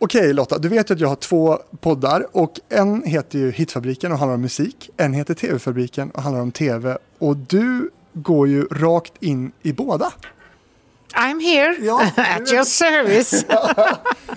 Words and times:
Okej 0.00 0.32
Lotta, 0.32 0.58
du 0.58 0.68
vet 0.68 0.90
ju 0.90 0.94
att 0.94 1.00
jag 1.00 1.08
har 1.08 1.16
två 1.16 1.58
poddar 1.80 2.26
och 2.32 2.60
en 2.68 3.02
heter 3.02 3.38
ju 3.38 3.50
Hitfabriken 3.50 4.12
och 4.12 4.18
handlar 4.18 4.34
om 4.34 4.40
musik. 4.42 4.90
En 4.96 5.14
heter 5.14 5.34
TV-fabriken 5.34 6.10
och 6.10 6.22
handlar 6.22 6.42
om 6.42 6.52
TV. 6.52 6.96
Och 7.18 7.36
du 7.36 7.90
går 8.12 8.48
ju 8.48 8.64
rakt 8.64 9.12
in 9.20 9.52
i 9.62 9.72
båda. 9.72 10.12
I'm 11.14 11.40
here 11.40 11.76
Ja, 11.80 12.00
at 12.16 12.52
your 12.52 12.64
service. 12.64 13.44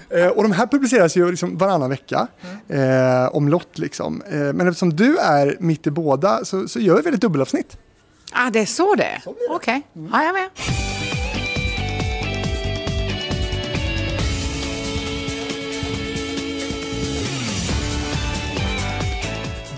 Eh, 0.10 0.28
och 0.28 0.44
de 0.44 0.52
här 0.52 0.68
publiceras 0.68 1.16
ju 1.18 1.32
liksom 1.32 1.58
varannan 1.58 1.90
vecka. 1.90 2.28
Eh, 2.68 3.36
om 3.36 3.50
lott 3.50 3.78
liksom. 3.78 4.22
Eh, 4.22 4.38
men 4.40 4.68
eftersom 4.68 4.96
du 4.96 5.18
är 5.18 5.58
mitt 5.60 5.88
i 5.88 5.92
båda 5.92 6.46
så, 6.46 6.68
så 6.68 6.80
gör 6.80 7.02
vi 7.02 7.10
ett 7.10 7.22
dubbelavsnitt. 7.22 7.78
ah, 8.32 8.50
det 8.50 8.60
är 8.60 8.66
så 8.66 8.96
det 8.96 9.04
är? 9.04 9.22
blir 9.24 9.50
det. 9.50 9.56
Okej, 9.56 9.82
ja, 9.94 10.24
jag 10.24 10.30
är 10.30 10.34
med. 10.34 10.50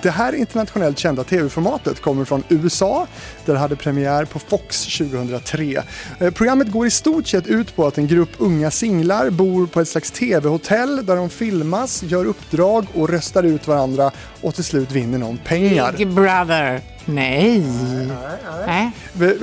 Det 0.04 0.12
här 0.12 0.36
internationellt 0.36 1.00
kända 1.00 1.24
tv-formatet 1.24 2.02
kommer 2.02 2.26
från 2.26 2.44
USA 2.50 3.08
där 3.46 3.54
det 3.54 3.60
hade 3.60 3.76
premiär 3.76 4.26
på 4.26 4.40
Fox 4.40 4.98
2003. 4.98 5.84
Eh, 6.20 6.32
programmet 6.32 6.72
går 6.72 6.88
i 6.88 6.92
stort 6.92 7.28
sett 7.28 7.48
ut 7.48 7.76
på 7.76 7.88
att 7.88 7.98
en 7.98 8.08
grupp 8.08 8.30
unga 8.38 8.72
singlar 8.72 9.30
bor 9.30 9.68
på 9.68 9.82
ett 9.82 9.88
slags 9.88 10.12
tv-hotell 10.12 11.06
där 11.06 11.16
de 11.16 11.30
filmas, 11.30 12.04
gör 12.04 12.26
uppdrag 12.26 12.86
och 12.94 13.10
röstar 13.10 13.44
ut 13.44 13.68
varandra 13.68 14.12
och 14.42 14.56
till 14.56 14.64
slut 14.64 14.92
vinner 14.92 15.18
någon 15.18 15.38
pengar. 15.38 15.94
Big 15.98 16.08
brother. 16.08 16.82
Nej. 17.06 17.64
Nej. 18.68 18.92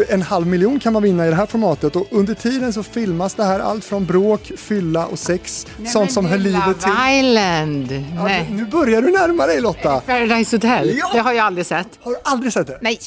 En 0.09 0.23
halv 0.23 0.46
miljon 0.46 0.80
kan 0.80 0.92
man 0.92 1.02
vinna 1.02 1.27
i 1.27 1.30
det 1.30 1.37
här 1.37 1.46
formatet 1.46 1.96
och 1.96 2.06
under 2.10 2.34
tiden 2.34 2.73
så 2.73 2.83
filmas 2.83 3.34
det 3.34 3.45
här 3.45 3.60
allt 3.60 3.84
från 3.84 4.05
bråk, 4.06 4.52
fylla 4.56 5.06
och 5.06 5.19
sex. 5.19 5.66
sånt 5.92 6.12
som 6.12 6.27
hör 6.27 6.38
livet 6.38 6.80
till. 6.80 6.88
Love 6.92 7.20
Island. 7.20 7.92
Ja, 8.16 8.24
Nej. 8.24 8.48
nu 8.50 8.64
börjar 8.64 9.02
du 9.02 9.10
närma 9.10 9.46
dig 9.46 9.60
Lotta. 9.60 10.00
Paradise 10.00 10.56
Hotel. 10.56 10.97
Ja. 10.98 11.11
Det 11.12 11.19
har 11.20 11.33
jag 11.33 11.47
aldrig 11.47 11.67
sett. 11.67 11.89
Har 12.00 12.11
du 12.11 12.19
aldrig 12.25 12.52
sett 12.52 12.67
det? 12.67 12.78
Nej. 12.80 12.98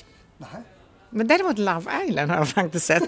Men 1.10 1.28
däremot 1.28 1.58
Love 1.58 1.92
Island 2.08 2.32
har 2.32 2.38
jag 2.38 2.50
faktiskt 2.50 2.86
sett. 2.86 3.04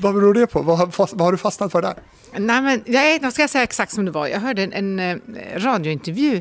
Vad 0.00 0.14
beror 0.14 0.34
det 0.34 0.46
på? 0.46 0.62
Vad 0.62 0.78
har, 0.78 1.14
vad 1.16 1.20
har 1.20 1.32
du 1.32 1.38
fastnat 1.38 1.72
för 1.72 1.82
där? 1.82 1.94
Nej, 2.36 2.62
men 2.62 2.82
nej, 2.86 3.18
då 3.18 3.30
ska 3.30 3.42
jag 3.42 3.50
säga 3.50 3.64
exakt 3.64 3.92
som 3.92 4.04
det 4.04 4.10
var. 4.10 4.26
Jag 4.26 4.40
hörde 4.40 4.62
en, 4.62 4.72
en 4.72 4.98
eh, 4.98 5.16
radiointervju, 5.56 6.36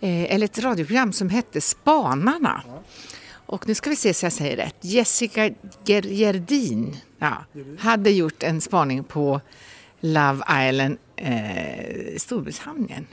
eh, 0.00 0.34
eller 0.34 0.44
ett 0.44 0.58
radioprogram 0.58 1.12
som 1.12 1.28
hette 1.30 1.60
Spanarna. 1.60 2.62
Och 3.46 3.68
nu 3.68 3.74
ska 3.74 3.90
vi 3.90 3.96
se 3.96 4.14
så 4.14 4.26
jag 4.26 4.32
säger 4.32 4.56
rätt. 4.56 4.76
Jessica 4.80 5.50
Ger- 5.84 6.06
Gerdin 6.06 6.96
ja, 7.18 7.44
hade 7.78 8.10
gjort 8.10 8.42
en 8.42 8.60
spaning 8.60 9.04
på 9.04 9.40
Love 10.00 10.68
Island 10.68 10.98
eh, 11.16 12.16
Storbritannien. 12.16 13.06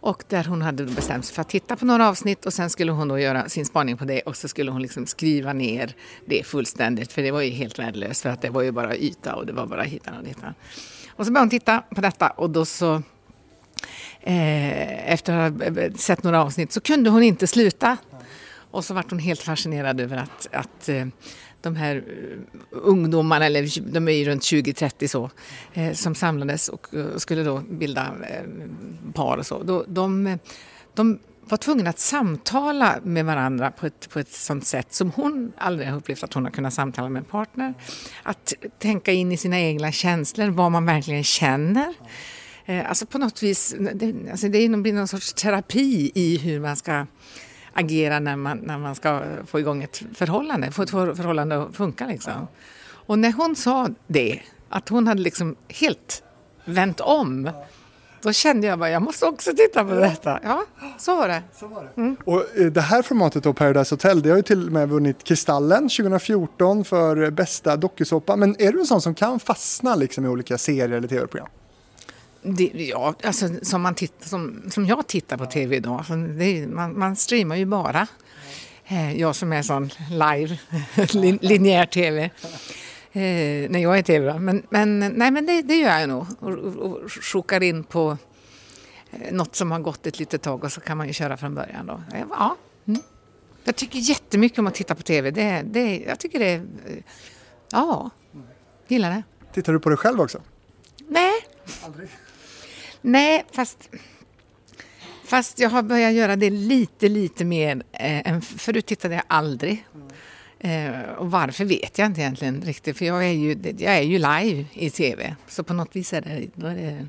Och 0.00 0.24
där 0.28 0.44
hon 0.44 0.62
hade 0.62 0.84
bestämt 0.84 1.24
sig 1.24 1.34
för 1.34 1.42
att 1.42 1.48
titta 1.48 1.76
på 1.76 1.84
några 1.84 2.08
avsnitt 2.08 2.46
och 2.46 2.52
sen 2.52 2.70
skulle 2.70 2.92
hon 2.92 3.08
då 3.08 3.18
göra 3.18 3.48
sin 3.48 3.66
spaning 3.66 3.96
på 3.96 4.04
det 4.04 4.20
och 4.20 4.36
så 4.36 4.48
skulle 4.48 4.70
hon 4.70 4.82
liksom 4.82 5.06
skriva 5.06 5.52
ner 5.52 5.94
det 6.26 6.46
fullständigt 6.46 7.12
för 7.12 7.22
det 7.22 7.30
var 7.30 7.40
ju 7.40 7.50
helt 7.50 7.78
värdelöst 7.78 8.22
för 8.22 8.28
att 8.30 8.42
det 8.42 8.50
var 8.50 8.62
ju 8.62 8.72
bara 8.72 8.96
yta 8.96 9.34
och 9.34 9.46
det 9.46 9.52
var 9.52 9.66
bara 9.66 9.82
hitan 9.82 10.14
och 10.18 10.24
ditan. 10.24 10.54
Och 11.08 11.26
så 11.26 11.32
började 11.32 11.44
hon 11.44 11.50
titta 11.50 11.82
på 11.90 12.00
detta 12.00 12.30
och 12.30 12.50
då 12.50 12.64
så 12.64 12.94
eh, 14.20 15.12
efter 15.12 15.32
att 15.32 15.52
ha 15.52 15.98
sett 15.98 16.22
några 16.22 16.42
avsnitt 16.42 16.72
så 16.72 16.80
kunde 16.80 17.10
hon 17.10 17.22
inte 17.22 17.46
sluta. 17.46 17.96
Och 18.70 18.84
så 18.84 18.94
vart 18.94 19.10
hon 19.10 19.18
helt 19.18 19.42
fascinerad 19.42 20.00
över 20.00 20.16
att, 20.16 20.48
att 20.52 20.88
eh, 20.88 21.06
de 21.60 21.76
här 21.76 21.96
eh, 21.96 22.38
ungdomarna, 22.70 23.46
eller 23.46 23.92
de 23.92 24.08
är 24.08 24.12
ju 24.12 24.24
runt 24.24 24.42
20-30 24.42 25.06
så, 25.06 25.30
eh, 25.72 25.92
som 25.92 26.14
samlades 26.14 26.68
och 26.68 26.86
skulle 27.16 27.42
då 27.42 27.58
bilda 27.58 28.14
par 29.14 29.36
och 29.36 29.46
så. 29.46 29.62
De, 29.62 29.84
de, 29.88 30.38
de 30.94 31.18
var 31.44 31.58
tvungna 31.58 31.90
att 31.90 31.98
samtala 31.98 33.00
med 33.02 33.24
varandra 33.24 33.70
på 33.70 33.86
ett, 33.86 34.08
på 34.10 34.18
ett 34.18 34.32
sånt 34.32 34.66
sätt 34.66 34.94
som 34.94 35.10
hon 35.10 35.52
aldrig 35.58 35.88
har 35.88 35.96
upplevt 35.96 36.22
att 36.22 36.34
hon 36.34 36.44
har 36.44 36.50
kunnat 36.50 36.74
samtala 36.74 37.08
med 37.08 37.20
en 37.20 37.24
partner. 37.24 37.74
Att 38.22 38.54
tänka 38.78 39.12
in 39.12 39.32
i 39.32 39.36
sina 39.36 39.60
egna 39.60 39.92
känslor, 39.92 40.48
vad 40.48 40.72
man 40.72 40.86
verkligen 40.86 41.24
känner. 41.24 41.94
Alltså 42.86 43.06
på 43.06 43.18
något 43.18 43.42
vis, 43.42 43.74
det, 43.94 44.14
alltså 44.30 44.48
det 44.48 44.58
är 44.58 44.76
blir 44.76 44.92
någon 44.92 45.08
sorts 45.08 45.32
terapi 45.32 46.12
i 46.14 46.38
hur 46.38 46.60
man 46.60 46.76
ska 46.76 47.06
agera 47.78 48.20
när 48.20 48.36
man, 48.36 48.58
när 48.58 48.78
man 48.78 48.94
ska 48.94 49.22
få 49.46 49.60
igång 49.60 49.82
ett 49.82 50.02
förhållande, 50.14 50.70
få 50.70 50.82
ett 50.82 50.90
för- 50.90 51.14
förhållande 51.14 51.62
att 51.62 51.76
funka 51.76 52.06
liksom. 52.06 52.32
Och 52.90 53.18
när 53.18 53.32
hon 53.32 53.56
sa 53.56 53.88
det, 54.06 54.40
att 54.68 54.88
hon 54.88 55.06
hade 55.06 55.20
liksom 55.20 55.56
helt 55.68 56.22
vänt 56.64 57.00
om, 57.00 57.50
då 58.22 58.32
kände 58.32 58.66
jag 58.66 58.78
bara, 58.78 58.90
jag 58.90 59.02
måste 59.02 59.26
också 59.26 59.50
titta 59.56 59.84
på 59.84 59.94
detta. 59.94 60.40
Ja, 60.42 60.62
så 60.98 61.16
var 61.16 61.28
det. 61.28 61.42
Och 62.24 62.58
eh, 62.58 62.66
det 62.66 62.80
här 62.80 63.02
formatet 63.02 63.42
då, 63.44 63.52
Paradise 63.52 63.94
Hotel, 63.94 64.22
det 64.22 64.30
har 64.30 64.36
ju 64.36 64.42
till 64.42 64.66
och 64.66 64.72
med 64.72 64.88
vunnit 64.88 65.24
Kristallen 65.24 65.88
2014 65.88 66.84
för 66.84 67.30
bästa 67.30 67.76
dokusåpa. 67.76 68.36
Men 68.36 68.56
är 68.58 68.72
du 68.72 68.80
en 68.80 68.86
sån 68.86 69.00
som 69.00 69.14
kan 69.14 69.40
fastna 69.40 69.94
liksom 69.94 70.24
i 70.24 70.28
olika 70.28 70.58
serier 70.58 70.90
eller 70.96 71.08
tv-program? 71.08 71.48
Det, 72.42 72.70
ja, 72.74 73.14
alltså, 73.24 73.48
som, 73.62 73.82
man 73.82 73.94
titt, 73.94 74.14
som, 74.20 74.62
som 74.70 74.86
jag 74.86 75.06
tittar 75.06 75.36
på 75.36 75.46
tv 75.46 75.76
idag, 75.76 76.04
det, 76.38 76.66
man, 76.66 76.98
man 76.98 77.16
streamar 77.16 77.56
ju 77.56 77.66
bara. 77.66 78.06
Eh, 78.86 79.20
Jag 79.20 79.36
som 79.36 79.52
är 79.52 79.62
sån 79.62 79.90
live, 80.10 80.58
lin, 81.12 81.38
linjär 81.42 81.86
tv. 81.86 82.24
Eh, 83.12 83.70
när 83.70 83.78
jag 83.78 83.98
är 83.98 84.02
tv 84.02 84.32
då. 84.32 84.38
Men, 84.38 84.62
men, 84.70 84.98
nej, 84.98 85.30
men 85.30 85.46
det, 85.46 85.62
det 85.62 85.74
gör 85.76 85.98
jag 85.98 86.08
nog. 86.08 86.26
Och, 86.40 86.50
och, 86.52 87.10
och 87.34 87.62
in 87.62 87.84
på 87.84 88.16
eh, 89.10 89.32
något 89.32 89.56
som 89.56 89.70
har 89.70 89.78
gått 89.78 90.06
ett 90.06 90.18
litet 90.18 90.42
tag 90.42 90.64
och 90.64 90.72
så 90.72 90.80
kan 90.80 90.96
man 90.96 91.06
ju 91.06 91.12
köra 91.12 91.36
från 91.36 91.54
början 91.54 91.86
då. 91.86 92.02
Eh, 92.14 92.24
Ja. 92.30 92.56
Mm. 92.86 93.00
Jag 93.64 93.76
tycker 93.76 93.98
jättemycket 93.98 94.58
om 94.58 94.66
att 94.66 94.74
titta 94.74 94.94
på 94.94 95.02
tv. 95.02 95.30
Det, 95.30 95.62
det, 95.66 95.98
jag 96.06 96.18
tycker 96.20 96.38
det 96.38 96.46
är... 96.46 96.62
Ja, 97.70 98.10
gillar 98.88 99.10
det. 99.10 99.22
Tittar 99.54 99.72
du 99.72 99.80
på 99.80 99.88
dig 99.88 99.98
själv 99.98 100.20
också? 100.20 100.42
Nej. 101.08 101.32
Nej, 103.00 103.44
fast, 103.52 103.90
fast 105.24 105.58
jag 105.58 105.70
har 105.70 105.82
börjat 105.82 106.12
göra 106.12 106.36
det 106.36 106.50
lite, 106.50 107.08
lite 107.08 107.44
mer. 107.44 107.82
Eh, 107.92 108.30
än 108.30 108.42
förut 108.42 108.86
tittade 108.86 109.14
jag 109.14 109.24
aldrig. 109.26 109.84
Eh, 110.60 111.00
och 111.00 111.30
varför 111.30 111.64
vet 111.64 111.98
jag 111.98 112.06
inte 112.06 112.20
egentligen 112.20 112.62
riktigt, 112.62 112.98
för 112.98 113.04
jag 113.04 113.24
är 113.24 113.32
ju, 113.32 113.74
jag 113.78 113.96
är 113.96 114.02
ju 114.02 114.18
live 114.18 114.64
i 114.72 114.90
tv. 114.90 115.36
Så 115.48 115.64
på 115.64 115.74
något 115.74 115.96
vis 115.96 116.12
är 116.12 116.20
det, 116.20 116.46
då 116.54 116.66
är 116.66 116.74
det 116.74 117.06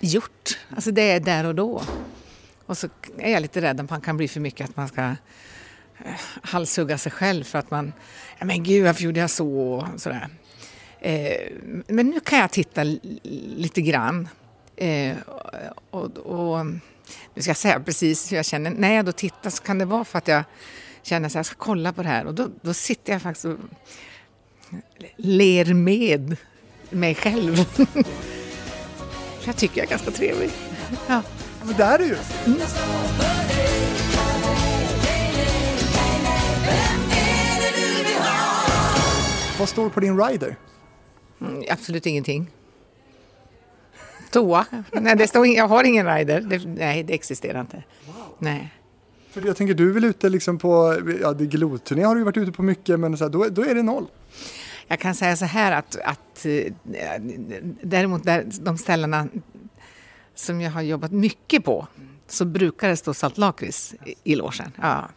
gjort. 0.00 0.58
Alltså 0.74 0.90
det 0.90 1.02
är 1.02 1.20
där 1.20 1.44
och 1.44 1.54
då. 1.54 1.82
Och 2.66 2.78
så 2.78 2.88
är 3.18 3.32
jag 3.32 3.42
lite 3.42 3.60
rädd 3.60 3.80
att 3.80 3.90
man 3.90 4.00
kan 4.00 4.16
bli 4.16 4.28
för 4.28 4.40
mycket 4.40 4.70
att 4.70 4.76
man 4.76 4.88
ska 4.88 5.02
eh, 5.02 5.14
halshugga 6.42 6.98
sig 6.98 7.12
själv 7.12 7.44
för 7.44 7.58
att 7.58 7.70
man, 7.70 7.92
ja 8.38 8.44
men 8.44 8.62
gud 8.62 8.84
varför 8.84 9.02
gjorde 9.02 9.20
jag 9.20 9.30
så 9.30 9.48
och 9.50 10.00
sådär. 10.00 10.28
Eh, 11.00 11.52
men 11.86 12.10
nu 12.10 12.20
kan 12.20 12.38
jag 12.38 12.50
titta 12.50 12.82
lite 13.56 13.80
grann. 13.82 14.28
Eh, 14.76 15.16
och, 15.90 16.16
och, 16.16 16.66
nu 17.34 17.42
ska 17.42 17.50
jag 17.50 17.56
säga 17.56 17.80
precis 17.80 18.32
hur 18.32 18.36
jag 18.36 18.46
känner. 18.46 18.70
När 18.70 18.94
jag 18.94 19.04
då 19.04 19.12
tittar 19.12 19.50
så 19.50 19.62
kan 19.62 19.78
det 19.78 19.84
vara 19.84 20.04
för 20.04 20.18
att 20.18 20.28
jag 20.28 20.44
känner 21.02 21.26
att 21.26 21.34
jag 21.34 21.46
ska 21.46 21.56
kolla 21.58 21.92
på 21.92 22.02
det 22.02 22.08
här 22.08 22.24
och 22.26 22.34
då, 22.34 22.48
då 22.62 22.74
sitter 22.74 23.12
jag 23.12 23.22
faktiskt 23.22 23.44
och 23.44 23.58
ler 25.16 25.74
med 25.74 26.36
mig 26.90 27.14
själv. 27.14 27.64
Jag 29.46 29.56
tycker 29.56 29.78
jag 29.78 29.86
är 29.86 29.90
ganska 29.90 30.10
trevlig. 30.10 30.50
Ja. 31.06 31.22
Men 31.64 31.76
där 31.76 31.98
är 31.98 32.04
ju. 32.04 32.16
Vad 39.58 39.68
står 39.68 39.88
på 39.88 40.00
din 40.00 40.20
rider? 40.20 40.56
Mm, 41.40 41.62
absolut 41.70 42.06
ingenting. 42.06 42.50
Toa? 44.34 44.66
Nej, 44.92 45.16
det 45.16 45.28
står, 45.28 45.46
jag 45.46 45.68
har 45.68 45.84
ingen 45.84 46.06
rider. 46.06 46.40
Det, 46.40 46.66
nej, 46.66 47.02
det 47.02 47.14
existerar 47.14 47.60
inte. 47.60 47.82
Nej. 48.38 48.74
För 49.30 49.46
jag 49.46 49.56
tänker, 49.56 49.74
du 49.74 49.88
är 49.88 49.92
väl 49.92 50.04
ute 50.04 50.28
liksom 50.28 50.58
på, 50.58 50.98
ja, 51.22 51.32
det 51.32 51.46
glotturné 51.46 52.02
har 52.02 52.16
du 52.16 52.24
varit 52.24 52.36
ute 52.36 52.52
på 52.52 52.62
mycket, 52.62 53.00
men 53.00 53.16
så 53.16 53.24
här, 53.24 53.30
då, 53.30 53.48
då 53.48 53.62
är 53.62 53.74
det 53.74 53.82
noll. 53.82 54.06
Jag 54.88 54.98
kan 54.98 55.14
säga 55.14 55.36
så 55.36 55.44
här 55.44 55.72
att, 55.72 55.96
att 56.04 56.46
eh, 56.46 56.72
däremot 57.82 58.24
där, 58.24 58.44
de 58.60 58.78
ställena 58.78 59.28
som 60.34 60.60
jag 60.60 60.70
har 60.70 60.82
jobbat 60.82 61.12
mycket 61.12 61.64
på 61.64 61.86
så 62.28 62.44
brukar 62.44 62.88
det 62.88 62.96
stå 62.96 63.14
saltlakrits 63.14 63.94
i, 64.04 64.32
i 64.32 64.34
logen. 64.34 64.72
Ja. 64.80 65.08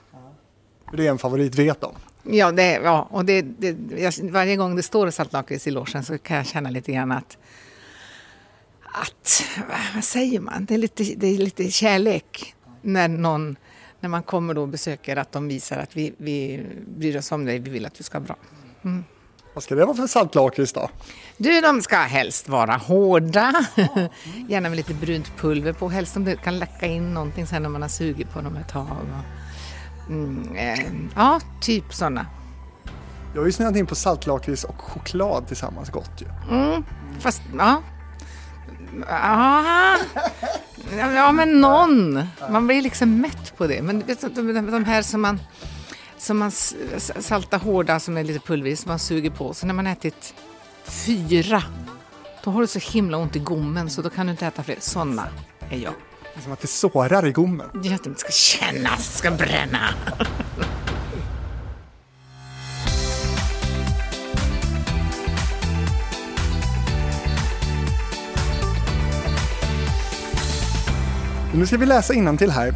Det 0.93 1.07
är 1.07 1.11
en 1.11 1.17
favorit, 1.17 1.55
vet 1.55 1.81
de. 1.81 1.91
Ja, 2.23 2.51
det, 2.51 2.71
ja 2.83 3.07
och 3.11 3.25
det, 3.25 3.41
det, 3.41 3.77
jag, 3.97 4.13
varje 4.31 4.55
gång 4.55 4.75
det 4.75 4.83
står 4.83 5.09
saltlakrits 5.09 5.67
i 5.67 5.71
logen 5.71 6.03
så 6.03 6.17
kan 6.17 6.37
jag 6.37 6.45
känna 6.45 6.69
lite 6.69 6.91
grann 6.91 7.11
att, 7.11 7.37
att 8.93 9.43
vad 9.95 10.03
säger 10.03 10.39
man, 10.39 10.65
det 10.65 10.73
är 10.73 10.77
lite, 10.77 11.03
det 11.03 11.27
är 11.27 11.37
lite 11.37 11.71
kärlek 11.71 12.55
när 12.81 13.07
någon 13.07 13.55
när 13.99 14.09
man 14.09 14.23
kommer 14.23 14.53
då 14.53 14.61
och 14.61 14.67
besöker 14.67 15.17
att 15.17 15.31
de 15.31 15.47
visar 15.47 15.77
att 15.77 15.97
vi, 15.97 16.13
vi 16.17 16.65
bryr 16.97 17.17
oss 17.17 17.31
om 17.31 17.45
dig, 17.45 17.59
vi 17.59 17.69
vill 17.69 17.85
att 17.85 17.93
du 17.93 18.03
ska 18.03 18.17
ha 18.17 18.25
bra. 18.25 18.35
Vad 19.53 19.63
ska 19.63 19.75
det 19.75 19.85
vara 19.85 19.97
för 19.97 20.07
saltlakrits 20.07 20.73
då? 20.73 20.89
Du, 21.37 21.61
de 21.61 21.81
ska 21.81 21.97
helst 21.97 22.49
vara 22.49 22.77
hårda. 22.77 23.53
Gärna 24.49 24.69
med 24.69 24.75
lite 24.75 24.93
brunt 24.93 25.37
pulver 25.37 25.73
på. 25.73 25.89
Helst 25.89 26.17
om 26.17 26.25
det 26.25 26.35
kan 26.35 26.59
läcka 26.59 26.85
in 26.85 27.13
någonting 27.13 27.47
sen 27.47 27.61
när 27.61 27.69
man 27.69 27.81
har 27.81 27.89
sugit 27.89 28.29
på 28.29 28.41
dem 28.41 28.55
ett 28.55 28.69
tag. 28.69 28.87
Mm, 30.09 30.55
eh, 30.55 30.79
ja, 31.15 31.39
typ 31.61 31.93
sådana. 31.93 32.25
Jag 33.33 33.41
har 33.41 33.45
ju 33.45 33.51
snöat 33.51 33.75
in 33.75 33.85
på 33.85 33.95
saltlakrits 33.95 34.63
och 34.63 34.81
choklad 34.81 35.47
tillsammans 35.47 35.89
gott 35.89 36.21
ju. 36.21 36.55
Mm, 36.55 36.83
fast, 37.19 37.41
ja. 37.57 37.81
Ah, 39.09 39.97
ja, 40.97 41.31
men 41.31 41.61
någon. 41.61 42.27
Man 42.49 42.67
blir 42.67 42.81
liksom 42.81 43.21
mätt 43.21 43.57
på 43.57 43.67
det. 43.67 43.81
Men 43.81 44.03
de 44.71 44.85
här 44.85 45.01
som 45.01 45.21
man, 45.21 45.39
som 46.17 46.37
man 46.37 46.51
saltar 46.51 47.59
hårda 47.59 47.99
som 47.99 48.17
är 48.17 48.23
lite 48.23 48.39
pulvrig, 48.39 48.77
som 48.77 48.89
man 48.89 48.99
suger 48.99 49.29
på. 49.29 49.53
Så 49.53 49.67
när 49.67 49.73
man 49.73 49.87
ätit 49.87 50.33
fyra, 50.85 51.63
då 52.43 52.51
har 52.51 52.61
du 52.61 52.67
så 52.67 52.79
himla 52.79 53.17
ont 53.17 53.35
i 53.35 53.39
gommen 53.39 53.89
så 53.89 54.01
då 54.01 54.09
kan 54.09 54.25
du 54.25 54.31
inte 54.31 54.45
äta 54.47 54.63
fler. 54.63 54.77
Sådana 54.79 55.27
är 55.69 55.77
jag. 55.77 55.93
Som 56.43 56.51
att 56.51 56.59
det 56.59 56.67
sårar 56.67 57.27
i 57.27 57.31
gommen. 57.31 57.67
Att 57.93 58.03
det 58.03 58.19
ska 58.19 58.31
kännas, 58.31 59.17
ska 59.17 59.31
bränna. 59.31 59.89
Nu 71.53 71.65
ska 71.65 71.77
vi 71.77 71.85
läsa 71.85 72.13
till 72.38 72.51
här. 72.51 72.73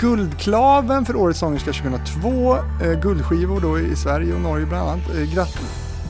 Guldklaven 0.00 1.04
för 1.04 1.16
Årets 1.16 1.38
sångerska 1.38 1.72
2002, 1.72 2.56
eh, 2.56 3.00
guldskivor 3.02 3.60
då 3.60 3.78
i 3.78 3.96
Sverige 3.96 4.34
och 4.34 4.40
Norge 4.40 4.66
bland 4.66 4.88
annat. 4.88 5.08
Eh, 5.08 5.34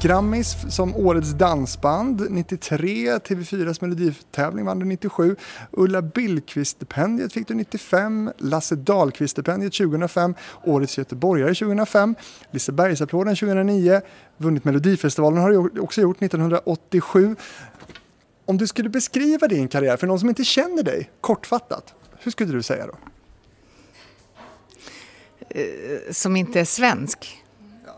Grammis 0.03 0.57
som 0.69 0.97
Årets 0.97 1.31
dansband 1.31 2.27
93, 2.31 3.19
TV4s 3.19 3.81
meloditävling 3.81 4.65
vann 4.65 4.79
du 4.79 4.85
97, 4.85 5.37
Ulla 5.71 6.01
Billqvist-stipendiet 6.01 7.33
fick 7.33 7.49
du 7.49 7.55
95, 7.55 8.31
Lasse 8.39 8.75
Dahlqvist-stipendiet 8.75 9.73
2005, 9.73 10.35
Årets 10.65 10.99
göteborgare 10.99 11.55
2005, 11.55 12.15
Lisebergsapplåden 12.51 13.37
2009, 13.37 14.01
vunnit 14.37 14.65
Melodifestivalen 14.65 15.39
har 15.39 15.51
du 15.51 15.81
också 15.81 16.01
gjort 16.01 16.23
1987. 16.23 17.37
Om 18.47 18.59
du 18.59 18.67
skulle 18.67 18.89
beskriva 18.89 19.49
din 19.49 19.69
karriär 19.69 19.97
för 19.97 20.07
någon 20.07 20.21
som 20.21 20.29
inte 20.29 20.45
känner 20.45 20.83
dig, 20.83 21.11
kortfattat, 21.21 21.95
hur 22.19 22.31
skulle 22.31 22.53
du 22.53 22.63
säga 22.63 22.87
då? 22.87 22.95
Eh, 25.49 25.65
som 26.11 26.37
inte 26.37 26.61
är 26.61 26.65
svensk? 26.65 27.43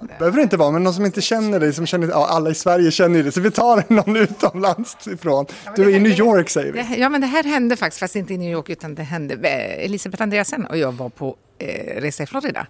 Det 0.01 0.19
behöver 0.19 0.37
det 0.37 0.43
inte 0.43 0.57
vara, 0.57 0.71
men 0.71 0.83
någon 0.83 0.95
som 0.95 1.05
inte 1.05 1.21
känner 1.21 1.61
dig, 1.61 1.73
som 1.73 1.87
känner, 1.87 2.09
ja, 2.09 2.27
alla 2.27 2.51
i 2.51 2.55
Sverige 2.55 2.91
känner 2.91 3.23
dig, 3.23 3.33
så 3.33 3.41
vi 3.41 3.51
tar 3.51 3.85
någon 3.89 4.17
utomlands 4.17 5.07
ifrån. 5.07 5.47
Du 5.77 5.83
är 5.83 5.89
i 5.89 6.01
New 6.01 6.19
York 6.19 6.51
säger 6.51 6.73
vi. 6.73 7.01
Ja, 7.01 7.09
men 7.09 7.21
det 7.21 7.27
här 7.27 7.45
hände 7.45 7.77
faktiskt, 7.77 8.01
fast 8.01 8.17
inte 8.17 8.35
i 8.35 8.39
New 8.39 8.53
York, 8.53 8.71
utan 8.71 8.95
det 8.95 9.03
hände, 9.03 9.35
Elisabeth 9.49 10.23
Andreasen 10.23 10.67
och 10.67 10.79
jag 10.79 10.93
var 10.93 11.09
på 11.09 11.37
eh, 11.59 12.01
resa 12.01 12.23
i 12.23 12.27
Florida. 12.27 12.67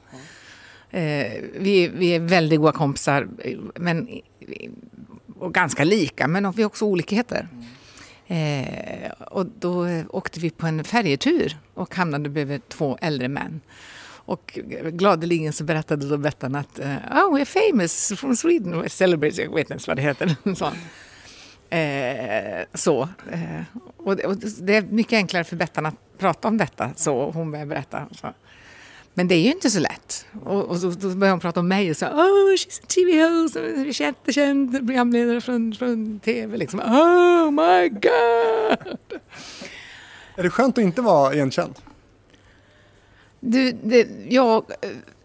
Eh, 0.91 1.33
vi, 1.55 1.89
vi 1.95 2.15
är 2.15 2.21
väldigt 2.21 2.59
goda 2.59 2.73
kompisar, 2.73 3.29
men, 3.75 4.09
och 5.39 5.55
ganska 5.55 5.85
lika, 5.85 6.29
men 6.29 6.53
vi 6.53 6.63
har 6.63 6.67
också 6.67 6.85
olikheter. 6.85 7.49
Eh, 8.27 9.11
och 9.11 9.47
då 9.47 9.87
åkte 10.09 10.41
vi 10.41 10.51
på 10.51 10.67
en 10.67 10.85
färjetur 10.85 11.59
och 11.75 11.95
hamnade 11.95 12.29
bredvid 12.29 12.69
två 12.69 12.99
äldre 13.01 13.29
män. 13.29 13.61
Och 14.29 14.59
gladeligen 14.93 15.53
så 15.53 15.65
berättade 15.65 16.09
då 16.09 16.17
Bettan 16.17 16.55
att 16.55 16.79
eh, 16.79 16.87
oh, 16.87 17.37
we're 17.37 17.71
famous 17.71 18.13
from 18.17 18.37
Sweden, 18.37 18.75
we're 18.75 18.89
celebrating, 18.89 19.45
jag 19.45 19.55
vet 19.55 19.61
inte 19.61 19.73
ens 19.73 19.89
vad 19.89 19.97
det 19.97 20.03
heter. 20.03 20.37
så. 20.55 20.67
Eh, 21.77 22.65
så. 22.75 23.09
Eh, 23.33 23.63
och, 23.97 24.17
det, 24.17 24.25
och, 24.25 24.37
det 24.37 24.77
är 24.77 24.83
mycket 24.83 25.17
enklare 25.17 25.45
för 25.45 25.57
Bettan 25.57 25.87
att 25.87 26.19
prata 26.19 26.49
om 26.49 26.57
detta, 26.57 26.91
så 26.97 27.31
hon 27.31 27.51
började 27.51 27.69
berätta. 27.69 28.07
Så. 28.11 28.33
Men 29.19 29.29
det 29.29 29.35
är 29.35 29.41
ju 29.41 29.51
inte 29.51 29.71
så 29.71 29.81
lätt. 29.81 30.27
Och, 30.45 30.65
och 30.65 30.79
så, 30.79 30.91
då 30.91 31.09
börjar 31.15 31.33
hon 31.33 31.41
prata 31.41 31.61
om 31.61 31.69
mig 31.69 31.91
och 31.91 31.97
så 31.97 32.07
oh, 32.07 32.55
she's 32.57 32.83
a 32.83 32.87
TV 32.87 33.23
host, 33.23 33.57
jättekänd 34.01 34.73
programledare 34.73 35.41
från, 35.41 35.75
från 35.75 36.21
TV. 36.21 36.57
Liksom. 36.57 36.81
Oh 36.81 37.51
my 37.51 37.89
god! 37.89 38.99
Är 40.37 40.43
det 40.43 40.51
skönt 40.51 40.79
att 40.79 40.85
inte 40.85 41.03
vara 41.03 41.35
igenkänd? 41.35 41.75
Du, 43.41 43.73
det, 43.83 44.09
jag 44.29 44.65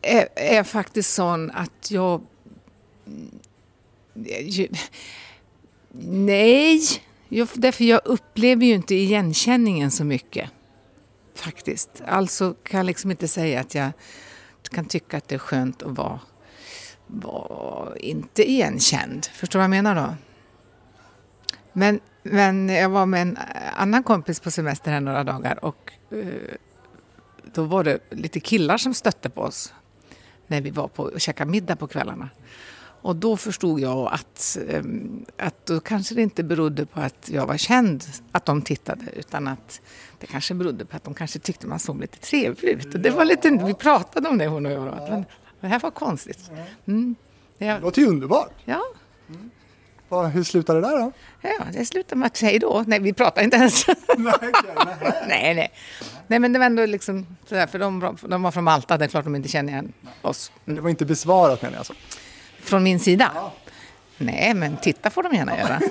är, 0.02 0.28
är, 0.36 0.64
faktiskt 0.64 1.14
sån 1.14 1.52
att 1.52 1.92
jag... 1.92 2.22
Nej, 6.02 6.82
jag, 7.30 7.48
därför 7.54 7.84
jag 7.84 8.02
upplever 8.06 8.66
ju 8.66 8.74
inte 8.74 8.96
igenkänningen 8.96 9.92
så 9.92 10.04
mycket. 10.04 10.50
Faktiskt. 11.36 12.04
Alltså 12.08 12.54
kan 12.54 12.78
jag 12.78 12.86
liksom 12.86 13.12
inte 13.12 13.28
säga 13.28 13.60
att 13.60 13.76
jag 13.76 13.92
kan 14.72 14.86
tycka 14.86 15.18
att 15.18 15.28
det 15.28 15.36
är 15.36 15.40
skönt 15.40 15.84
att 15.84 15.98
vara, 15.98 16.20
vara 17.08 17.98
inte 17.98 18.50
igenkänd. 18.52 19.26
Förstår 19.26 19.60
du 19.60 19.68
vad 19.68 19.78
jag 19.78 19.84
menar 19.84 19.96
då? 19.96 20.16
Men, 21.74 22.00
men 22.24 22.70
jag 22.70 22.90
var 22.90 23.06
med 23.06 23.22
en 23.22 23.38
annan 23.76 24.04
kompis 24.04 24.40
på 24.40 24.52
semester 24.52 24.92
här 24.92 25.00
några 25.00 25.24
dagar 25.24 25.66
och 25.66 25.94
eh, 26.12 26.56
då 27.54 27.64
var 27.64 27.84
det 27.84 28.00
lite 28.10 28.40
killar 28.40 28.78
som 28.78 28.94
stötte 28.94 29.30
på 29.30 29.42
oss 29.42 29.74
när 30.48 30.62
vi 30.62 30.70
var 30.70 30.88
på 30.88 31.04
och 31.04 31.22
käkade 31.22 31.52
middag 31.52 31.76
på 31.76 31.88
kvällarna. 31.88 32.30
Och 33.04 33.16
då 33.16 33.38
förstod 33.38 33.80
jag 33.80 34.14
att, 34.14 34.58
ehm, 34.70 35.26
att 35.38 35.66
då 35.66 35.80
kanske 35.80 36.16
det 36.16 36.22
inte 36.22 36.44
berodde 36.44 36.86
på 36.86 37.00
att 37.00 37.30
jag 37.32 37.46
var 37.48 37.58
känd 37.58 38.04
att 38.32 38.46
de 38.46 38.62
tittade 38.62 39.06
utan 39.16 39.48
att 39.48 39.82
det 40.20 40.28
kanske 40.28 40.54
berodde 40.54 40.86
på 40.86 40.96
att 40.96 41.04
de 41.04 41.14
kanske 41.14 41.40
tyckte 41.40 41.68
man 41.68 41.80
såg 41.80 42.02
lite 42.02 42.18
trevlig 42.18 42.70
ut. 42.70 42.94
Och 42.94 43.00
det 43.00 43.10
var 43.10 43.26
lite, 43.26 43.50
vi 43.66 43.74
pratade 43.74 44.30
om 44.30 44.38
det 44.38 44.48
hon 44.48 44.66
och 44.66 44.72
jag. 44.72 45.10
Men 45.10 45.26
det 45.60 45.68
här 45.68 45.80
var 45.80 45.92
konstigt. 45.92 46.52
Mm. 46.86 47.16
Det 47.58 47.80
låter 47.80 48.02
ju 48.02 48.08
underbart. 48.08 48.52
Ja. 48.66 48.82
Mm. 49.30 50.32
Hur 50.32 50.44
slutade 50.44 50.82
det 50.82 50.88
där 50.88 51.00
då? 51.00 51.12
Ja, 51.42 51.66
det 51.74 51.86
slutade 51.86 52.20
med 52.20 52.28
att 52.28 52.38
säga 52.38 52.60
då. 52.60 52.84
Nej, 52.88 53.00
vi 53.00 53.14
pratade 53.14 53.44
inte 53.44 53.58
ens. 53.58 53.88
nej, 54.18 54.34
nej, 55.28 55.56
nej. 55.56 55.72
Nej, 56.28 56.40
men 56.40 56.54
det 56.54 56.60
var 56.60 56.66
ändå 56.66 56.86
liksom 56.86 57.26
sådär, 57.46 57.68
för 57.68 57.80
de, 57.80 58.18
de 58.22 58.44
var 58.44 58.52
från 58.52 58.64
Malta, 58.64 58.98
det 58.98 59.06
är 59.06 59.10
klart 59.10 59.24
de 59.24 59.36
inte 59.36 59.50
känner 59.50 59.74
igen 59.74 59.94
oss. 60.22 60.52
Mm. 60.66 60.76
Det 60.76 60.82
var 60.82 60.90
inte 60.90 61.06
besvarat 61.06 61.62
menar 61.62 61.74
jag 61.74 61.80
alltså? 61.80 61.94
Från 62.64 62.84
min 62.84 63.00
sida? 63.00 63.32
Ja. 63.36 63.54
Nej, 64.18 64.54
men 64.54 64.78
titta 64.78 65.10
får 65.10 65.24
de 65.24 65.36
gärna 65.36 65.60
göra. 65.60 65.82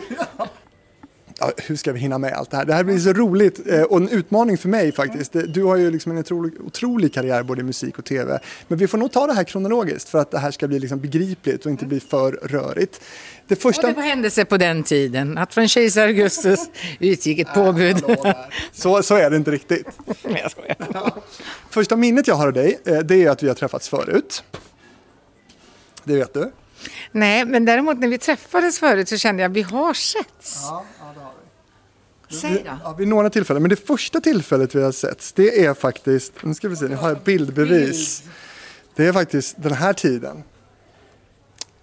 Ja, 1.39 1.53
hur 1.57 1.77
ska 1.77 1.93
vi 1.93 2.01
hinna 2.01 2.19
med 2.19 2.33
allt 2.33 2.51
det 2.51 2.57
här? 2.57 2.65
Det 2.65 2.75
här 2.75 2.85
blir 2.85 2.99
så 2.99 3.13
roligt 3.13 3.61
eh, 3.67 3.83
och 3.83 3.97
en 3.97 4.09
utmaning 4.09 4.59
för 4.59 4.69
mig 4.69 4.93
faktiskt. 4.93 5.37
Du 5.49 5.65
har 5.65 5.77
ju 5.77 5.91
liksom 5.91 6.13
en 6.13 6.19
otrolig, 6.19 6.61
otrolig 6.61 7.15
karriär 7.15 7.43
både 7.43 7.61
i 7.61 7.65
musik 7.65 7.99
och 7.99 8.05
tv. 8.05 8.41
Men 8.69 8.79
vi 8.79 8.89
får 8.89 8.99
nog 8.99 9.13
ta 9.13 9.27
det 9.27 9.33
här 9.33 9.45
kronologiskt 9.45 10.09
för 10.09 10.19
att 10.19 10.31
det 10.31 10.39
här 10.39 10.51
ska 10.51 10.69
bli 10.69 10.79
liksom 10.79 11.01
begripligt 11.01 11.65
och 11.65 11.71
inte 11.71 11.87
bli 11.87 12.01
för 12.01 12.33
rörigt. 12.33 13.01
Det 13.49 13.57
första... 13.57 13.87
Och 13.87 13.95
det 13.95 14.01
var 14.01 14.09
händelse 14.09 14.45
på 14.45 14.57
den 14.57 14.83
tiden, 14.83 15.39
att 15.39 15.55
från 15.55 15.69
kejsar 15.69 16.07
Augustus 16.07 16.61
utgick 16.99 17.39
ett 17.39 17.55
påbud. 17.55 18.05
så, 18.73 19.03
så 19.03 19.15
är 19.15 19.31
det 19.31 19.37
inte 19.37 19.51
riktigt. 19.51 19.87
jag 20.23 20.51
skojar. 20.51 20.77
Första 21.71 21.97
minnet 21.97 22.29
jag 22.29 22.35
har 22.35 22.47
av 22.47 22.53
dig, 22.53 22.79
eh, 22.85 22.99
det 22.99 23.25
är 23.25 23.31
att 23.31 23.43
vi 23.43 23.49
har 23.49 23.55
träffats 23.55 23.89
förut. 23.89 24.45
Det 26.05 26.17
vet 26.17 26.35
du. 26.35 26.53
Nej, 27.13 27.45
men 27.45 27.65
däremot 27.65 27.99
när 27.99 28.09
vi 28.09 28.19
träffades 28.19 28.79
förut 28.79 29.09
så 29.09 29.17
kände 29.19 29.43
jag 29.43 29.51
att 29.51 29.57
vi 29.57 29.63
har 29.63 29.95
setts. 29.95 30.61
Ja, 30.63 30.85
ja 30.99 31.05
det 31.15 31.21
har 31.21 31.33
vi. 32.29 32.37
Säg 32.37 32.65
då. 32.65 32.79
Ja, 32.85 32.93
vid 32.93 33.09
några 33.09 33.31
tillfällen, 33.31 33.63
men 33.63 33.71
det 33.71 33.87
första 33.87 34.21
tillfället 34.21 34.75
vi 34.75 34.83
har 34.83 34.93
setts, 34.93 35.33
det 35.33 35.65
är 35.65 35.75
faktiskt, 35.75 36.33
nu 36.43 36.55
ska 36.55 36.69
vi 36.69 36.77
se, 36.77 36.85
nu 36.85 36.97
har 36.97 37.09
jag 37.09 37.21
bildbevis. 37.21 38.23
Det 38.95 39.07
är 39.07 39.13
faktiskt 39.13 39.55
den 39.59 39.73
här 39.73 39.93
tiden. 39.93 40.43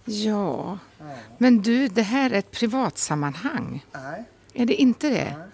Ja, 0.05 0.77
men 1.37 1.61
du, 1.61 1.87
det 1.87 2.01
här 2.01 2.31
är 2.31 2.39
ett 2.39 2.51
privatsammanhang. 2.51 3.85
Nej. 3.91 4.23
Är 4.53 4.65
det 4.65 4.73
inte 4.73 5.09
det? 5.09 5.35
Nej. 5.37 5.47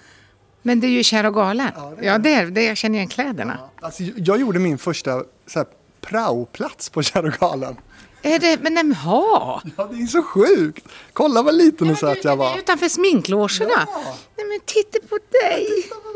Men 0.62 0.80
det 0.80 0.88
är 0.88 0.92
ju 0.92 1.04
Kär 1.04 1.25
och 1.25 1.34
galen. 1.34 1.72
Ja, 1.75 1.94
det 2.00 2.08
är, 2.08 2.12
ja, 2.12 2.18
det 2.18 2.34
är 2.34 2.46
det. 2.46 2.64
Jag 2.64 2.78
känner 2.78 2.96
igen 2.96 3.08
kläderna. 3.08 3.58
Ja. 3.60 3.86
Alltså, 3.86 4.04
jag 4.04 4.40
gjorde 4.40 4.60
min 4.60 4.78
första 4.78 5.24
så 5.48 5.60
här, 5.60 5.68
praoplats 6.02 6.90
på 6.90 7.04
Kär 7.04 7.25
och 7.25 7.34
galen. 7.34 7.75
Är 8.25 8.39
det, 8.39 8.60
men 8.62 8.74
nej, 8.74 8.94
ha! 8.94 9.62
Ja, 9.77 9.84
det 9.91 10.01
är 10.03 10.08
så 10.08 10.24
sjukt. 10.24 10.86
Kolla 11.13 11.41
vad 11.41 11.55
liten 11.55 11.89
och 11.89 11.98
söt 11.98 12.24
jag 12.24 12.36
var. 12.36 12.58
Utanför 12.58 12.89
sminklogerna. 12.89 13.88
Ja. 13.88 14.17
Nej, 14.38 14.48
men 14.48 14.60
titta 14.65 15.08
på 15.10 15.17
dig, 15.32 15.67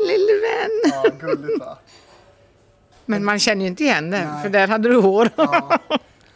lille 0.06 0.32
vän. 0.32 0.70
Ja, 0.92 1.26
gulligt 1.26 1.60
va? 1.60 1.78
Men 3.06 3.24
man 3.24 3.38
känner 3.38 3.62
ju 3.62 3.66
inte 3.68 3.82
igen 3.84 4.10
det, 4.10 4.28
för 4.42 4.48
där 4.48 4.68
hade 4.68 4.88
du 4.88 4.96
hår. 4.96 5.30
Ja. 5.36 5.78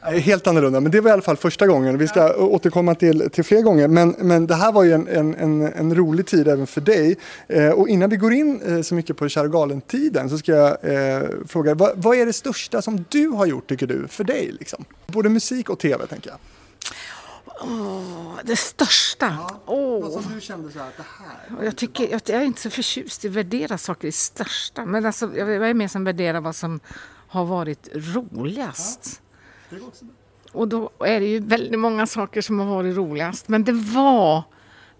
Helt 0.04 0.46
annorlunda, 0.46 0.80
men 0.80 0.92
det 0.92 1.00
var 1.00 1.10
i 1.10 1.12
alla 1.12 1.22
fall 1.22 1.36
första 1.36 1.66
gången. 1.66 1.98
Vi 1.98 2.08
ska 2.08 2.20
ja. 2.20 2.36
återkomma 2.36 2.94
till, 2.94 3.30
till 3.30 3.44
fler 3.44 3.62
gånger. 3.62 3.88
Men, 3.88 4.14
men 4.18 4.46
det 4.46 4.54
här 4.54 4.72
var 4.72 4.84
ju 4.84 4.92
en, 4.92 5.08
en, 5.08 5.34
en, 5.34 5.62
en 5.62 5.94
rolig 5.94 6.26
tid 6.26 6.48
även 6.48 6.66
för 6.66 6.80
dig. 6.80 7.16
Eh, 7.48 7.70
och 7.70 7.88
innan 7.88 8.10
vi 8.10 8.16
går 8.16 8.32
in 8.32 8.62
eh, 8.62 8.82
så 8.82 8.94
mycket 8.94 9.16
på 9.16 9.28
Kär 9.28 9.48
galen-tiden 9.48 10.30
så 10.30 10.38
ska 10.38 10.52
jag 10.52 10.76
eh, 10.82 11.22
fråga, 11.48 11.74
vad, 11.74 11.92
vad, 11.96 12.16
är 12.16 12.26
det 12.26 12.32
största 12.32 12.82
som 12.82 13.04
du 13.08 13.28
har 13.28 13.46
gjort 13.46 13.68
tycker 13.68 13.86
du, 13.86 14.08
för 14.08 14.24
dig? 14.24 14.52
Liksom? 14.58 14.84
Både 15.06 15.28
musik 15.28 15.70
och 15.70 15.78
tv 15.78 16.06
tänker 16.06 16.30
jag. 16.30 16.38
Åh, 17.62 18.38
det 18.44 18.56
största? 18.56 19.38
Åh. 19.66 20.00
Något 20.00 20.12
som 20.12 20.34
du 20.34 20.40
kände 20.40 20.72
så 20.72 20.78
här, 20.78 20.88
att 20.88 20.96
det 20.96 21.04
här... 21.18 21.64
Jag, 21.64 21.76
tycker, 21.76 22.10
jag, 22.10 22.20
jag 22.26 22.40
är 22.42 22.44
inte 22.44 22.60
så 22.60 22.70
förtjust 22.70 23.24
i 23.24 23.28
att 23.28 23.34
värdera 23.34 23.78
saker 23.78 24.08
i 24.08 24.12
största. 24.12 24.86
Men 24.86 25.06
alltså, 25.06 25.30
jag 25.36 25.50
jag 25.50 25.70
är 25.70 25.74
mer 25.74 25.88
som 25.88 26.04
värderar 26.04 26.40
vad 26.40 26.56
som 26.56 26.80
har 27.28 27.44
varit 27.44 27.88
roligast. 27.94 29.20
Det 29.74 29.80
går 29.80 29.88
också 29.88 30.04
bra. 30.04 30.14
Och 30.52 30.68
då 30.68 30.90
är 31.00 31.20
det 31.20 31.26
ju 31.26 31.40
väldigt 31.40 31.80
många 31.80 32.06
saker 32.06 32.40
som 32.40 32.58
har 32.58 32.66
varit 32.66 32.96
roligast. 32.96 33.48
Men 33.48 33.64
det 33.64 33.72
var 33.72 34.42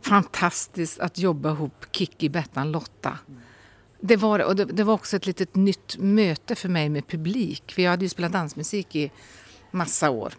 fantastiskt 0.00 1.00
att 1.00 1.18
jobba 1.18 1.50
ihop 1.50 1.86
Kikki, 1.92 2.28
Bettan, 2.28 2.72
Lotta. 2.72 3.18
Det 4.00 4.16
var, 4.16 4.38
och 4.38 4.56
det, 4.56 4.64
det 4.64 4.84
var 4.84 4.94
också 4.94 5.16
ett 5.16 5.26
litet 5.26 5.54
nytt 5.54 5.96
möte 5.98 6.54
för 6.54 6.68
mig 6.68 6.88
med 6.88 7.06
publik. 7.06 7.72
För 7.72 7.82
jag 7.82 7.90
hade 7.90 8.04
ju 8.04 8.08
spelat 8.08 8.32
dansmusik 8.32 8.96
i 8.96 9.10
massa 9.70 10.10
år. 10.10 10.34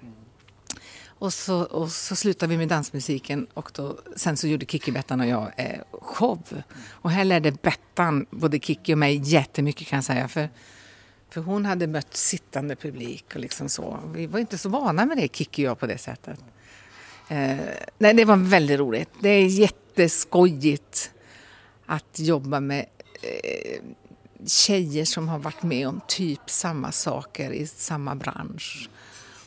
Och 1.08 1.34
så, 1.34 1.62
och 1.62 1.90
så 1.92 2.16
slutade 2.16 2.50
vi 2.50 2.58
med 2.58 2.68
dansmusiken 2.68 3.48
och 3.54 3.72
då, 3.76 3.98
sen 4.16 4.38
så 4.38 4.48
gjorde 4.48 4.66
Kikki, 4.66 4.92
Bettan 4.92 5.22
och 5.22 5.28
jag 5.28 5.52
eh, 5.58 5.80
show. 5.92 6.42
Och 6.90 7.12
här 7.12 7.26
lärde 7.26 7.52
Bettan 7.52 8.26
både 8.30 8.60
Kikki 8.60 8.94
och 8.94 8.98
mig 8.98 9.22
jättemycket 9.24 9.88
kan 9.88 9.98
jag 9.98 10.04
säga. 10.04 10.28
För, 10.28 10.50
för 11.30 11.42
hon 11.42 11.66
hade 11.66 11.88
mött 11.88 12.16
sittande 12.16 12.76
publik 12.76 13.26
och 13.34 13.40
liksom 13.40 13.70
så. 13.70 14.00
Vi 14.14 14.28
var 14.28 14.40
inte 14.40 14.58
så 14.58 14.70
vana 14.70 15.06
med 15.06 15.18
det, 15.18 15.36
Kikki 15.36 15.66
och 15.66 15.70
jag, 15.70 15.80
på 15.80 15.88
det 15.88 15.98
sättet. 15.98 16.40
Eh, 17.28 17.58
nej, 17.98 18.14
det 18.14 18.26
var 18.26 18.36
väldigt 18.36 18.80
roligt. 18.80 19.10
Det 19.22 19.30
är 19.30 19.46
jätteskojigt 19.46 21.12
att 21.86 22.20
jobba 22.20 22.60
med 22.60 22.86
eh, 23.22 23.82
tjejer 24.46 25.06
som 25.06 25.28
har 25.28 25.40
varit 25.40 25.64
med 25.64 25.88
om 25.88 26.02
typ 26.08 26.50
samma 26.50 26.92
saker 26.92 27.52
i 27.52 27.68
samma 27.68 28.16
bransch 28.16 28.90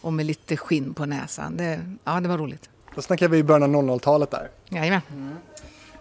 och 0.00 0.12
med 0.12 0.26
lite 0.26 0.56
skinn 0.56 0.94
på 0.94 1.06
näsan. 1.06 1.56
Det, 1.56 1.80
ja, 2.04 2.20
det 2.20 2.28
var 2.28 2.38
roligt. 2.38 2.70
Då 2.94 3.02
snackar 3.02 3.28
vi 3.28 3.38
i 3.38 3.42
början 3.42 3.74
av 3.74 3.82
00-talet 3.82 4.30
där. 4.30 4.50
Jajamän. 4.68 5.00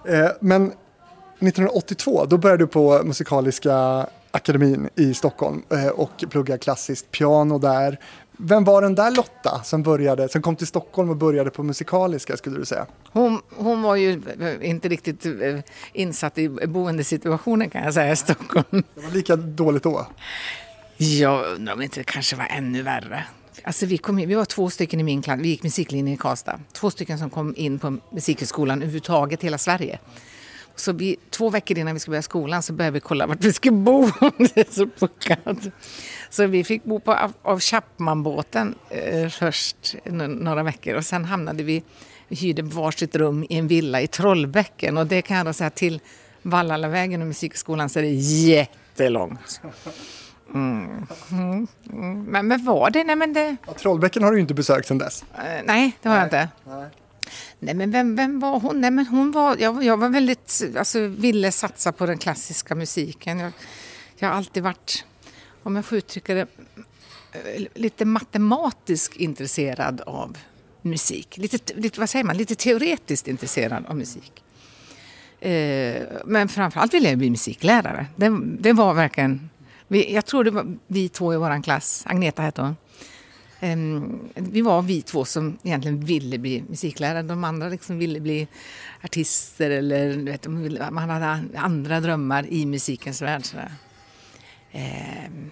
Eh, 0.05 0.29
men 0.39 0.65
1982, 0.65 2.25
då 2.25 2.37
började 2.37 2.63
du 2.63 2.67
på 2.67 3.03
Musikaliska 3.03 4.07
akademin 4.37 4.89
i 4.95 5.13
Stockholm 5.13 5.63
eh, 5.71 5.87
och 5.87 6.23
pluggade 6.29 6.59
klassiskt 6.59 7.11
piano 7.11 7.59
där. 7.59 7.99
Vem 8.39 8.63
var 8.63 8.81
den 8.81 8.95
där 8.95 9.11
Lotta 9.11 9.61
som, 9.63 9.83
började, 9.83 10.29
som 10.29 10.41
kom 10.41 10.55
till 10.55 10.67
Stockholm 10.67 11.09
och 11.09 11.17
började 11.17 11.49
på 11.49 11.63
Musikaliska 11.63 12.37
skulle 12.37 12.59
du 12.59 12.65
säga? 12.65 12.85
Hon, 13.11 13.41
hon 13.55 13.81
var 13.81 13.95
ju 13.95 14.21
inte 14.61 14.89
riktigt 14.89 15.25
eh, 15.25 15.31
insatt 15.93 16.37
i 16.37 16.49
boendesituationen 16.49 17.69
kan 17.69 17.83
jag 17.83 17.93
säga 17.93 18.11
i 18.11 18.15
Stockholm. 18.15 18.83
Det 18.95 19.01
var 19.01 19.11
lika 19.11 19.35
dåligt 19.35 19.83
då. 19.83 20.07
Jag 20.97 21.45
undrar 21.45 21.73
om 21.73 21.81
inte 21.81 21.99
det 21.99 22.03
kanske 22.03 22.35
var 22.35 22.47
ännu 22.49 22.81
värre. 22.81 23.23
Alltså 23.63 23.85
vi, 23.85 23.97
kom 23.97 24.19
in, 24.19 24.29
vi 24.29 24.35
var 24.35 24.45
två 24.45 24.69
stycken 24.69 24.99
i 24.99 25.03
min 25.03 25.21
klass, 25.21 25.39
vi 25.39 25.49
gick 25.49 25.63
musiklinjen 25.63 26.13
i 26.15 26.17
Karlstad. 26.17 26.59
Två 26.73 26.91
stycken 26.91 27.19
som 27.19 27.29
kom 27.29 27.53
in 27.57 27.79
på 27.79 27.97
Musikhögskolan 28.11 28.77
överhuvudtaget 28.77 29.43
hela 29.43 29.57
Sverige. 29.57 29.99
Så 30.79 30.93
vi, 30.93 31.17
två 31.29 31.49
veckor 31.49 31.77
innan 31.77 31.93
vi 31.93 31.99
skulle 31.99 32.11
börja 32.11 32.21
skolan 32.21 32.63
så 32.63 32.73
började 32.73 32.93
vi 32.93 32.99
kolla 32.99 33.27
vart 33.27 33.43
vi 33.43 33.53
skulle 33.53 33.77
bo. 33.77 34.05
det 34.37 34.57
är 34.57 34.73
så 34.73 34.87
puckat. 34.87 35.57
Så 36.29 36.45
vi 36.47 36.63
fick 36.63 36.83
bo 36.83 36.99
på 36.99 37.13
av, 37.13 37.33
av 37.41 37.59
Chapmanbåten 37.59 38.75
eh, 38.89 39.29
först 39.29 39.95
några 40.05 40.63
veckor 40.63 40.95
och 40.95 41.05
sen 41.05 41.25
hamnade 41.25 41.63
vi, 41.63 41.83
vi 42.27 42.35
hyrde 42.35 42.61
varsitt 42.61 43.15
rum 43.15 43.43
i 43.49 43.57
en 43.57 43.67
villa 43.67 44.01
i 44.01 44.07
Trollbäcken 44.07 44.97
och 44.97 45.07
det 45.07 45.21
kan 45.21 45.37
jag 45.37 45.45
då 45.45 45.53
säga 45.53 45.69
till 45.69 45.99
Vallalavägen 46.41 47.21
och 47.21 47.27
Musikskolan 47.27 47.89
så 47.89 47.99
är 47.99 48.03
det 48.03 48.09
jättelångt. 48.13 49.61
Mm. 50.53 51.07
Mm. 51.31 51.67
Mm. 51.91 52.23
Men, 52.23 52.47
men 52.47 52.65
var 52.65 52.89
det? 52.89 53.03
Nej, 53.03 53.15
men 53.15 53.33
det 53.33 53.55
Ja, 53.67 53.73
Trollbäcken 53.73 54.23
har 54.23 54.31
du 54.31 54.39
inte 54.39 54.53
besökt 54.53 54.87
sedan 54.87 54.97
dess. 54.97 55.25
eh, 55.37 55.61
nej 55.65 55.97
det 56.01 56.09
har 56.09 56.15
jag 56.15 56.25
inte. 56.25 56.49
Nej. 56.65 56.89
Nej, 57.59 57.75
men 57.75 57.91
vem, 57.91 58.15
vem 58.15 58.39
var 58.39 58.59
hon? 58.59 58.81
Nej, 58.81 58.91
men 58.91 59.07
hon 59.07 59.31
var, 59.31 59.57
jag, 59.59 59.83
jag 59.83 59.97
var 59.97 60.09
väldigt, 60.09 60.63
alltså 60.77 61.07
ville 61.07 61.51
satsa 61.51 61.91
på 61.91 62.05
den 62.05 62.17
klassiska 62.17 62.75
musiken. 62.75 63.39
Jag, 63.39 63.51
jag 64.17 64.27
har 64.27 64.35
alltid 64.35 64.63
varit, 64.63 65.05
om 65.63 65.75
jag 65.75 65.85
får 65.85 65.97
uttrycka 65.97 66.33
det, 66.33 66.47
eh, 67.31 67.63
lite 67.73 68.05
matematiskt 68.05 69.15
intresserad 69.15 70.01
av 70.01 70.37
musik. 70.81 71.37
Lite, 71.37 71.73
lite, 71.73 71.99
vad 71.99 72.09
säger 72.09 72.25
man, 72.25 72.37
lite 72.37 72.55
teoretiskt 72.55 73.27
intresserad 73.27 73.85
av 73.85 73.95
musik. 73.95 74.43
Eh, 75.39 76.03
men 76.25 76.47
framförallt 76.47 76.93
ville 76.93 77.09
jag 77.09 77.17
bli 77.17 77.29
musiklärare. 77.29 78.05
Det, 78.15 78.39
det 78.59 78.73
var 78.73 78.93
verkligen, 78.93 79.49
vi, 79.87 80.13
jag 80.13 80.25
tror 80.25 80.43
det 80.43 80.51
var 80.51 80.77
vi 80.87 81.09
två 81.09 81.33
i 81.33 81.37
vår 81.37 81.63
klass, 81.63 82.03
Agneta 82.05 82.41
hette 82.41 82.61
hon. 82.61 82.75
Ehm, 83.59 84.29
vi 84.35 84.61
var 84.61 84.81
vi 84.81 85.01
två 85.01 85.25
som 85.25 85.57
egentligen 85.63 86.05
ville 86.05 86.37
bli 86.37 86.63
musiklärare. 86.69 87.21
De 87.21 87.43
andra 87.43 87.69
liksom 87.69 87.97
ville 87.97 88.19
bli 88.19 88.47
artister 89.03 89.69
eller 89.69 90.13
du 90.13 90.23
vet, 90.23 90.47
man 90.91 91.09
hade 91.09 91.43
andra 91.55 91.99
drömmar 91.99 92.45
i 92.49 92.65
musikens 92.65 93.21
värld. 93.21 93.45
sådär. 93.45 93.71
Ehm, 94.71 95.51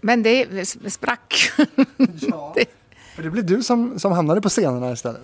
men 0.00 0.22
det 0.22 0.68
sprack. 0.92 1.50
Ja. 2.20 2.54
För 3.14 3.22
det 3.22 3.30
blev 3.30 3.46
du 3.46 3.62
som, 3.62 3.98
som 3.98 4.12
hamnade 4.12 4.40
på 4.40 4.48
scenerna 4.48 4.92
istället. 4.92 5.22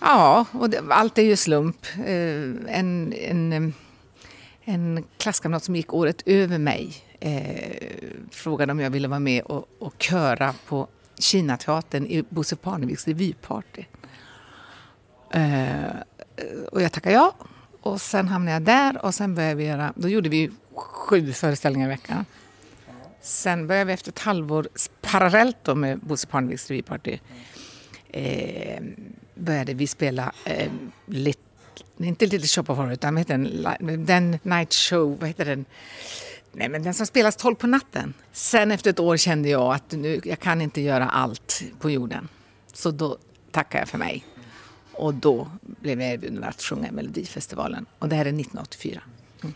Ja, 0.00 0.46
och 0.52 0.70
det, 0.70 0.82
allt 0.88 1.18
är 1.18 1.22
ju 1.22 1.36
slump. 1.36 1.86
Eh, 2.06 2.76
en, 2.78 3.12
en, 3.12 3.74
en 4.64 5.04
klasskamrat 5.16 5.64
som 5.64 5.76
gick 5.76 5.94
året 5.94 6.22
över 6.26 6.58
mig 6.58 6.94
eh, 7.22 7.76
frågade 8.30 8.72
om 8.72 8.80
jag 8.80 8.90
ville 8.90 9.08
vara 9.08 9.20
med 9.20 9.42
och, 9.42 9.68
och 9.78 10.02
köra 10.02 10.54
på 10.66 10.88
Kinateatern 11.18 12.06
i 12.06 12.24
Bosse 12.28 12.56
Parneviks 12.56 13.08
revyparty. 13.08 13.84
Eh, 15.30 15.96
och 16.72 16.82
jag 16.82 16.92
tackade 16.92 17.14
ja. 17.14 17.34
Och 17.80 18.00
sen 18.00 18.28
hamnade 18.28 18.52
jag 18.52 18.62
där 18.62 19.04
och 19.04 19.14
sen 19.14 19.34
började 19.34 19.54
vi 19.54 19.64
göra, 19.64 19.92
då 19.96 20.08
gjorde 20.08 20.28
vi 20.28 20.50
sju 20.74 21.32
föreställningar 21.32 21.86
i 21.86 21.90
veckan. 21.90 22.24
Sen 23.20 23.66
började 23.66 23.84
vi 23.84 23.92
efter 23.92 24.10
ett 24.10 24.18
halvår 24.18 24.68
parallellt 25.00 25.56
då 25.62 25.74
med 25.74 25.98
Bosse 25.98 26.26
Parneviks 26.26 26.68
revyparty 26.70 27.18
eh, 28.12 28.82
började 29.34 29.74
vi 29.74 29.86
spela 29.86 30.32
eh, 30.44 30.72
lit, 31.06 31.38
inte 31.96 32.26
Little 32.26 32.48
Shop 32.48 32.64
of 32.68 32.78
Horror 32.78 32.92
utan 32.92 33.14
vad 33.14 33.20
heter 33.20 33.38
den, 33.38 34.06
den 34.06 34.38
Night 34.42 34.74
Show, 34.74 35.18
vad 35.20 35.28
heter 35.28 35.44
den? 35.44 35.64
Nej 36.52 36.68
men 36.68 36.82
den 36.82 36.94
som 36.94 37.06
spelas 37.06 37.36
12 37.36 37.54
på 37.54 37.66
natten. 37.66 38.14
Sen 38.32 38.70
efter 38.70 38.90
ett 38.90 39.00
år 39.00 39.16
kände 39.16 39.48
jag 39.48 39.74
att 39.74 39.92
nu, 39.92 40.20
jag 40.24 40.40
kan 40.40 40.60
inte 40.60 40.80
göra 40.80 41.08
allt 41.08 41.62
på 41.80 41.90
jorden. 41.90 42.28
Så 42.72 42.90
då 42.90 43.18
tackade 43.50 43.82
jag 43.82 43.88
för 43.88 43.98
mig. 43.98 44.24
Och 44.92 45.14
då 45.14 45.48
blev 45.62 46.00
jag 46.00 46.12
erbjuden 46.12 46.44
att 46.44 46.62
sjunga 46.62 46.88
i 46.88 46.92
Melodifestivalen. 46.92 47.86
Och 47.98 48.08
det 48.08 48.16
här 48.16 48.24
är 48.24 48.28
1984. 48.28 49.02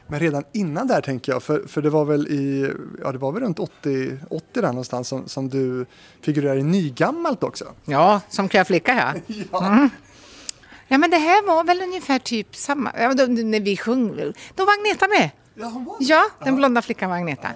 Men 0.07 0.21
redan 0.21 0.45
innan 0.53 0.87
där 0.87 1.01
tänker 1.01 1.33
jag, 1.33 1.43
för, 1.43 1.67
för 1.67 1.83
det 1.83 1.91
var 1.91 2.05
väl 2.05 2.29
i, 2.29 2.73
ja 3.03 3.13
det 3.13 3.19
var 3.19 3.33
väl 3.33 3.43
runt 3.43 3.59
80, 3.59 4.19
80 4.31 4.47
där 4.53 4.63
någonstans 4.63 5.09
som, 5.09 5.29
som 5.29 5.49
du 5.49 5.87
figurerar 6.21 6.57
i 6.57 6.63
Nygammalt 6.63 7.43
också. 7.43 7.65
Ja, 7.85 8.21
som 8.29 8.49
Klara 8.49 8.65
Flicka 8.65 9.15
ja. 9.27 9.35
Ja. 9.53 9.89
Ja 10.89 10.99
men 10.99 11.11
det 11.11 11.17
här 11.17 11.47
var 11.47 11.65
väl 11.65 11.83
ungefär 11.83 12.19
typ 12.19 12.57
samma, 12.57 12.93
ja, 12.99 13.15
då, 13.15 13.27
när 13.27 13.61
vi 13.61 13.77
sjöng, 13.77 14.17
då 14.55 14.65
var 14.65 14.73
Agneta 14.73 15.09
med. 15.09 15.31
Ja, 15.59 15.67
hon 15.67 15.85
var 15.85 15.97
Ja, 16.01 16.25
den 16.45 16.57
blonda 16.57 16.83
flickan 16.83 17.11
var 17.11 17.17
Agneta. 17.17 17.49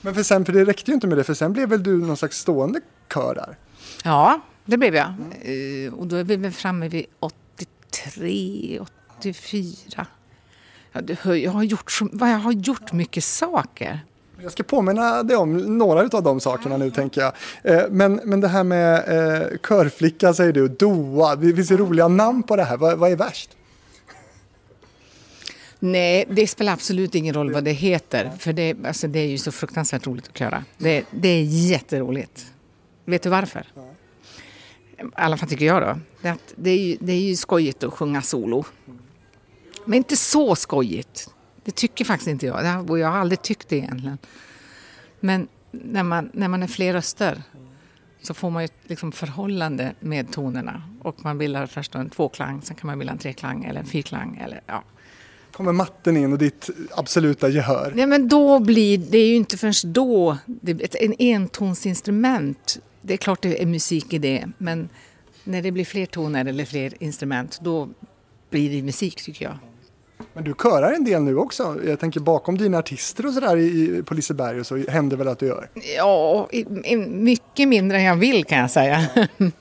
Men 0.00 0.14
för 0.14 0.22
sen, 0.22 0.44
för 0.44 0.52
det 0.52 0.64
räckte 0.64 0.90
ju 0.90 0.94
inte 0.94 1.06
med 1.06 1.18
det, 1.18 1.24
för 1.24 1.34
sen 1.34 1.52
blev 1.52 1.68
väl 1.68 1.82
du 1.82 1.96
någon 1.96 2.16
slags 2.16 2.38
stående 2.38 2.80
kör 3.14 3.34
där? 3.34 3.56
Ja, 4.04 4.40
det 4.64 4.76
blev 4.76 4.94
jag. 4.94 5.06
Eh, 5.42 5.94
och 5.94 6.06
då 6.06 6.16
är 6.16 6.24
vi 6.24 6.36
väl 6.36 6.52
framme 6.52 6.88
vid 6.88 7.06
83, 7.20 8.80
84. 9.18 10.06
Ja, 10.92 11.00
du 11.00 11.16
hör, 11.20 11.34
jag 11.34 11.50
har 11.50 11.62
gjort 11.62 11.90
så, 11.92 12.08
jag 12.12 12.26
har 12.26 12.52
gjort 12.52 12.92
mycket 12.92 13.24
saker. 13.24 14.00
Jag 14.42 14.52
ska 14.52 14.62
påminna 14.62 15.22
dig 15.22 15.36
om 15.36 15.78
några 15.78 16.00
av 16.18 16.22
de 16.22 16.40
sakerna 16.40 16.76
nu 16.76 16.90
tänker 16.90 17.20
jag. 17.20 17.32
Eh, 17.62 17.82
Men, 17.90 18.20
men 18.24 18.40
det 18.40 18.48
här 18.48 18.64
med 18.64 18.94
eh, 18.96 19.58
körflicka 19.68 20.34
säger 20.34 20.52
du, 20.52 20.68
Doa, 20.68 21.36
det 21.36 21.54
finns 21.54 21.70
ju 21.70 21.76
roliga 21.76 22.08
namn 22.08 22.42
på 22.42 22.56
det 22.56 22.64
här. 22.64 22.76
Vad, 22.76 22.98
vad 22.98 23.12
är 23.12 23.16
värst? 23.16 23.50
Nej, 25.82 26.24
det 26.30 26.46
spelar 26.46 26.72
absolut 26.72 27.14
ingen 27.14 27.34
roll 27.34 27.52
vad 27.52 27.64
det 27.64 27.72
heter. 27.72 28.30
För 28.38 28.52
det, 28.52 28.76
alltså, 28.86 29.08
det 29.08 29.18
är 29.18 29.26
ju 29.26 29.38
så 29.38 29.52
fruktansvärt 29.52 30.06
roligt 30.06 30.28
att 30.28 30.38
köra. 30.38 30.64
Det, 30.78 31.04
det 31.10 31.28
är 31.28 31.42
jätteroligt. 31.42 32.52
Vet 33.04 33.22
du 33.22 33.28
varför? 33.28 33.66
I 34.98 35.02
alla 35.14 35.36
fall 35.36 35.48
tycker 35.48 35.64
jag 35.64 35.82
då. 35.82 35.98
Det, 36.22 36.28
är 36.28 36.32
att 36.32 36.54
det, 36.56 36.70
är 36.70 36.78
ju, 36.78 36.96
det 37.00 37.12
är 37.12 37.20
ju 37.20 37.36
skojigt 37.36 37.84
att 37.84 37.92
sjunga 37.92 38.22
solo. 38.22 38.64
Men 39.84 39.96
inte 39.96 40.16
så 40.16 40.56
skojigt. 40.56 41.30
Det 41.64 41.70
tycker 41.70 42.04
faktiskt 42.04 42.28
inte 42.28 42.46
jag. 42.46 42.90
Och 42.90 42.98
jag 42.98 43.08
har 43.08 43.18
aldrig 43.18 43.42
tyckt 43.42 43.68
det 43.68 43.76
egentligen. 43.76 44.18
Men 45.20 45.48
när 45.70 46.02
man, 46.02 46.30
när 46.32 46.48
man 46.48 46.62
är 46.62 46.66
fler 46.66 46.92
röster 46.92 47.42
så 48.22 48.34
får 48.34 48.50
man 48.50 48.62
ju 48.62 48.64
ett 48.64 48.74
liksom 48.82 49.12
förhållande 49.12 49.94
med 50.00 50.32
tonerna. 50.32 50.82
Och 51.02 51.24
man 51.24 51.38
bildar 51.38 51.66
först 51.66 51.94
en 51.94 52.10
tvåklang, 52.10 52.62
sen 52.62 52.76
kan 52.76 52.86
man 52.86 52.98
bilda 52.98 53.12
en 53.12 53.18
treklang 53.18 53.64
eller 53.64 53.80
en 53.80 53.86
fyrklang. 53.86 54.40
Eller, 54.44 54.60
ja. 54.66 54.82
Kommer 55.52 55.72
matten 55.72 56.16
in 56.16 56.32
och 56.32 56.38
ditt 56.38 56.70
absoluta 56.90 57.48
gehör. 57.48 57.92
Nej, 57.94 58.06
men 58.06 58.28
då 58.28 58.58
blir 58.58 58.98
det 58.98 59.18
är 59.18 59.26
ju 59.26 59.34
inte 59.34 59.56
förrän 59.56 59.92
då, 59.92 60.38
det, 60.46 60.84
ett, 60.84 60.94
en 60.94 61.14
entonsinstrument, 61.18 62.78
det 63.02 63.12
är 63.12 63.16
klart 63.16 63.42
det 63.42 63.62
är 63.62 63.66
musik 63.66 64.12
i 64.12 64.18
det, 64.18 64.48
men 64.58 64.88
när 65.44 65.62
det 65.62 65.72
blir 65.72 65.84
fler 65.84 66.06
toner 66.06 66.44
eller 66.44 66.64
fler 66.64 67.02
instrument, 67.02 67.58
då 67.62 67.88
blir 68.50 68.70
det 68.70 68.82
musik 68.82 69.22
tycker 69.22 69.44
jag. 69.44 69.58
Men 70.32 70.44
du 70.44 70.54
körar 70.62 70.92
en 70.92 71.04
del 71.04 71.22
nu 71.22 71.36
också. 71.36 71.80
Jag 71.86 72.00
tänker 72.00 72.20
bakom 72.20 72.58
dina 72.58 72.78
artister 72.78 73.26
och 73.26 73.32
sådär 73.32 74.02
på 74.02 74.14
Liseberg 74.14 74.60
och 74.60 74.66
så 74.66 74.76
händer 74.76 75.16
väl 75.16 75.28
att 75.28 75.38
du 75.38 75.46
gör? 75.46 75.68
Ja, 75.96 76.48
mycket 77.08 77.68
mindre 77.68 77.98
än 77.98 78.04
jag 78.04 78.16
vill 78.16 78.44
kan 78.44 78.58
jag 78.58 78.70
säga. 78.70 79.06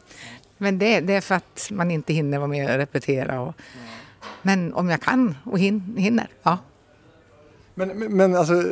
Men 0.57 0.79
det, 0.79 0.99
det, 0.99 1.13
är 1.13 1.21
för 1.21 1.35
att 1.35 1.69
man 1.71 1.91
inte 1.91 2.13
hinner 2.13 2.37
vara 2.37 2.47
med 2.47 2.69
och 2.71 2.77
repetera. 2.77 3.41
Och, 3.41 3.55
men 4.41 4.73
om 4.73 4.89
jag 4.89 5.01
kan 5.01 5.37
och 5.45 5.59
hin, 5.59 5.95
hinner, 5.97 6.27
ja. 6.43 6.57
Men, 7.75 7.89
men 7.97 8.35
alltså, 8.35 8.63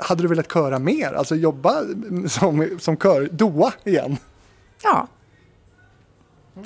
hade 0.00 0.22
du 0.22 0.28
velat 0.28 0.52
köra 0.52 0.78
mer? 0.78 1.12
Alltså 1.12 1.34
jobba 1.34 1.82
som, 2.28 2.78
som 2.80 2.96
kör, 2.96 3.28
doa 3.32 3.72
igen? 3.84 4.16
Ja, 4.82 5.06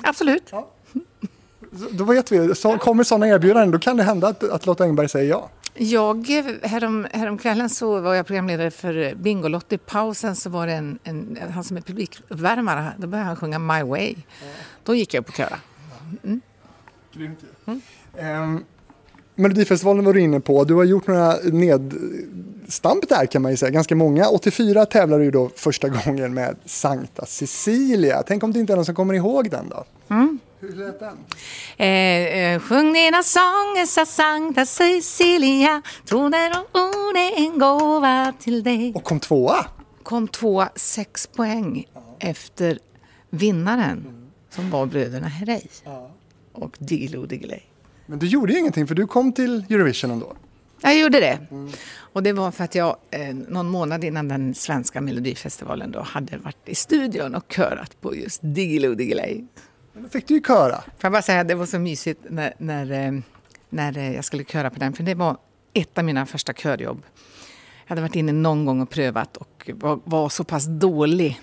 absolut. 0.03 0.49
Ja. 0.51 0.69
Då 1.91 2.03
vet 2.03 2.31
vi, 2.31 2.55
så, 2.55 2.77
kommer 2.77 3.03
sådana 3.03 3.27
erbjudanden 3.27 3.71
då 3.71 3.79
kan 3.79 3.97
det 3.97 4.03
hända 4.03 4.27
att, 4.27 4.43
att 4.43 4.65
Lotta 4.65 4.83
Engberg 4.83 5.09
säger 5.09 5.29
ja. 5.29 5.49
Jag, 5.73 6.27
härom, 6.63 7.07
häromkvällen 7.11 7.69
så 7.69 7.99
var 7.99 8.13
jag 8.15 8.25
programledare 8.25 8.71
för 8.71 9.15
Bingolotto. 9.15 9.75
I 9.75 9.77
pausen 9.77 10.35
så 10.35 10.49
var 10.49 10.67
det 10.67 10.73
en, 10.73 10.99
en, 11.03 11.37
han 11.53 11.63
som 11.63 11.77
är 11.77 11.81
publikuppvärmare, 11.81 12.93
då 12.97 13.07
började 13.07 13.27
han 13.27 13.35
sjunga 13.35 13.59
My 13.59 13.83
Way. 13.83 14.15
Då 14.83 14.95
gick 14.95 15.13
jag 15.13 15.21
upp 15.21 15.29
och 15.29 15.35
köra. 15.35 15.57
Mm. 16.23 16.41
Grymt 17.13 17.39
mm. 17.65 17.81
um, 18.43 18.65
Melodifestivalen 19.35 20.05
var 20.05 20.13
du 20.13 20.21
inne 20.21 20.39
på. 20.39 20.63
Du 20.63 20.73
har 20.73 20.83
gjort 20.83 21.07
några 21.07 21.35
nedstamp 21.43 23.09
där 23.09 23.25
kan 23.25 23.41
man 23.41 23.51
ju 23.51 23.57
säga, 23.57 23.69
ganska 23.69 23.95
många. 23.95 24.27
84 24.27 24.85
tävlade 24.85 25.23
du 25.23 25.31
då 25.31 25.49
första 25.55 25.89
gången 26.05 26.33
med 26.33 26.55
Sankta 26.65 27.25
Cecilia. 27.25 28.23
Tänk 28.27 28.43
om 28.43 28.53
det 28.53 28.59
inte 28.59 28.73
är 28.73 28.75
någon 28.75 28.85
som 28.85 28.95
kommer 28.95 29.13
ihåg 29.13 29.49
den 29.51 29.69
då? 29.69 29.83
Mm. 30.09 30.39
Hur 30.59 30.75
lät 30.75 30.99
den? 30.99 31.17
Eh, 31.77 31.87
eh, 31.87 32.59
sjung 32.59 32.93
dina 32.93 33.23
sånger 33.23 33.85
sa 33.85 34.05
Sankta 34.05 34.65
Cecilia 34.65 35.81
Troner 36.05 36.51
och 36.51 36.81
ord 36.81 37.17
är 37.17 37.45
en 37.45 37.59
gåva 37.59 38.33
till 38.39 38.63
dig 38.63 38.91
Och 38.95 39.03
kom 39.03 39.19
tvåa? 39.19 39.65
Kom 40.03 40.27
tvåa, 40.27 40.69
sex 40.75 41.27
poäng 41.27 41.87
ja. 41.93 42.01
efter 42.19 42.79
vinnaren 43.29 43.97
mm. 43.97 44.29
som 44.49 44.69
var 44.69 44.85
bröderna 44.85 45.27
Herrey 45.27 45.61
ja. 45.83 46.11
Och 46.61 46.77
Diggiloo 46.79 47.25
Diggiley. 47.25 47.59
Men 48.05 48.19
du 48.19 48.27
gjorde 48.27 48.53
ju 48.53 48.59
ingenting 48.59 48.87
för 48.87 48.95
du 48.95 49.07
kom 49.07 49.33
till 49.33 49.65
Eurovision 49.69 50.11
ändå. 50.11 50.33
Jag 50.81 50.99
gjorde 50.99 51.19
det. 51.19 51.39
Mm. 51.51 51.71
Och 51.97 52.23
det 52.23 52.33
var 52.33 52.51
för 52.51 52.63
att 52.63 52.75
jag 52.75 52.95
eh, 53.11 53.35
någon 53.35 53.69
månad 53.69 54.03
innan 54.03 54.27
den 54.27 54.53
svenska 54.53 55.01
melodifestivalen 55.01 55.91
då 55.91 56.01
hade 56.01 56.37
varit 56.37 56.69
i 56.69 56.75
studion 56.75 57.35
och 57.35 57.53
körat 57.53 58.01
på 58.01 58.15
just 58.15 58.39
Diggiloo 58.43 58.95
Diggiley. 58.95 59.43
Men 59.93 60.03
då 60.03 60.09
fick 60.09 60.27
du 60.27 60.33
ju 60.33 60.41
köra. 60.41 60.81
Får 60.81 60.93
jag 61.01 61.11
bara 61.11 61.21
säga 61.21 61.41
att 61.41 61.47
det 61.47 61.55
var 61.55 61.65
så 61.65 61.79
mysigt 61.79 62.19
när, 62.29 62.53
när, 62.57 62.91
eh, 62.91 63.21
när 63.69 63.97
eh, 63.97 64.15
jag 64.15 64.25
skulle 64.25 64.43
köra 64.43 64.69
på 64.69 64.79
den, 64.79 64.93
för 64.93 65.03
det 65.03 65.15
var 65.15 65.37
ett 65.73 65.97
av 65.97 66.03
mina 66.03 66.25
första 66.25 66.53
körjobb. 66.53 67.03
Jag 67.85 67.89
hade 67.89 68.01
varit 68.01 68.15
inne 68.15 68.31
någon 68.31 68.65
gång 68.65 68.81
och 68.81 68.89
prövat 68.89 69.37
och 69.37 69.69
var, 69.73 69.99
var 70.03 70.29
så 70.29 70.43
pass 70.43 70.65
dålig. 70.65 71.41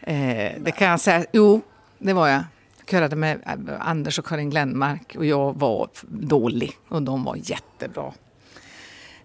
Eh, 0.00 0.52
det 0.60 0.74
kan 0.76 0.88
jag 0.88 1.00
säga. 1.00 1.24
Jo, 1.32 1.60
det 1.98 2.12
var 2.12 2.28
jag. 2.28 2.42
Körade 2.90 3.16
med 3.16 3.42
eh, 3.46 3.88
Anders 3.88 4.18
och 4.18 4.26
Karin 4.26 4.50
Glenmark 4.50 5.16
och 5.16 5.26
jag 5.26 5.58
var 5.58 5.88
dålig 6.08 6.72
och 6.88 7.02
de 7.02 7.24
var 7.24 7.36
jättebra. 7.36 8.12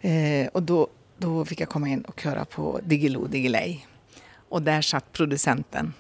Eh, 0.01 0.48
och 0.48 0.63
då, 0.63 0.88
då 1.17 1.45
fick 1.45 1.60
jag 1.60 1.69
komma 1.69 1.89
in 1.89 2.01
och 2.01 2.19
köra 2.19 2.45
på 2.45 2.79
Diggiloo 2.84 3.27
Diggiley. 3.27 3.79
Och 4.50 4.62
där 4.62 4.81
satt 4.81 5.12
producenten 5.12 5.93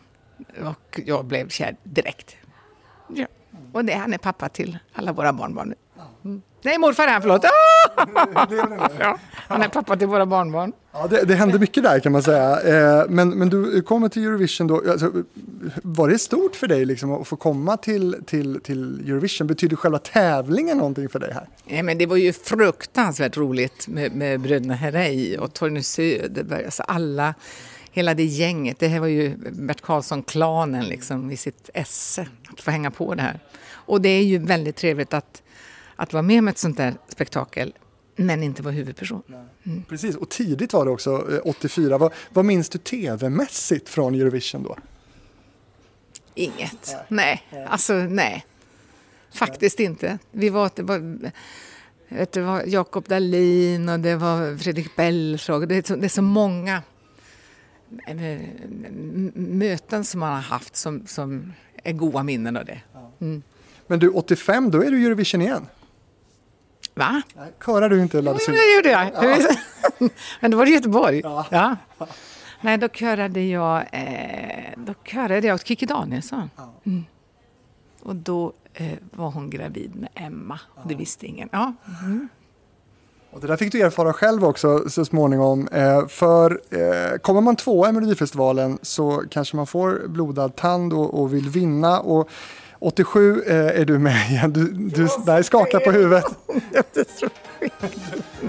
och 0.63 0.99
jag 1.05 1.25
blev 1.25 1.49
kär 1.49 1.75
direkt. 1.83 2.35
Ja. 3.07 3.27
Och 3.73 3.85
det, 3.85 3.93
han 3.93 4.13
är 4.13 4.17
pappa 4.17 4.49
till 4.49 4.77
alla 4.93 5.13
våra 5.13 5.33
barnbarn 5.33 5.69
nu. 5.69 5.75
Mm. 6.23 6.41
Nej, 6.65 6.77
morfar 6.77 7.07
är 7.07 7.11
han, 7.11 7.21
förlåt. 7.21 7.43
ja, 8.99 9.19
han 9.47 9.61
är 9.61 9.67
pappa 9.67 9.97
till 9.97 10.07
våra 10.07 10.25
barnbarn. 10.25 10.73
Ja, 10.91 11.07
det, 11.07 11.25
det 11.25 11.35
hände 11.35 11.59
mycket 11.59 11.83
där 11.83 11.99
kan 11.99 12.11
man 12.11 12.23
säga. 12.23 12.61
Eh, 12.61 13.05
men, 13.09 13.29
men 13.29 13.49
du 13.49 13.81
kommer 13.81 14.09
till 14.09 14.23
Eurovision 14.23 14.67
då. 14.67 14.83
Alltså, 14.91 15.11
var 15.83 16.09
det 16.09 16.19
stort 16.19 16.55
för 16.55 16.67
dig 16.67 16.85
liksom, 16.85 17.11
att 17.11 17.27
få 17.27 17.35
komma 17.35 17.77
till, 17.77 18.15
till, 18.25 18.59
till 18.63 19.09
Eurovision? 19.09 19.47
Betyder 19.47 19.75
själva 19.75 19.99
tävlingen 19.99 20.77
någonting 20.77 21.09
för 21.09 21.19
dig 21.19 21.33
här? 21.33 21.47
Ja, 21.65 21.83
men 21.83 21.97
det 21.97 22.05
var 22.05 22.17
ju 22.17 22.33
fruktansvärt 22.33 23.37
roligt 23.37 23.87
med, 23.87 24.11
med 24.11 24.39
bröderna 24.39 24.73
Herrey 24.73 25.37
och 25.37 25.53
Torgny 25.53 25.83
Söderberg. 25.83 26.65
Alltså 26.65 26.83
alla 26.83 27.33
hela 27.91 28.13
det 28.13 28.23
gänget. 28.23 28.79
Det 28.79 28.87
här 28.87 28.99
var 28.99 29.07
ju 29.07 29.35
Bert 29.37 29.81
Karlsson-klanen 29.81 30.85
liksom, 30.85 31.31
i 31.31 31.37
sitt 31.37 31.69
esse, 31.73 32.27
att 32.53 32.61
få 32.61 32.71
hänga 32.71 32.91
på 32.91 33.15
det 33.15 33.21
här. 33.21 33.39
Och 33.67 34.01
det 34.01 34.09
är 34.09 34.23
ju 34.23 34.37
väldigt 34.37 34.75
trevligt 34.75 35.13
att, 35.13 35.41
att 35.95 36.13
vara 36.13 36.23
med 36.23 36.39
om 36.39 36.47
ett 36.47 36.57
sånt 36.57 36.77
där 36.77 36.93
spektakel 37.09 37.73
men 38.15 38.43
inte 38.43 38.61
vara 38.61 38.73
huvudperson. 38.73 39.21
Mm. 39.63 39.83
Precis, 39.83 40.15
och 40.15 40.29
tidigt 40.29 40.73
var 40.73 40.85
det 40.85 40.91
också, 40.91 41.41
84. 41.43 41.93
Eh, 41.93 41.99
vad, 41.99 42.13
vad 42.29 42.45
minns 42.45 42.69
du 42.69 42.77
tv-mässigt 42.77 43.89
från 43.89 44.15
Eurovision 44.15 44.63
då? 44.63 44.77
Inget. 46.35 46.95
Nej, 47.07 47.43
alltså 47.67 47.93
nej. 47.93 48.45
Faktiskt 49.33 49.79
inte. 49.79 50.17
Vi 50.31 50.49
var, 50.49 50.71
det 50.75 50.83
var, 50.83 51.31
vet, 52.09 52.37
var 52.37 52.63
Jakob 52.67 53.07
Dahlin 53.07 53.89
och 53.89 53.99
det 53.99 54.15
var 54.15 54.57
Fredrik 54.57 54.95
Belfrage. 54.95 55.67
Det, 55.67 55.87
det 55.87 56.05
är 56.05 56.09
så 56.09 56.21
många 56.21 56.83
möten 59.33 60.05
som 60.05 60.19
man 60.19 60.33
har 60.33 60.41
haft 60.41 60.75
som, 60.75 61.07
som 61.07 61.53
är 61.83 61.93
goda 61.93 62.23
minnen 62.23 62.57
av 62.57 62.65
det. 62.65 62.81
Mm. 63.21 63.43
Men 63.87 63.99
du, 63.99 64.09
85, 64.09 64.71
då 64.71 64.83
är 64.83 64.91
du 64.91 65.05
Eurovision 65.05 65.41
igen? 65.41 65.65
Va? 66.95 67.21
Körar 67.65 67.89
du 67.89 68.01
inte 68.01 68.17
Jo, 68.17 68.33
det 68.45 68.75
gjorde 68.75 68.89
jag. 68.89 69.11
Ja. 69.13 70.09
Men 70.39 70.51
då 70.51 70.57
var 70.57 70.65
det 70.65 70.71
Göteborg. 70.71 71.21
Ja. 71.23 71.45
ja. 71.51 71.75
Nej, 72.61 72.77
då 72.77 72.89
körade 72.89 73.41
jag, 73.41 73.85
eh, 73.91 74.73
då 74.77 74.93
körade 75.03 75.47
jag 75.47 75.55
åt 75.55 75.67
Kikki 75.67 75.85
Danielsson. 75.85 76.49
Mm. 76.83 77.05
Och 78.03 78.15
då 78.15 78.53
eh, 78.73 78.97
var 79.11 79.31
hon 79.31 79.49
gravid 79.49 79.95
med 79.95 80.09
Emma. 80.15 80.59
Och 80.75 80.87
det 80.87 80.95
visste 80.95 81.25
ingen. 81.25 81.49
Ja. 81.51 81.73
Mm. 82.03 82.27
Och 83.31 83.41
det 83.41 83.47
där 83.47 83.57
fick 83.57 83.71
du 83.71 83.81
erfara 83.81 84.13
själv 84.13 84.45
också 84.45 84.89
så 84.89 85.05
småningom. 85.05 85.67
Eh, 85.67 86.07
för 86.07 86.61
eh, 86.69 87.17
kommer 87.17 87.41
man 87.41 87.55
tvåa 87.55 87.89
i 87.89 87.91
Melodifestivalen 87.91 88.79
så 88.81 89.23
kanske 89.31 89.55
man 89.55 89.67
får 89.67 90.07
blodad 90.07 90.55
tand 90.55 90.93
och, 90.93 91.21
och 91.21 91.33
vill 91.33 91.49
vinna. 91.49 91.99
Och 91.99 92.29
87 92.79 93.43
eh, 93.47 93.55
är 93.55 93.85
du 93.85 93.99
med 93.99 94.29
igen. 94.29 94.53
Du, 94.53 94.67
du 94.73 95.07
där 95.25 95.43
skakar 95.43 95.79
på 95.79 95.91
huvudet. 95.91 96.25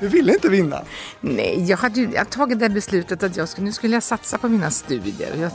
du 0.01 0.09
ville 0.09 0.33
inte 0.33 0.49
vinna. 0.49 0.83
Nej, 1.21 1.65
jag 1.69 1.77
hade 1.77 2.01
ju 2.01 2.09
jag 2.15 2.31
tagit 2.31 2.59
det 2.59 2.69
beslutet 2.69 3.23
att 3.23 3.37
jag 3.37 3.49
skulle, 3.49 3.65
nu 3.65 3.73
skulle 3.73 3.97
jag 3.97 4.03
satsa 4.03 4.39
på 4.39 4.49
mina 4.49 4.71
studier. 4.71 5.37
Jag, 5.41 5.51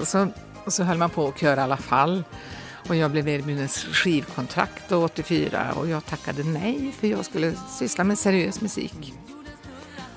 och, 0.00 0.08
så, 0.08 0.28
och 0.64 0.72
så 0.72 0.82
höll 0.82 0.98
man 0.98 1.10
på 1.10 1.28
att 1.28 1.40
köra 1.40 1.60
i 1.60 1.64
alla 1.64 1.76
fall. 1.76 2.24
Och 2.88 2.96
jag 2.96 3.10
blev 3.10 3.28
erbjuden 3.28 3.68
skivkontrakt 3.68 4.92
84 4.92 5.72
och 5.72 5.88
jag 5.88 6.06
tackade 6.06 6.44
nej 6.44 6.94
för 7.00 7.06
jag 7.06 7.24
skulle 7.24 7.52
syssla 7.78 8.04
med 8.04 8.18
seriös 8.18 8.60
musik. 8.60 9.14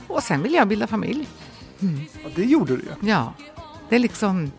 Och 0.08 0.24
sen 0.24 0.42
ville 0.42 0.58
jag 0.58 0.68
bilda 0.68 0.88
familj. 0.88 1.28
Mm. 1.82 2.02
Ja, 2.24 2.30
det 2.36 2.44
gjorde 2.44 2.76
du 2.76 2.82
ju. 2.82 3.10
Ja. 3.10 3.34
Det 3.90 3.96
är 3.96 4.00
liksom... 4.00 4.52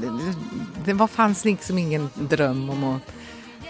Det, 0.00 0.34
det, 0.84 0.92
var, 0.92 1.06
fanns 1.06 1.44
liksom 1.44 1.78
ingen 1.78 2.08
dröm 2.14 2.70
om 2.70 2.84
att 2.84 3.12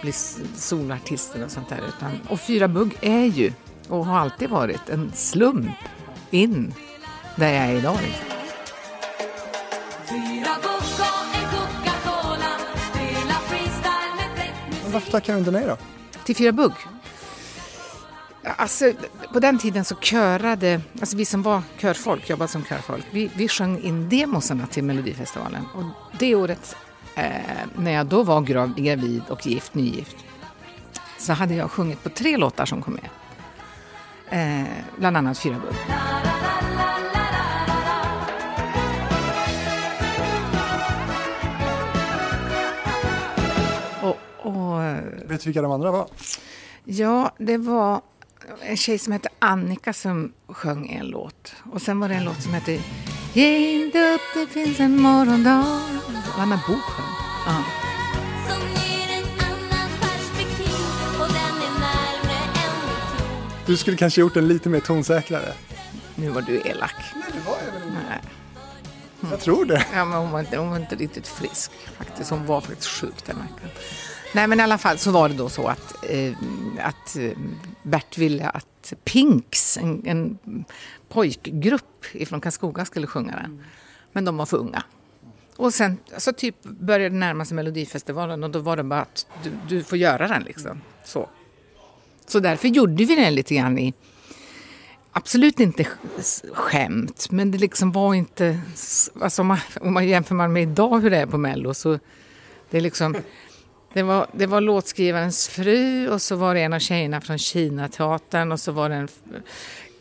bli 0.01 0.11
solartist 0.55 1.35
och 1.45 1.51
sånt 1.51 1.69
där. 1.69 1.81
Utan, 1.87 2.11
och 2.29 2.39
Fyra 2.39 2.67
Bugg 2.67 2.97
är 3.01 3.25
ju, 3.25 3.53
och 3.89 4.05
har 4.05 4.19
alltid 4.19 4.49
varit, 4.49 4.89
en 4.89 5.11
slump 5.15 5.77
in 6.31 6.73
där 7.35 7.53
jag 7.53 7.65
är 7.65 7.75
idag. 7.75 7.99
varför 14.95 15.11
tackar 15.11 15.33
du 15.33 15.39
inte 15.39 15.51
nej 15.51 15.65
då? 15.67 15.77
Till 16.23 16.35
Fyra 16.35 16.51
Bugg? 16.51 16.71
Alltså, 18.45 18.93
på 19.33 19.39
den 19.39 19.57
tiden 19.57 19.85
så 19.85 19.95
körade, 19.95 20.81
alltså 20.99 21.17
vi 21.17 21.25
som 21.25 21.41
var 21.41 21.61
körfolk, 21.77 22.29
jobbade 22.29 22.47
som 22.47 22.63
körfolk, 22.63 23.05
vi, 23.11 23.31
vi 23.35 23.47
sjöng 23.47 23.81
in 23.81 24.09
demosarna 24.09 24.67
till 24.67 24.83
Melodifestivalen. 24.83 25.65
Och 25.75 25.83
det 26.19 26.35
året, 26.35 26.75
eh, 27.15 27.31
när 27.75 27.91
jag 27.91 28.05
då 28.05 28.23
var 28.23 28.41
gravid 28.75 29.21
och 29.29 29.47
gift, 29.47 29.73
nygift, 29.73 30.15
så 31.17 31.33
hade 31.33 31.53
jag 31.53 31.71
sjungit 31.71 32.03
på 32.03 32.09
tre 32.09 32.37
låtar 32.37 32.65
som 32.65 32.81
kom 32.81 32.93
med. 32.93 33.09
Eh, 34.29 34.67
bland 34.97 35.17
annat 35.17 35.37
Fyra 35.37 35.55
Bugg. 35.55 35.75
Vet 45.27 45.41
du 45.41 45.49
vilka 45.49 45.61
de 45.61 45.71
andra 45.71 45.91
var? 45.91 46.07
Ja, 46.83 47.31
det 47.37 47.57
var 47.57 48.01
en 48.61 48.77
tjej 48.77 48.99
som 48.99 49.13
hette 49.13 49.29
Annika 49.39 49.93
som 49.93 50.33
sjöng 50.47 50.89
en 50.89 51.07
låt. 51.07 51.55
Och 51.71 51.81
sen 51.81 51.99
var 51.99 52.09
det 52.09 52.15
en 52.15 52.25
låt 52.25 52.41
som 52.41 52.53
hette 52.53 52.79
Ge 53.33 53.57
inte 53.85 54.13
upp, 54.13 54.21
det 54.33 54.47
finns 54.47 54.79
en 54.79 55.01
morgondag. 55.01 55.81
Anna 56.37 56.55
Bok 56.67 56.81
sjöng. 56.81 57.05
Ja. 57.45 57.63
Du 63.65 63.77
skulle 63.77 63.97
kanske 63.97 64.21
gjort 64.21 64.33
den 64.33 64.47
lite 64.47 64.69
mer 64.69 64.79
tonsäkrare. 64.79 65.53
Nu 66.15 66.29
var 66.29 66.41
du 66.41 66.61
elak. 66.65 66.95
Nej. 67.93 68.21
Jag 69.31 69.39
tror 69.39 69.65
det. 69.65 69.85
Ja, 69.93 70.05
men 70.05 70.19
hon, 70.19 70.31
var 70.31 70.39
inte, 70.39 70.57
hon 70.57 70.69
var 70.69 70.77
inte 70.77 70.95
riktigt 70.95 71.27
frisk 71.27 71.71
faktiskt. 71.97 72.29
Hon 72.29 72.45
var 72.45 72.61
faktiskt 72.61 72.89
sjuk 72.89 73.25
den 73.25 73.35
veckan. 73.35 73.69
Nej 74.33 74.47
men 74.47 74.59
i 74.59 74.63
alla 74.63 74.77
fall 74.77 74.97
så 74.97 75.11
var 75.11 75.29
det 75.29 75.35
då 75.35 75.49
så 75.49 75.67
att, 75.67 75.95
eh, 76.09 76.33
att 76.79 77.15
eh, 77.15 77.31
Bert 77.85 78.17
ville 78.17 78.49
att 78.49 78.93
Pinks, 79.03 79.77
en, 79.77 80.01
en 80.05 80.37
pojkgrupp 81.09 82.05
ifrån 82.11 82.41
Karlskoga 82.41 82.85
skulle 82.85 83.07
sjunga 83.07 83.35
den. 83.35 83.63
Men 84.11 84.25
de 84.25 84.37
var 84.37 84.45
för 84.45 84.57
unga. 84.57 84.83
Och 85.55 85.73
sen 85.73 85.97
så 86.17 86.33
typ 86.33 86.63
började 86.63 87.15
närma 87.15 87.45
sig 87.45 87.55
Melodifestivalen 87.55 88.43
och 88.43 88.49
då 88.49 88.59
var 88.59 88.77
det 88.77 88.83
bara 88.83 89.01
att 89.01 89.27
du, 89.43 89.51
du 89.67 89.83
får 89.83 89.97
göra 89.97 90.27
den 90.27 90.43
liksom. 90.43 90.81
Så. 91.03 91.29
så 92.27 92.39
därför 92.39 92.67
gjorde 92.67 93.05
vi 93.05 93.15
den 93.15 93.35
lite 93.35 93.55
grann 93.55 93.79
i, 93.79 93.93
absolut 95.11 95.59
inte 95.59 95.83
sk- 96.17 96.53
skämt, 96.53 97.27
men 97.31 97.51
det 97.51 97.57
liksom 97.57 97.91
var 97.91 98.13
inte, 98.13 98.59
alltså 99.21 99.41
om 99.41 99.47
man, 99.47 99.57
om 99.81 99.93
man 99.93 100.07
jämför 100.07 100.35
man 100.35 100.53
med 100.53 100.63
idag 100.63 100.99
hur 100.99 101.09
det 101.09 101.17
är 101.17 101.25
på 101.25 101.37
Mello 101.37 101.73
så 101.73 101.99
det 102.69 102.77
är 102.77 102.81
liksom, 102.81 103.15
det 103.95 104.03
var, 104.03 104.27
det 104.31 104.45
var 104.45 104.61
låtskrivarens 104.61 105.47
fru 105.47 106.09
och 106.09 106.21
så 106.21 106.35
var 106.35 106.55
det 106.55 106.61
en 106.61 106.73
av 106.73 106.79
tjejerna 106.79 107.21
från 107.21 107.37
Kina-teatern 107.37 108.51
och 108.51 108.59
så 108.59 108.71
var 108.71 108.89
det 108.89 108.95
en 108.95 109.07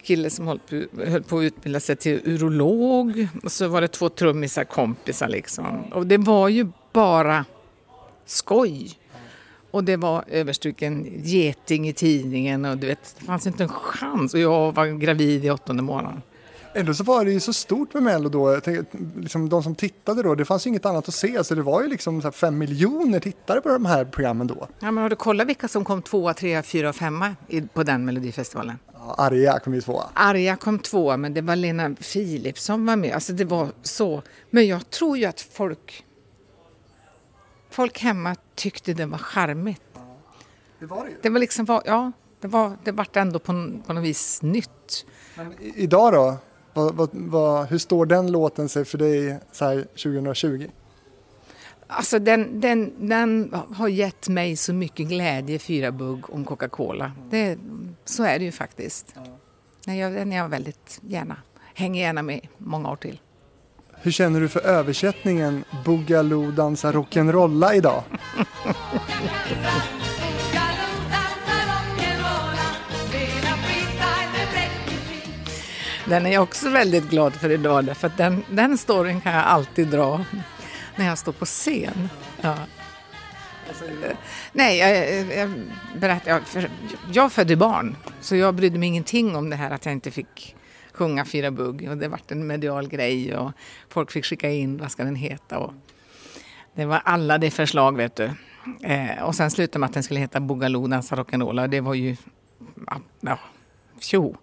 kille 0.02 0.30
som 0.30 0.46
höll 0.46 0.58
på, 0.58 0.84
höll 1.06 1.22
på 1.22 1.38
att 1.38 1.42
utbilda 1.42 1.80
sig 1.80 1.96
till 1.96 2.20
urolog 2.24 3.28
och 3.42 3.52
så 3.52 3.68
var 3.68 3.80
det 3.80 3.88
två 3.88 4.08
trummisar 4.08 4.64
kompisar 4.64 5.28
liksom. 5.28 5.82
Och 5.92 6.06
det 6.06 6.18
var 6.18 6.48
ju 6.48 6.66
bara 6.92 7.44
skoj. 8.26 8.98
Och 9.70 9.84
det 9.84 9.96
var 9.96 10.24
överstruken 10.28 11.22
geting 11.22 11.88
i 11.88 11.92
tidningen 11.92 12.64
och 12.64 12.78
du 12.78 12.86
vet, 12.86 13.16
det 13.18 13.24
fanns 13.24 13.46
inte 13.46 13.62
en 13.62 13.68
chans. 13.68 14.34
Och 14.34 14.40
jag 14.40 14.72
var 14.72 14.86
gravid 14.86 15.44
i 15.44 15.50
åttonde 15.50 15.82
månaden. 15.82 16.22
Ändå 16.76 16.94
så 16.94 17.04
var 17.04 17.24
det 17.24 17.32
ju 17.32 17.40
så 17.40 17.52
stort 17.52 17.94
med 17.94 18.02
Mello 18.02 18.28
då. 18.28 18.60
Tänker, 18.60 18.84
liksom, 19.20 19.48
de 19.48 19.62
som 19.62 19.74
tittade 19.74 20.22
då, 20.22 20.34
det 20.34 20.44
fanns 20.44 20.66
ju 20.66 20.68
inget 20.68 20.86
annat 20.86 21.08
att 21.08 21.14
se. 21.14 21.44
Så 21.44 21.54
det 21.54 21.62
var 21.62 21.82
ju 21.82 21.88
liksom 21.88 22.22
så 22.22 22.32
fem 22.32 22.58
miljoner 22.58 23.20
tittare 23.20 23.60
på 23.60 23.68
de 23.68 23.86
här 23.86 24.04
programmen 24.04 24.46
då. 24.46 24.68
Ja, 24.78 24.90
men 24.90 25.02
har 25.02 25.10
du 25.10 25.16
kollat 25.16 25.48
vilka 25.48 25.68
som 25.68 25.84
kom 25.84 26.02
tvåa, 26.02 26.34
trea, 26.34 26.62
fyra 26.62 26.88
och 26.88 26.96
femma 26.96 27.36
i, 27.48 27.60
på 27.60 27.82
den 27.82 28.04
Melodifestivalen? 28.04 28.78
Ja, 28.92 29.14
Arja 29.18 29.58
kom 29.58 29.74
ju 29.74 29.80
tvåa. 29.80 30.04
Arja 30.14 30.56
kom 30.56 30.78
tvåa, 30.78 31.16
men 31.16 31.34
det 31.34 31.40
var 31.40 31.56
Lena 31.56 31.94
Philip 31.94 32.58
som 32.58 32.86
var 32.86 32.96
med. 32.96 33.14
Alltså 33.14 33.32
det 33.32 33.44
var 33.44 33.68
så. 33.82 34.22
Men 34.50 34.66
jag 34.66 34.90
tror 34.90 35.18
ju 35.18 35.24
att 35.24 35.40
folk, 35.40 36.04
folk 37.70 37.98
hemma 37.98 38.36
tyckte 38.54 38.92
det 38.92 39.06
var 39.06 39.18
charmigt. 39.18 39.82
Det 40.78 40.86
var 40.86 41.04
det 41.04 41.10
ju. 41.10 41.16
Det 41.22 41.30
var 41.30 41.38
liksom, 41.38 41.80
ja, 41.86 42.12
det 42.40 42.48
var, 42.48 42.76
det 42.84 42.92
vart 42.92 43.16
ändå 43.16 43.38
på, 43.38 43.70
på 43.86 43.92
något 43.92 44.04
vis 44.04 44.42
nytt. 44.42 45.06
Men 45.36 45.54
idag 45.60 46.12
då? 46.12 46.36
Vad, 46.74 46.94
vad, 46.94 47.10
vad, 47.12 47.66
hur 47.66 47.78
står 47.78 48.06
den 48.06 48.32
låten 48.32 48.68
sig 48.68 48.84
för 48.84 48.98
dig 48.98 49.38
så 49.52 49.64
här 49.64 49.82
2020? 49.82 50.66
Alltså 51.86 52.18
den, 52.18 52.60
den, 52.60 53.08
den 53.08 53.54
har 53.74 53.88
gett 53.88 54.28
mig 54.28 54.56
så 54.56 54.72
mycket 54.72 55.08
glädje, 55.08 55.58
Fyra 55.58 55.92
bugg 55.92 56.30
om 56.30 56.44
Coca-Cola. 56.44 57.12
Det, 57.30 57.58
så 58.04 58.22
är 58.22 58.38
det 58.38 58.44
ju 58.44 58.52
faktiskt. 58.52 59.14
Nej, 59.86 59.98
jag, 59.98 60.12
den 60.12 60.32
är 60.32 60.36
jag 60.36 60.48
väldigt 60.48 61.00
gärna, 61.08 61.36
hänger 61.74 62.02
gärna 62.02 62.22
med 62.22 62.40
många 62.58 62.90
år 62.90 62.96
till. 62.96 63.20
Hur 63.94 64.10
känner 64.10 64.40
du 64.40 64.48
för 64.48 64.60
översättningen 64.60 65.64
Boogaloo 65.84 66.50
dansa 66.50 66.92
rock'n'rolla 66.92 67.74
idag? 67.74 68.02
Den 76.08 76.26
är 76.26 76.32
jag 76.32 76.42
också 76.42 76.70
väldigt 76.70 77.10
glad 77.10 77.34
för 77.34 77.50
idag, 77.50 77.84
därför 77.84 78.06
att 78.06 78.16
den, 78.16 78.44
den 78.50 78.78
storyn 78.78 79.20
kan 79.20 79.32
jag 79.32 79.44
alltid 79.44 79.88
dra 79.88 80.24
när 80.96 81.06
jag 81.06 81.18
står 81.18 81.32
på 81.32 81.44
scen. 81.44 82.08
Ja. 82.40 82.56
Nej, 84.52 84.78
jag, 84.78 85.38
jag 85.38 85.52
berätt, 85.96 86.22
jag, 86.26 86.42
för 86.42 86.70
jag 87.12 87.32
födde 87.32 87.56
barn, 87.56 87.96
så 88.20 88.36
jag 88.36 88.54
brydde 88.54 88.78
mig 88.78 88.88
ingenting 88.88 89.36
om 89.36 89.50
det 89.50 89.56
här 89.56 89.70
att 89.70 89.84
jag 89.84 89.92
inte 89.92 90.10
fick 90.10 90.56
sjunga 90.92 91.24
Fyra 91.24 91.50
bugg. 91.50 91.88
Och 91.90 91.96
det 91.96 92.08
vart 92.08 92.30
en 92.30 92.46
medial 92.46 92.88
grej 92.88 93.36
och 93.36 93.52
folk 93.88 94.10
fick 94.10 94.24
skicka 94.24 94.50
in, 94.50 94.78
vad 94.78 94.90
ska 94.90 95.04
den 95.04 95.16
heta? 95.16 95.58
Och 95.58 95.72
det 96.74 96.84
var 96.84 97.02
alla 97.04 97.38
de 97.38 97.50
förslag, 97.50 97.96
vet 97.96 98.16
du. 98.16 98.30
Eh, 98.82 99.22
och 99.22 99.34
sen 99.34 99.50
slutade 99.50 99.78
med 99.78 99.86
att 99.86 99.94
den 99.94 100.02
skulle 100.02 100.20
heta 100.20 100.40
Boogaloo 100.40 100.86
dansa 100.86 101.16
rock'n'roll 101.16 101.62
och 101.62 101.70
det 101.70 101.80
var 101.80 101.94
ju, 101.94 102.16
ja 103.20 103.38
tjo 104.00 104.36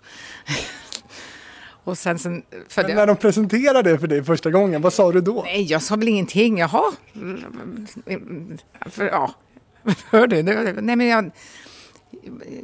och 1.84 1.98
sen, 1.98 2.20
sen 2.20 2.44
Men 2.76 2.88
jag... 2.88 2.96
när 2.96 3.08
de 3.08 3.16
presenterade 3.16 3.92
det 3.92 4.00
för 4.00 4.08
dig 4.08 4.24
första 4.24 4.52
gången, 4.52 4.82
vad 4.82 4.94
sa 4.94 5.12
du 5.12 5.22
då? 5.22 5.42
Nej, 5.44 5.64
jag 5.64 5.82
sa 5.82 5.96
väl 5.96 6.08
ingenting. 6.08 6.58
Jaha. 6.58 6.92
För, 8.86 9.06
ja, 9.06 9.34
hör 10.10 10.28
du? 10.28 10.44
Nej, 10.82 10.96
men 10.96 11.08
jag... 11.08 11.32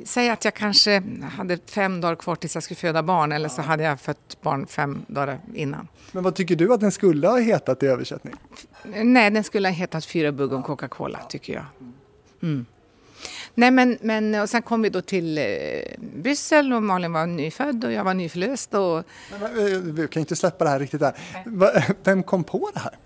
Säg 0.05 0.29
att 0.29 0.45
jag 0.45 0.53
kanske 0.53 1.03
hade 1.37 1.57
fem 1.65 2.01
dagar 2.01 2.15
kvar 2.15 2.35
tills 2.35 2.55
jag 2.55 2.63
skulle 2.63 2.75
föda 2.75 3.03
barn 3.03 3.31
eller 3.31 3.49
så 3.49 3.61
hade 3.61 3.83
jag 3.83 3.99
fött 3.99 4.37
barn 4.41 4.67
fem 4.67 5.01
dagar 5.07 5.39
innan. 5.53 5.87
Men 6.11 6.23
vad 6.23 6.35
tycker 6.35 6.55
du 6.55 6.73
att 6.73 6.79
den 6.79 6.91
skulle 6.91 7.27
ha 7.27 7.39
hetat 7.39 7.83
i 7.83 7.85
översättning? 7.85 8.33
Nej, 8.83 9.31
den 9.31 9.43
skulle 9.43 9.67
ha 9.67 9.73
hetat 9.73 10.05
Fyra 10.05 10.31
bugg 10.31 10.53
om 10.53 10.63
Coca-Cola, 10.63 11.19
tycker 11.29 11.53
jag. 11.53 11.65
Mm. 12.41 12.65
Nej, 13.59 13.71
men, 13.71 13.97
men 14.01 14.35
och 14.35 14.49
sen 14.49 14.61
kom 14.61 14.81
vi 14.81 14.89
då 14.89 15.01
till 15.01 15.37
eh, 15.37 15.43
Bryssel 15.97 16.73
och 16.73 16.83
Malin 16.83 17.13
var 17.13 17.25
nyfödd 17.25 17.83
och 17.83 17.91
jag 17.91 18.03
var 18.03 18.13
nyförlöst. 18.13 18.73
Och, 18.73 19.03
Men, 19.41 19.73
eh, 19.73 19.79
Vi 19.79 20.07
kan 20.07 20.19
inte 20.19 20.35
släppa 20.35 20.63
det 20.63 20.69
här 20.69 20.79
riktigt 20.79 20.99
där. 20.99 21.15
Vem 22.03 22.23
kom 22.23 22.43
på 22.43 22.69
det 22.73 22.79
här? 22.79 22.97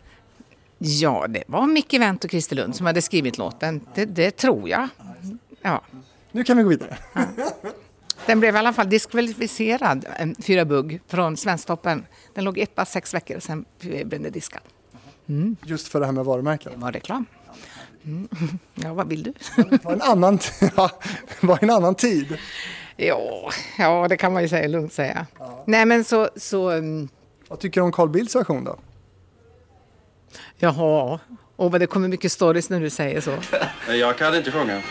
ja, 0.78 1.26
det 1.30 1.44
var 1.48 1.68
Micke 1.68 1.94
Wendt 1.94 2.24
och 2.24 2.30
Christer 2.30 2.56
Lund 2.56 2.76
som 2.76 2.86
hade 2.86 3.02
skrivit 3.02 3.38
låten. 3.38 3.82
Det, 3.96 4.06
det 4.06 4.32
tror 4.32 4.70
jag. 4.70 4.88
Ja. 5.62 5.82
Nu 6.32 6.44
kan 6.44 6.58
vi 6.58 6.64
gå 6.64 6.70
vidare. 6.70 6.98
Den 8.26 8.40
blev 8.40 8.56
i 8.56 8.58
alla 8.58 8.74
fall 8.74 8.90
diskvalificerad, 8.90 10.06
en 10.18 10.36
Fyra 10.36 10.66
bugg, 10.66 11.02
från 11.08 11.38
Svensktoppen. 11.38 12.06
Den 12.34 12.44
låg 12.44 12.58
etta 12.58 12.86
sex 12.86 13.14
veckor, 13.14 13.40
sen 13.40 13.66
blev 13.80 14.10
den 14.10 14.32
diskad. 14.32 14.62
Just 15.66 15.88
för 15.88 16.00
det 16.00 16.06
här 16.06 16.14
med 16.14 16.26
varumärken. 16.26 16.72
Det 16.72 16.78
var 16.78 16.92
reklam. 16.92 17.26
Mm. 18.06 18.28
Ja, 18.76 18.94
vad 18.94 19.08
vill 19.10 19.24
du? 19.24 19.34
Det 19.70 19.84
var 19.86 19.94
en 19.94 20.02
annan, 20.02 20.40
ja, 20.76 20.90
var 21.40 21.60
en 21.62 21.70
annan 21.70 21.96
tid. 21.96 22.38
ja, 22.98 23.52
ja, 23.78 24.08
det 24.10 24.18
kan 24.18 24.34
man 24.34 24.42
ju 24.42 24.50
säga, 24.50 24.68
lugnt 24.68 24.94
säga. 24.94 25.26
Nej, 25.66 25.86
men 25.86 26.04
så... 26.04 26.30
så 26.36 26.70
mm, 26.70 27.10
Vad 27.48 27.60
tycker 27.60 27.82
du 27.82 27.86
om 27.86 27.92
Carl 27.92 28.10
Bildts 28.10 28.36
version 28.36 28.64
då? 28.64 28.80
jaha, 30.58 31.20
och 31.56 31.72
vad 31.72 31.82
det 31.82 31.88
kommer 31.88 32.08
mycket 32.08 32.32
stories 32.32 32.70
när 32.70 32.80
du 32.80 32.90
säger 32.90 33.22
så. 33.22 33.38
Jag 33.88 34.18
kan 34.18 34.36
inte 34.36 34.52
sjunga. 34.52 34.82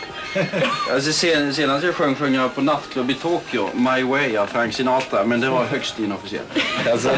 Alltså, 0.91 1.11
sen, 1.11 1.53
senast 1.53 1.85
jag 1.85 1.95
sjöng 1.95 2.15
sjöng 2.15 2.33
jag 2.33 2.55
på 2.55 2.61
nattklubb 2.61 3.11
i 3.11 3.13
Tokyo, 3.13 3.69
My 3.75 4.03
Way 4.03 4.37
av 4.37 4.45
Frank 4.47 4.73
Sinatra, 4.73 5.25
men 5.25 5.39
det 5.39 5.49
var 5.49 5.63
högst 5.65 5.99
inofficiellt. 5.99 6.47
Alltså, 6.91 7.09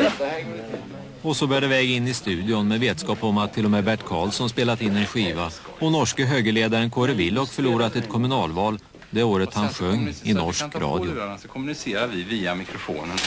Och 1.23 1.35
så 1.35 1.47
det 1.61 1.67
väg 1.67 1.91
in 1.91 2.07
i 2.07 2.13
studion 2.13 2.67
med 2.67 2.79
vetskap 2.79 3.23
om 3.23 3.37
att 3.37 3.53
till 3.53 3.65
och 3.65 3.71
med 3.71 3.83
Bert 3.83 4.05
Karlsson 4.05 4.49
spelat 4.49 4.81
in 4.81 4.95
en 4.95 5.05
skiva 5.05 5.49
och 5.79 5.91
norske 5.91 6.25
högerledaren 6.25 6.89
Kåre 6.89 7.13
Willoch 7.13 7.49
förlorat 7.49 7.95
ett 7.95 8.09
kommunalval 8.09 8.79
det 9.09 9.23
året 9.23 9.53
han 9.53 9.69
sjöng 9.69 10.13
i 10.23 10.33
norsk 10.33 10.63
radio. 10.75 11.37
Så 11.41 11.47
kommunicerar 11.47 12.07
vi 12.07 12.23
via 12.23 12.55
mikrofonen. 12.55 13.17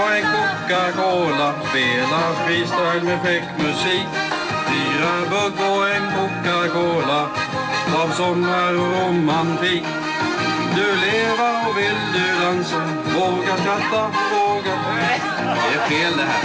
och 0.00 0.14
en 0.16 0.22
Coca-Cola 0.22 1.54
spelar 1.70 2.46
freestyle 2.46 3.04
med 3.04 3.22
fräck 3.22 3.44
musik. 3.58 4.08
Fyra 4.68 5.20
bugg 5.30 5.70
och 5.70 5.88
en 5.88 6.02
Coca-Cola 6.12 7.28
av 8.02 8.08
sommar 8.16 8.72
och 8.72 9.08
romantik. 9.08 9.82
Du 10.76 10.96
lever 11.06 11.68
och 11.68 11.78
vill 11.78 11.98
du 12.14 12.44
dansa, 12.44 12.82
våga 13.18 13.56
skratta, 13.56 14.10
våga... 14.32 14.74
Det 15.44 15.74
är 15.74 15.88
fel 15.88 16.16
det 16.16 16.22
här. 16.22 16.42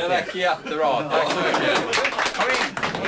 Det 0.00 0.08
verkar 0.08 0.38
jättebra. 0.38 1.02
Tack 1.10 1.30
så 1.30 1.36
mycket. 1.36 1.78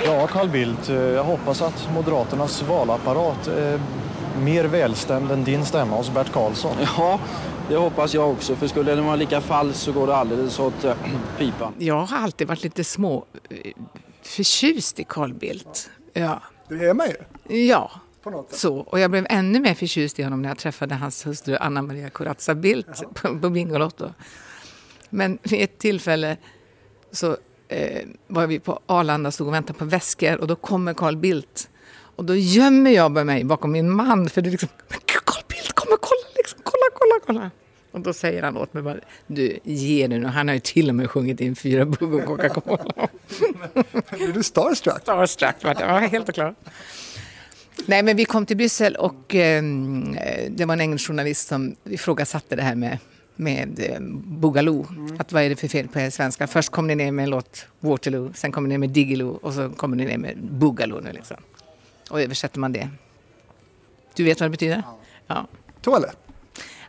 Ja, 0.04 0.26
Carl 0.26 0.48
Bildt, 0.48 0.88
eh, 0.88 0.96
jag 0.96 1.24
hoppas 1.24 1.62
att 1.62 1.88
Moderaternas 1.94 2.62
valapparat 2.62 3.46
är 3.46 3.80
mer 4.40 4.64
välstämd 4.64 5.30
än 5.30 5.44
din 5.44 5.64
stämma 5.64 5.96
hos 5.96 6.10
Bert 6.10 6.32
Karlsson. 6.32 6.76
Ja, 6.98 7.20
det 7.68 7.76
hoppas 7.76 8.14
jag 8.14 8.30
också. 8.30 8.56
För 8.56 8.66
skulle 8.66 8.94
den 8.94 9.06
vara 9.06 9.16
lika 9.16 9.40
falsk 9.40 9.80
så 9.80 9.92
går 9.92 10.06
det 10.06 10.16
alldeles 10.16 10.58
åt 10.58 10.84
äh, 10.84 10.94
pipan. 11.38 11.72
Jag 11.78 12.04
har 12.06 12.18
alltid 12.18 12.48
varit 12.48 12.62
lite 12.62 12.84
små 12.84 13.24
eh, 13.50 13.56
förtjust 14.22 15.00
i 15.00 15.04
Carl 15.04 15.34
Bildt. 15.34 15.90
Ja, 16.12 16.40
Det 16.68 16.84
är 16.84 16.94
man 16.94 17.06
ju. 17.08 17.66
ja. 17.66 17.90
På 18.22 18.30
något 18.30 18.50
sätt. 18.50 18.58
Så, 18.58 18.76
och 18.76 19.00
jag 19.00 19.10
blev 19.10 19.26
ännu 19.28 19.60
mer 19.60 19.74
förtjust 19.74 20.18
i 20.18 20.22
honom 20.22 20.42
när 20.42 20.48
jag 20.48 20.58
träffade 20.58 20.94
hans 20.94 21.26
hustru 21.26 21.56
Anna 21.60 21.82
Maria 21.82 22.10
Corazza 22.10 22.54
Bildt 22.54 23.14
på, 23.14 23.38
på 23.38 23.50
Bingolotto. 23.50 24.10
Men 25.10 25.38
vid 25.42 25.62
ett 25.62 25.78
tillfälle 25.78 26.36
så 27.12 27.36
eh, 27.68 28.06
var 28.26 28.46
vi 28.46 28.58
på 28.60 28.80
Arlanda, 28.86 29.30
stod 29.30 29.46
och 29.46 29.54
väntade 29.54 29.78
på 29.78 29.84
väskor 29.84 30.40
och 30.40 30.46
då 30.46 30.56
kommer 30.56 30.94
Carl 30.94 31.16
Bildt. 31.16 31.70
Och 32.16 32.24
då 32.24 32.34
gömmer 32.34 32.90
jag 32.90 33.26
mig 33.26 33.44
bakom 33.44 33.72
min 33.72 33.90
man 33.90 34.28
för 34.28 34.42
det 34.42 34.48
är 34.48 34.50
liksom, 34.50 34.68
Carl 35.24 35.42
Bildt 35.48 35.72
kommer 35.72 35.96
kolla 35.96 36.28
liksom, 36.36 36.60
kolla, 36.62 36.84
kolla, 36.94 37.20
kolla. 37.26 37.50
Och 37.96 38.02
då 38.02 38.12
säger 38.12 38.42
han 38.42 38.56
åt 38.56 38.74
mig 38.74 38.82
bara, 38.82 38.96
du 39.26 39.58
ge 39.64 40.08
nu, 40.08 40.24
han 40.24 40.48
har 40.48 40.54
ju 40.54 40.60
till 40.60 40.88
och 40.88 40.94
med 40.94 41.10
sjungit 41.10 41.40
in 41.40 41.56
fyra 41.56 41.84
bugg 41.84 42.14
och 42.14 42.24
Coca-Cola. 42.24 42.84
Är 44.10 44.32
du 44.32 44.42
starstruck? 44.42 45.02
Starstruck 45.02 45.64
var 45.64 45.74
det, 45.74 45.80
ja, 45.80 45.98
helt 45.98 46.34
klart. 46.34 46.54
Nej, 47.86 48.02
men 48.02 48.16
vi 48.16 48.24
kom 48.24 48.46
till 48.46 48.56
Bryssel 48.56 48.96
och 48.96 49.34
eh, 49.34 49.62
det 50.50 50.64
var 50.64 50.72
en 50.72 50.80
engelsk 50.80 51.06
journalist 51.06 51.48
som 51.48 51.76
ifrågasatte 51.84 52.56
det 52.56 52.62
här 52.62 52.74
med, 52.74 52.98
med 53.36 53.80
eh, 53.90 54.00
Boogaloo. 54.24 54.86
Att 55.18 55.32
vad 55.32 55.42
är 55.42 55.48
det 55.48 55.56
för 55.56 55.68
fel 55.68 55.88
på 55.88 56.00
er 56.00 56.10
svenska? 56.10 56.46
Först 56.46 56.68
kom 56.68 56.86
ni 56.86 56.94
ner 56.94 57.12
med 57.12 57.22
en 57.22 57.30
låt, 57.30 57.66
Waterloo, 57.80 58.32
sen 58.34 58.52
kommer 58.52 58.68
ni 58.68 58.74
ner 58.74 58.78
med 58.78 58.90
Diggiloo 58.90 59.38
och 59.42 59.52
så 59.52 59.70
kommer 59.70 59.96
ni 59.96 60.04
ner 60.04 60.18
med 60.18 60.38
Boogaloo 60.38 61.00
nu 61.00 61.12
liksom. 61.12 61.36
Och 62.10 62.20
översätter 62.22 62.58
man 62.58 62.72
det. 62.72 62.88
Du 64.14 64.24
vet 64.24 64.40
vad 64.40 64.46
det 64.46 64.50
betyder? 64.50 64.82
Ja. 65.26 65.46
Toalett? 65.82 66.25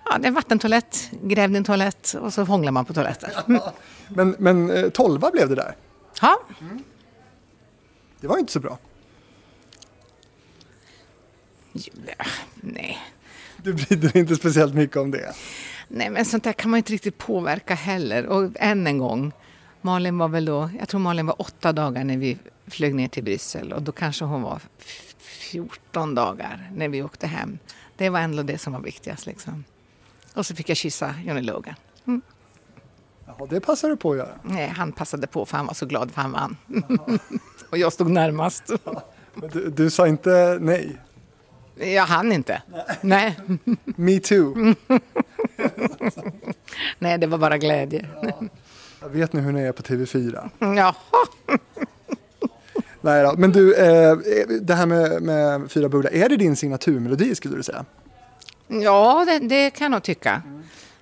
Ja, 0.10 0.18
det 0.18 0.26
är 0.26 0.28
en 0.28 0.34
vattentoalett, 0.34 1.10
gräv 1.24 1.52
din 1.52 1.64
toalett 1.64 2.14
och 2.22 2.34
så 2.34 2.44
hånglar 2.44 2.72
man 2.72 2.86
på 2.86 2.94
toaletten. 2.94 3.30
Men, 4.10 4.36
men 4.40 4.70
eh, 4.70 4.90
tolva 4.90 5.32
blev 5.32 5.50
det 5.50 5.56
där. 5.56 5.76
Ja, 6.22 6.40
Det 8.20 8.28
var 8.28 8.38
inte 8.38 8.52
så 8.54 8.60
bra. 8.60 8.78
Nej. 12.56 12.98
Du 13.64 13.74
dig 13.74 14.12
inte 14.18 14.36
speciellt 14.36 14.74
mycket 14.74 14.98
om 14.98 15.12
det. 15.12 15.34
Nej, 15.88 16.10
men 16.10 16.26
sånt 16.26 16.44
där 16.44 16.54
kan 16.54 16.72
man 16.72 16.78
inte 16.78 16.94
riktigt 16.94 17.18
påverka 17.18 17.74
heller. 17.76 18.26
Och 18.26 18.52
än 18.56 18.88
en 18.88 18.98
gång, 18.98 19.32
Malin 19.82 20.18
var 20.18 20.28
väl 20.28 20.46
då, 20.46 20.70
jag 20.80 20.88
tror 20.90 21.00
Malin 21.00 21.26
var 21.26 21.42
åtta 21.42 21.74
dagar 21.74 22.04
när 22.04 22.18
vi 22.18 22.38
flög 22.68 22.96
ner 22.96 23.08
till 23.08 23.24
Bryssel 23.24 23.74
och 23.74 23.82
då 23.82 23.92
kanske 23.92 24.26
hon 24.26 24.42
var 24.42 24.60
f- 24.80 25.16
14 25.18 26.16
dagar 26.16 26.72
när 26.76 26.90
vi 26.90 27.04
åkte 27.04 27.28
hem. 27.28 27.58
Det 27.98 28.10
var 28.10 28.20
ändå 28.20 28.44
det 28.44 28.58
som 28.58 28.74
var 28.74 28.80
viktigast 28.80 29.26
liksom. 29.26 29.64
Och 30.38 30.46
så 30.46 30.56
fick 30.56 30.70
jag 30.70 30.78
kyssa 30.78 31.16
Johnny 31.26 31.42
Logan. 31.42 31.76
Ja, 33.26 33.48
det 33.50 33.60
passar 33.60 33.90
du 33.90 33.98
på 33.98 34.12
att 34.12 34.18
göra. 34.18 34.30
Nej, 34.44 34.68
han 34.68 34.92
passade 34.92 35.28
på 35.28 35.46
för 35.46 35.58
han 35.58 35.66
var 35.66 35.74
så 35.74 35.86
glad 35.86 36.12
för 36.12 36.22
han 36.22 36.32
vann. 36.32 36.58
och 37.70 37.78
jag 37.78 37.94
stod 37.94 38.10
närmast. 38.12 38.64
Men 39.34 39.50
du, 39.50 39.70
du 39.70 39.90
sa 39.90 40.08
inte 40.08 40.58
nej. 40.62 40.98
Jag 41.76 42.06
hann 42.06 42.32
inte. 42.32 42.62
Nej. 43.02 43.40
Me 43.84 44.20
too. 44.20 44.56
Nej, 47.00 47.18
det 47.18 47.28
var 47.28 47.38
bara 47.38 47.58
glädje. 47.58 48.08
Jag 49.02 49.10
vet 49.10 49.34
nu 49.34 49.42
hur 49.42 49.52
ni 49.52 49.62
är 49.62 49.72
på 49.72 49.84
TV4. 49.84 50.50
Jaha. 50.60 50.96
Nej 53.02 53.24
då. 53.24 53.34
Men 53.38 53.52
du, 53.52 53.76
eh, 53.76 54.18
det 54.62 54.74
här 54.74 54.86
med, 54.86 55.22
med 55.22 55.72
Fyra 55.72 55.90
bubblar, 55.90 56.14
är 56.14 56.30
det 56.30 56.38
din 56.38 56.56
signaturmelodi 56.56 57.36
skulle 57.36 57.56
du 57.56 57.64
säga? 57.64 57.86
Ja, 58.68 59.26
det, 59.28 59.40
det 59.40 59.70
kan 59.70 59.86
jag 59.86 59.92
nog 59.92 60.04
tycka. 60.04 60.42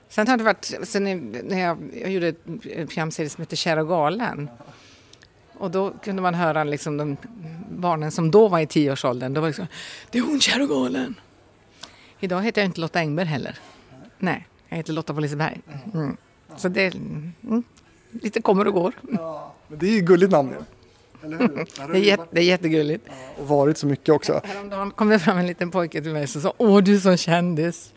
Sen 0.10 0.28
har 0.28 0.38
det 0.38 0.43
varit, 0.43 0.73
sen 0.84 1.04
när 1.43 1.60
jag, 1.60 1.78
jag 2.01 2.12
gjorde 2.12 2.34
en 2.75 2.88
programserie 2.88 3.30
som 3.30 3.41
heter 3.41 3.56
Kär 3.56 3.78
och 3.78 3.88
galen. 3.88 4.49
Och 5.54 5.71
då 5.71 5.91
kunde 5.91 6.21
man 6.21 6.34
höra 6.34 6.63
liksom 6.63 6.97
de 6.97 7.17
barnen 7.69 8.12
som 8.12 8.32
då 8.32 8.47
var 8.47 8.60
i 8.60 8.67
tioårsåldern. 8.67 9.34
Då 9.34 9.41
var 9.41 9.47
det 9.47 9.49
liksom, 9.49 9.67
det 10.12 10.17
är 10.17 10.23
hon 10.23 10.39
Kär 10.39 10.62
och 10.62 10.69
galen. 10.69 11.15
Idag 12.19 12.41
heter 12.41 12.62
jag 12.62 12.67
inte 12.67 12.82
Lotta 12.82 12.99
Engberg 12.99 13.28
heller. 13.28 13.60
Nej, 14.17 14.47
jag 14.69 14.78
heter 14.78 14.93
Lotta 14.93 15.13
på 15.13 15.19
Liseberg. 15.19 15.62
Mm. 15.93 16.17
Så 16.58 16.69
det 16.69 16.95
mm, 16.95 17.63
lite 18.12 18.41
kommer 18.41 18.67
och 18.67 18.73
går. 18.73 18.93
Men 19.67 19.80
det 19.80 19.88
är 19.88 19.91
ju 19.91 20.01
gulligt 20.01 20.32
namn 20.32 20.49
ju. 20.49 20.75
Eller 21.26 21.38
hur? 21.38 21.66
Det 21.92 21.98
är, 21.98 22.02
jätte, 22.02 22.28
det 22.32 22.42
är 22.42 22.46
jättegulligt. 22.46 23.08
Och 23.38 23.48
varit 23.48 23.78
så 23.78 23.88
mycket 23.88 24.10
också. 24.10 24.42
Häromdagen 24.44 24.92
kom 24.92 25.10
det 25.10 25.20
fram 25.20 25.38
en 25.38 25.48
liten 25.48 25.72
pojke 25.72 26.02
till 26.02 26.12
mig 26.12 26.28
som 26.28 26.42
sa 26.42 26.54
Åh, 26.58 26.84
du 26.84 26.96
är 26.96 27.00
sån 27.00 27.18
kändis. 27.18 27.94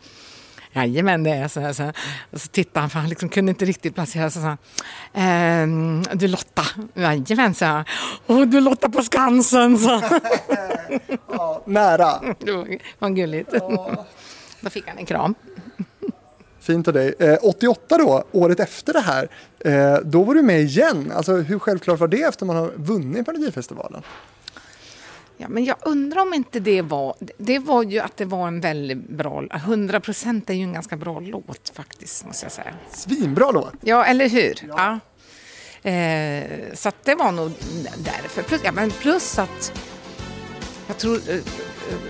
Jajamän, 0.73 1.23
det 1.23 1.31
är 1.31 1.49
så. 1.49 1.61
här, 1.61 1.73
så. 1.73 1.83
här. 1.83 1.97
Och 2.31 2.41
så 2.41 2.49
tittade 2.49 2.81
han, 2.81 2.91
för 2.91 2.99
han 2.99 3.09
liksom 3.09 3.29
kunde 3.29 3.51
inte 3.51 3.65
riktigt 3.65 3.95
placera 3.95 4.31
sig. 4.31 4.43
Så 4.43 4.49
han, 4.49 4.59
ehm, 5.15 6.03
du 6.13 6.29
Lotta. 6.29 6.63
Jajamän, 6.95 7.55
sa 7.55 7.67
jag. 7.67 7.85
Åh, 8.27 8.47
du 8.47 8.61
Lotta 8.61 8.89
på 8.89 9.03
Skansen, 9.03 9.79
sa 9.79 9.99
han. 9.99 10.21
Ja, 11.29 11.63
nära. 11.67 12.35
Det 12.39 12.53
var, 12.53 12.79
var 12.99 13.11
gulligt. 13.11 13.51
Då 14.61 14.71
fick 14.71 14.89
han 14.89 14.99
en 14.99 15.07
kram. 15.07 15.35
Fint 16.69 16.89
av 16.89 16.95
dig. 16.95 17.15
Eh, 17.19 17.39
88 17.43 17.99
då, 17.99 18.25
året 18.33 18.61
efter 18.61 18.93
det 18.93 19.01
här, 19.01 19.29
eh, 19.59 19.99
då 20.05 20.23
var 20.23 20.35
du 20.35 20.43
med 20.43 20.61
igen. 20.61 21.13
Alltså 21.15 21.37
hur 21.37 21.59
självklart 21.59 22.01
var 22.01 22.09
det 22.09 22.23
efter 22.23 22.47
man 22.47 22.57
har 22.57 22.73
vunnit 22.77 23.27
Melodifestivalen? 23.27 24.03
Ja, 25.37 25.49
men 25.49 25.65
jag 25.65 25.77
undrar 25.83 26.23
om 26.23 26.35
inte 26.35 26.61
det 26.61 26.83
var... 26.83 27.15
Det 27.39 27.59
var 27.59 27.83
ju 27.83 27.99
att 27.99 28.17
det 28.17 28.25
var 28.25 28.49
en 28.49 28.61
väldigt 28.61 29.09
bra... 29.09 29.45
100 29.51 30.01
procent 30.01 30.51
är 30.51 30.55
ju 30.55 30.63
en 30.63 30.73
ganska 30.73 30.97
bra 30.97 31.21
låt 31.21 31.73
faktiskt, 31.75 32.27
måste 32.27 32.45
jag 32.45 32.53
säga. 32.53 32.75
Svinbra 32.91 33.51
låt. 33.51 33.75
Ja, 33.81 34.05
eller 34.05 34.29
hur? 34.29 34.55
Ja. 34.69 34.99
Eh, 35.91 36.75
så 36.75 36.91
det 37.05 37.15
var 37.15 37.33
nog 37.33 37.53
därför. 37.99 38.43
Plus, 38.43 38.61
ja, 38.65 38.73
men 38.73 38.91
plus 38.91 39.39
att 39.39 39.73
jag 40.89 40.99
tror 40.99 41.17
eh, 41.31 41.41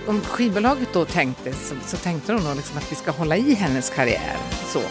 om 0.07 0.21
skivbolaget 0.21 0.93
då 0.93 1.05
tänkte 1.05 1.53
så, 1.53 1.75
så 1.85 1.97
tänkte 1.97 2.33
de 2.33 2.43
nog 2.43 2.55
liksom 2.55 2.77
att 2.77 2.91
vi 2.91 2.95
ska 2.95 3.11
hålla 3.11 3.37
i 3.37 3.53
hennes 3.53 3.89
karriär. 3.89 4.37
Så. 4.67 4.81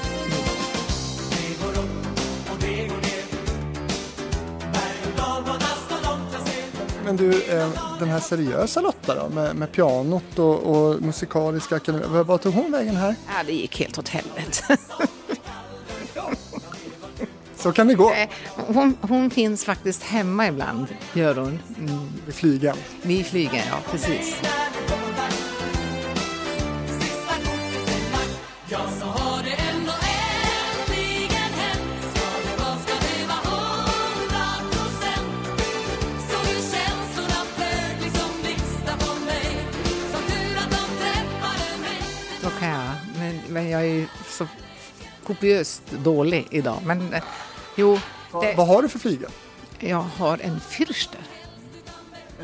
Men 7.04 7.16
du, 7.16 7.42
eh, 7.42 7.68
den 7.98 8.08
här 8.08 8.20
seriösa 8.20 8.80
Lotta 8.80 9.14
då, 9.14 9.34
med, 9.34 9.56
med 9.56 9.72
pianot 9.72 10.38
och, 10.38 10.58
och 10.58 11.02
musikaliska 11.02 11.76
akademi, 11.76 12.04
vad, 12.08 12.26
vad 12.26 12.40
tog 12.40 12.54
hon 12.54 12.72
vägen 12.72 12.96
här? 12.96 13.14
Ja, 13.26 13.42
det 13.46 13.52
gick 13.52 13.80
helt 13.80 13.98
åt 13.98 14.08
helvete. 14.08 14.76
Så 17.58 17.72
kan 17.72 17.88
det 17.88 17.94
gå 17.94 18.12
Eh, 18.12 18.28
hon, 18.54 18.96
hon 19.00 19.30
finns 19.30 19.64
faktiskt 19.64 20.02
hemma 20.02 20.48
ibland, 20.48 20.86
gör 21.12 21.34
hon. 21.34 21.58
Mm, 21.78 22.08
vid 22.26 22.34
flygen. 22.34 22.76
vid 23.02 23.26
flygen, 23.26 23.62
ja 23.70 23.78
precis. 23.90 24.40
Men, 43.18 43.40
men 43.48 43.70
jag 43.70 43.80
är 43.80 43.86
ju 43.86 44.06
så 44.26 44.46
kopiöst 45.24 45.82
dålig 45.90 46.46
idag. 46.50 46.78
Men 46.84 47.14
jo, 47.78 47.98
det, 48.40 48.54
Vad 48.56 48.66
har 48.66 48.82
du 48.82 48.88
för 48.88 48.98
flygen? 48.98 49.30
jag 49.80 49.96
har 50.16 50.38
en 50.42 50.60
Fürster. 50.60 51.20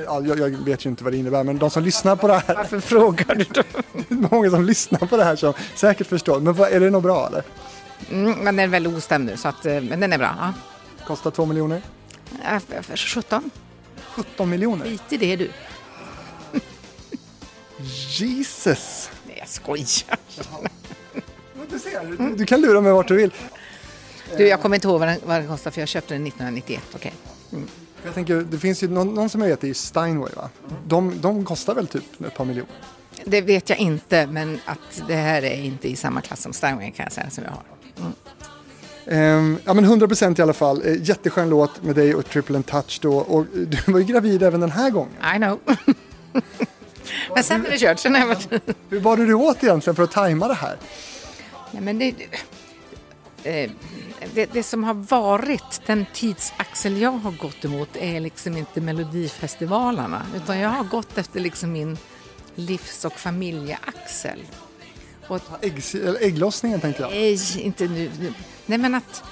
Ja, 0.04 0.22
jag, 0.24 0.38
jag 0.38 0.50
vet 0.50 0.86
ju 0.86 0.90
inte 0.90 1.04
vad 1.04 1.12
det 1.12 1.16
innebär, 1.16 1.44
men 1.44 1.58
de 1.58 1.70
som 1.70 1.82
lyssnar 1.82 2.16
på 2.16 2.28
det 2.28 2.34
här, 2.34 2.54
Varför 2.54 2.80
frågar 2.80 3.34
du 3.34 3.44
är 4.08 4.30
många 4.30 4.50
som 4.50 4.64
lyssnar 4.64 4.98
på 4.98 5.16
det 5.16 5.24
här 5.24 5.36
som 5.36 5.52
säkert 5.74 6.06
förstår. 6.06 6.40
Men 6.40 6.54
vad, 6.54 6.72
är 6.72 6.80
det 6.80 6.90
något 6.90 7.02
bra 7.02 7.26
eller? 7.26 7.42
Mm, 8.10 8.32
men 8.32 8.56
den 8.56 8.58
är 8.58 8.66
väldigt 8.66 8.92
ostämd 8.92 9.24
nu, 9.24 9.36
så 9.36 9.48
att, 9.48 9.66
eh, 9.66 9.80
men 9.80 10.00
den 10.00 10.12
är 10.12 10.18
bra. 10.18 10.36
Ja. 10.40 10.52
Kostar 11.06 11.30
två 11.30 11.46
miljoner? 11.46 11.82
För 12.82 12.96
17, 12.96 13.50
17 14.10 14.50
miljoner? 14.50 14.84
skit 14.84 15.02
i 15.10 15.16
det 15.16 15.36
du. 15.36 15.50
Jesus! 18.18 19.10
Nej, 19.26 19.36
jag 19.38 19.48
skojar. 19.48 20.18
Du 21.70 21.78
ser, 21.78 22.16
du, 22.18 22.34
du 22.36 22.46
kan 22.46 22.60
lura 22.60 22.80
mig 22.80 22.92
vart 22.92 23.08
du 23.08 23.16
vill. 23.16 23.32
Du, 24.36 24.48
jag 24.48 24.60
kommer 24.60 24.76
inte 24.76 24.88
ihåg 24.88 25.00
vad 25.00 25.08
den, 25.08 25.18
vad 25.24 25.36
den 25.36 25.48
kostar, 25.48 25.70
för 25.70 25.80
jag 25.80 25.88
köpte 25.88 26.14
den 26.14 26.26
1991. 26.26 26.82
Okej. 26.94 27.12
Jag 28.04 28.14
tänker, 28.14 28.34
det 28.50 28.58
finns 28.58 28.82
ju 28.82 28.88
någon, 28.88 29.14
någon 29.14 29.28
som 29.28 29.40
jag 29.40 29.48
vet 29.48 29.64
är 29.64 29.72
Steinway 29.72 30.32
va? 30.36 30.50
De, 30.86 31.20
de 31.20 31.44
kostar 31.44 31.74
väl 31.74 31.86
typ 31.86 32.20
ett 32.20 32.34
par 32.34 32.44
miljoner? 32.44 32.74
Det 33.24 33.40
vet 33.40 33.70
jag 33.70 33.78
inte, 33.78 34.26
men 34.26 34.60
att 34.64 35.02
det 35.08 35.14
här 35.14 35.44
är 35.44 35.62
inte 35.62 35.88
i 35.88 35.96
samma 35.96 36.20
klass 36.20 36.42
som 36.42 36.52
Steinway 36.52 36.90
kan 36.90 37.04
jag 37.04 37.12
säga, 37.12 37.30
som 37.30 37.44
jag 37.44 37.50
har. 37.50 37.62
Ehm, 39.06 39.58
ja 39.64 39.74
men 39.74 39.84
100% 39.84 40.38
i 40.38 40.42
alla 40.42 40.52
fall. 40.52 40.82
Eh, 40.86 41.02
jätteskön 41.02 41.48
låt 41.48 41.82
med 41.82 41.94
dig 41.94 42.14
och 42.14 42.26
Triple 42.26 42.56
and 42.56 42.66
Touch 42.66 42.98
då. 43.02 43.16
Och 43.16 43.46
du 43.46 43.92
var 43.92 43.98
ju 43.98 44.04
gravid 44.04 44.42
även 44.42 44.60
den 44.60 44.70
här 44.70 44.90
gången. 44.90 45.12
I 45.34 45.36
know. 45.36 45.60
men 47.34 47.44
sen 47.44 47.66
är 47.66 47.70
det 47.70 47.78
kört. 47.78 47.98
Sen 47.98 48.14
har 48.14 48.20
jag 48.20 48.26
varit... 48.26 48.48
Hur 48.88 49.00
bar 49.00 49.16
du 49.16 49.26
dig 49.26 49.34
åt 49.34 49.64
egentligen 49.64 49.96
för 49.96 50.02
att 50.02 50.12
tajma 50.12 50.48
det 50.48 50.54
här? 50.54 50.76
Nej, 51.70 51.82
men 51.82 51.98
det, 51.98 52.14
eh, 53.44 53.70
det, 54.34 54.46
det 54.52 54.62
som 54.62 54.84
har 54.84 54.94
varit, 54.94 55.80
den 55.86 56.06
tidsaxel 56.12 57.00
jag 57.00 57.10
har 57.10 57.30
gått 57.32 57.64
emot 57.64 57.96
är 57.96 58.20
liksom 58.20 58.56
inte 58.56 58.80
Melodifestivalerna 58.80 60.26
utan 60.36 60.58
jag 60.58 60.68
har 60.68 60.84
gått 60.84 61.18
efter 61.18 61.40
liksom 61.40 61.72
min 61.72 61.98
livs 62.54 63.04
och 63.04 63.12
familjeaxel. 63.12 64.38
Och 65.28 65.40
Äggs, 65.60 65.94
eller 65.94 66.22
ägglossningen 66.22 66.80
tänkte 66.80 67.02
jag. 67.02 67.10
nej, 67.10 67.60
inte 67.60 67.88
nu. 67.88 68.10
nu. 68.20 68.34
Nej, 68.66 68.78
men 68.78 68.94
att 68.94 69.22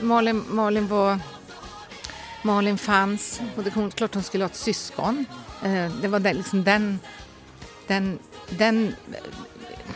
Malin, 0.00 0.44
Malin 0.48 0.88
var... 0.88 1.18
Malin 2.42 2.78
fanns 2.78 3.40
och 3.56 3.64
det 3.64 3.70
kom 3.70 3.90
klart 3.90 4.14
hon 4.14 4.22
skulle 4.22 4.44
ha 4.44 4.50
ett 4.50 4.56
syskon. 4.56 5.24
Eh, 5.62 5.90
det 6.02 6.08
var 6.08 6.20
den, 6.20 6.36
liksom 6.36 6.64
den... 6.64 6.98
Den... 7.86 8.18
den 8.50 8.86
eh, 8.86 9.20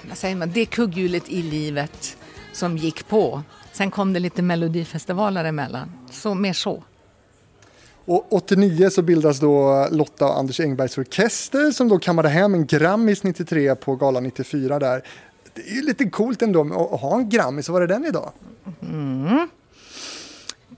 vad 0.09 0.19
säger 0.19 0.37
man? 0.37 0.53
Det 0.53 0.67
kugghjulet 0.67 1.29
i 1.29 1.43
livet 1.43 2.17
som 2.53 2.77
gick 2.77 3.09
på. 3.09 3.43
Sen 3.73 3.91
kom 3.91 4.13
det 4.13 4.21
lite 4.21 4.43
melodifestivaler 4.43 5.45
emellan. 5.45 5.93
Så, 6.11 6.35
mer 6.35 6.53
så. 6.53 6.83
Och 8.05 8.33
89 8.33 8.91
så 8.91 9.03
bildas 9.03 9.41
då 9.41 9.87
Lotta 9.91 10.27
och 10.27 10.39
Anders 10.39 10.61
Engbergs 10.61 10.99
orkester 10.99 11.71
som 11.71 11.89
då 11.89 11.99
kammade 11.99 12.29
hem 12.29 12.55
en 12.55 12.67
Grammis 12.67 13.23
93 13.23 13.75
på 13.75 13.97
galan 13.97 14.23
94 14.23 14.79
där. 14.79 15.03
Det 15.55 15.63
är 15.63 15.75
ju 15.75 15.83
lite 15.83 16.05
coolt 16.11 16.43
ändå 16.43 16.61
att 16.61 17.01
ha 17.01 17.19
en 17.19 17.29
Grammis, 17.29 17.69
var 17.69 17.81
är 17.81 17.87
den 17.87 18.05
idag? 18.05 18.33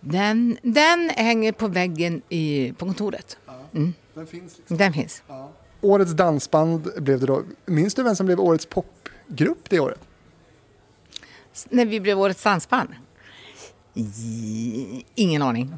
Den, 0.01 0.59
den 0.63 1.11
hänger 1.15 1.53
på 1.53 1.69
väggen 1.69 2.23
i, 2.29 2.73
på 2.79 2.87
kontoret. 2.87 3.37
Den 4.15 4.27
finns. 4.27 4.59
Liksom. 4.59 4.77
Den 4.77 4.93
finns. 4.93 5.23
Årets 5.81 6.13
dansband 6.13 6.91
blev 6.97 7.21
det 7.21 7.27
då. 7.27 7.43
Minns 7.67 7.95
du 7.95 8.03
vem 8.03 8.17
som 8.17 8.27
blev 8.27 8.41
årets 8.41 8.67
popgrupp 8.67 9.71
det 9.71 9.81
året? 9.81 10.01
När 11.69 11.87
vi 11.87 12.01
blev 12.01 12.21
Årets 12.21 12.43
dansband? 12.43 12.89
Ingen 15.15 15.43
aning. 15.43 15.75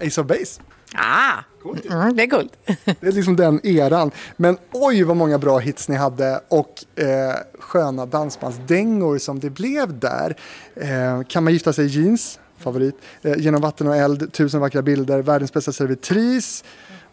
Ace 0.00 0.20
of 0.20 0.26
Base. 0.26 0.60
Ah, 0.94 1.42
mm, 1.90 2.16
det 2.16 2.22
är 2.22 2.30
coolt. 2.30 2.52
Det 3.00 3.06
är 3.06 3.12
liksom 3.12 3.36
den 3.36 3.66
eran. 3.66 4.10
Men 4.36 4.58
oj 4.72 5.02
vad 5.02 5.16
många 5.16 5.38
bra 5.38 5.58
hits 5.58 5.88
ni 5.88 5.96
hade 5.96 6.40
och 6.48 7.00
eh, 7.02 7.34
sköna 7.58 8.06
dansbandsdängor 8.06 9.18
som 9.18 9.40
det 9.40 9.50
blev 9.50 9.98
där. 9.98 10.36
Eh, 10.74 11.22
kan 11.28 11.44
man 11.44 11.52
gifta 11.52 11.72
sig 11.72 11.84
i 11.84 11.88
jeans? 11.88 12.40
Favorit. 12.58 12.94
Eh, 13.22 13.34
genom 13.36 13.60
vatten 13.60 13.86
och 13.86 13.96
eld, 13.96 14.32
tusen 14.32 14.60
vackra 14.60 14.82
bilder, 14.82 15.22
världens 15.22 15.52
bästa 15.52 15.72
servitris. 15.72 16.64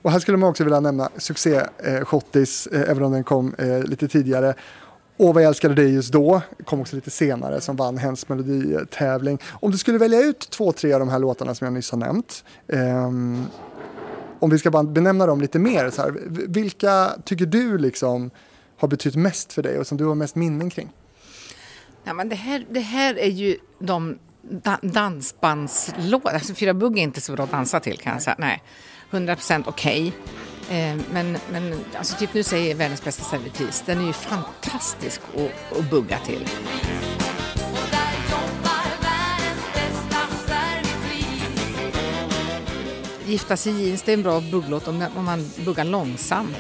Och 0.02 0.12
här 0.12 0.20
skulle 0.20 0.38
man 0.38 0.50
också 0.50 0.64
vilja 0.64 0.80
nämna 0.80 1.10
succé 1.18 1.62
eh, 1.84 2.06
Schottis, 2.06 2.68
eh, 2.68 2.82
även 2.82 3.04
om 3.04 3.12
den 3.12 3.24
kom 3.24 3.56
eh, 3.58 3.84
lite 3.84 4.08
tidigare. 4.08 4.54
Och 5.18 5.34
vad 5.34 5.44
jag 5.44 5.48
älskade 5.48 5.76
dig 5.76 5.94
just 5.94 6.14
då, 6.14 6.42
kom 6.66 6.82
också 6.82 6.96
lite 6.96 7.12
senare, 7.12 7.62
som 7.62 7.76
vann 7.76 7.98
Hens 7.98 8.30
meloditävling. 8.30 9.40
Om 9.52 9.72
du 9.72 9.78
skulle 9.78 9.98
välja 9.98 10.20
ut 10.20 10.40
två, 10.50 10.72
tre 10.72 10.94
av 10.94 11.00
de 11.00 11.10
här 11.10 11.20
låtarna 11.20 11.56
som 11.56 11.66
jag 11.66 11.74
nyss 11.74 11.92
har 11.92 11.98
nämnt. 11.98 12.44
ehm, 12.68 13.46
om 14.40 14.50
vi 14.50 14.60
ska 14.60 14.72
bara 14.72 14.84
benämna 14.84 15.26
dem 15.26 15.42
lite 15.42 15.60
mer, 15.60 15.90
så 15.90 16.02
här, 16.02 16.14
vilka 16.48 17.12
tycker 17.26 17.46
du 17.46 17.78
liksom 17.78 18.32
har 18.78 18.88
betytt 18.88 19.16
mest 19.16 19.54
för 19.54 19.64
dig 19.64 19.80
och 19.80 19.88
som 19.88 19.98
du 19.98 20.06
har 20.06 20.16
mest 20.16 20.36
minnen 20.36 20.70
kring? 20.70 20.90
Ja, 22.04 22.14
men 22.14 22.30
det, 22.30 22.36
här, 22.36 22.66
det 22.70 22.80
här 22.80 23.20
är 23.20 23.30
ju 23.30 23.58
de 23.80 24.20
da, 24.42 24.80
dansbandslåtar. 24.82 26.34
Alltså, 26.34 26.54
Fyra 26.54 26.74
bugg 26.74 26.98
är 26.98 27.04
inte 27.04 27.22
så 27.22 27.34
bra 27.34 27.44
att 27.44 27.52
dansa 27.52 27.80
till 27.80 27.98
kan 27.98 28.14
jag 28.14 28.22
säga. 28.22 28.36
Nej, 28.40 28.64
100 29.12 29.36
procent 29.36 29.68
okej. 29.68 30.08
Eh, 30.08 30.14
Eh, 30.70 30.96
men 31.12 31.38
men 31.52 31.86
alltså, 31.98 32.18
typ 32.18 32.34
nu 32.34 32.44
säger 32.44 32.76
världens 32.76 33.04
bästa 33.04 33.24
servitris. 33.24 33.84
Den 33.86 34.02
är 34.02 34.06
ju 34.06 34.14
fantastisk 34.14 35.22
att, 35.36 35.78
att 35.80 35.90
bugga 35.90 36.20
till. 36.20 36.42
Och 36.42 37.88
där 37.92 38.14
jobbar 38.32 38.86
världens 39.02 39.74
bästa 39.74 40.28
servitris 40.48 41.68
Gifta 43.26 43.58
sig 43.58 43.74
i 43.74 43.86
jeans, 43.86 44.04
det 44.04 44.12
är 44.12 44.18
en 44.18 44.24
bra 44.24 44.42
bugglåt 44.42 44.88
om, 44.88 45.06
om 45.16 45.26
man 45.26 45.52
buggar 45.66 45.86
långsamt. 45.86 46.58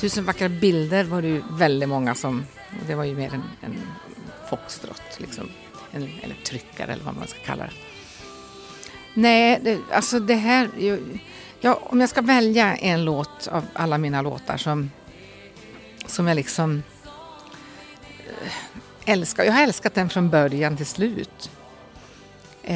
Tusen 0.00 0.24
vackra 0.24 0.48
bilder 0.48 1.04
var 1.04 1.22
det 1.22 1.28
ju 1.28 1.42
väldigt 1.50 1.88
många 1.88 2.14
som... 2.14 2.44
Det 2.86 2.94
var 2.94 3.04
ju 3.04 3.14
mer 3.14 3.34
en, 3.34 3.42
en 3.60 3.76
foxtrot, 4.50 5.02
liksom. 5.20 5.50
En, 5.92 6.10
eller 6.22 6.34
tryckare 6.34 6.92
eller 6.92 7.04
vad 7.04 7.16
man 7.16 7.26
ska 7.26 7.38
kalla 7.38 7.64
det. 7.64 7.72
Nej, 9.14 9.60
det, 9.62 9.78
alltså 9.92 10.20
det 10.20 10.34
här... 10.34 10.70
Ja, 11.60 11.80
om 11.82 12.00
jag 12.00 12.10
ska 12.10 12.22
välja 12.22 12.76
en 12.76 13.04
låt 13.04 13.48
av 13.48 13.64
alla 13.72 13.98
mina 13.98 14.22
låtar 14.22 14.56
som, 14.56 14.90
som 16.06 16.26
jag 16.26 16.34
liksom 16.34 16.82
eh, 18.26 19.12
älskar. 19.12 19.44
Jag 19.44 19.52
har 19.52 19.62
älskat 19.62 19.94
den 19.94 20.08
från 20.08 20.30
början 20.30 20.76
till 20.76 20.86
slut. 20.86 21.50
Eh, 22.62 22.74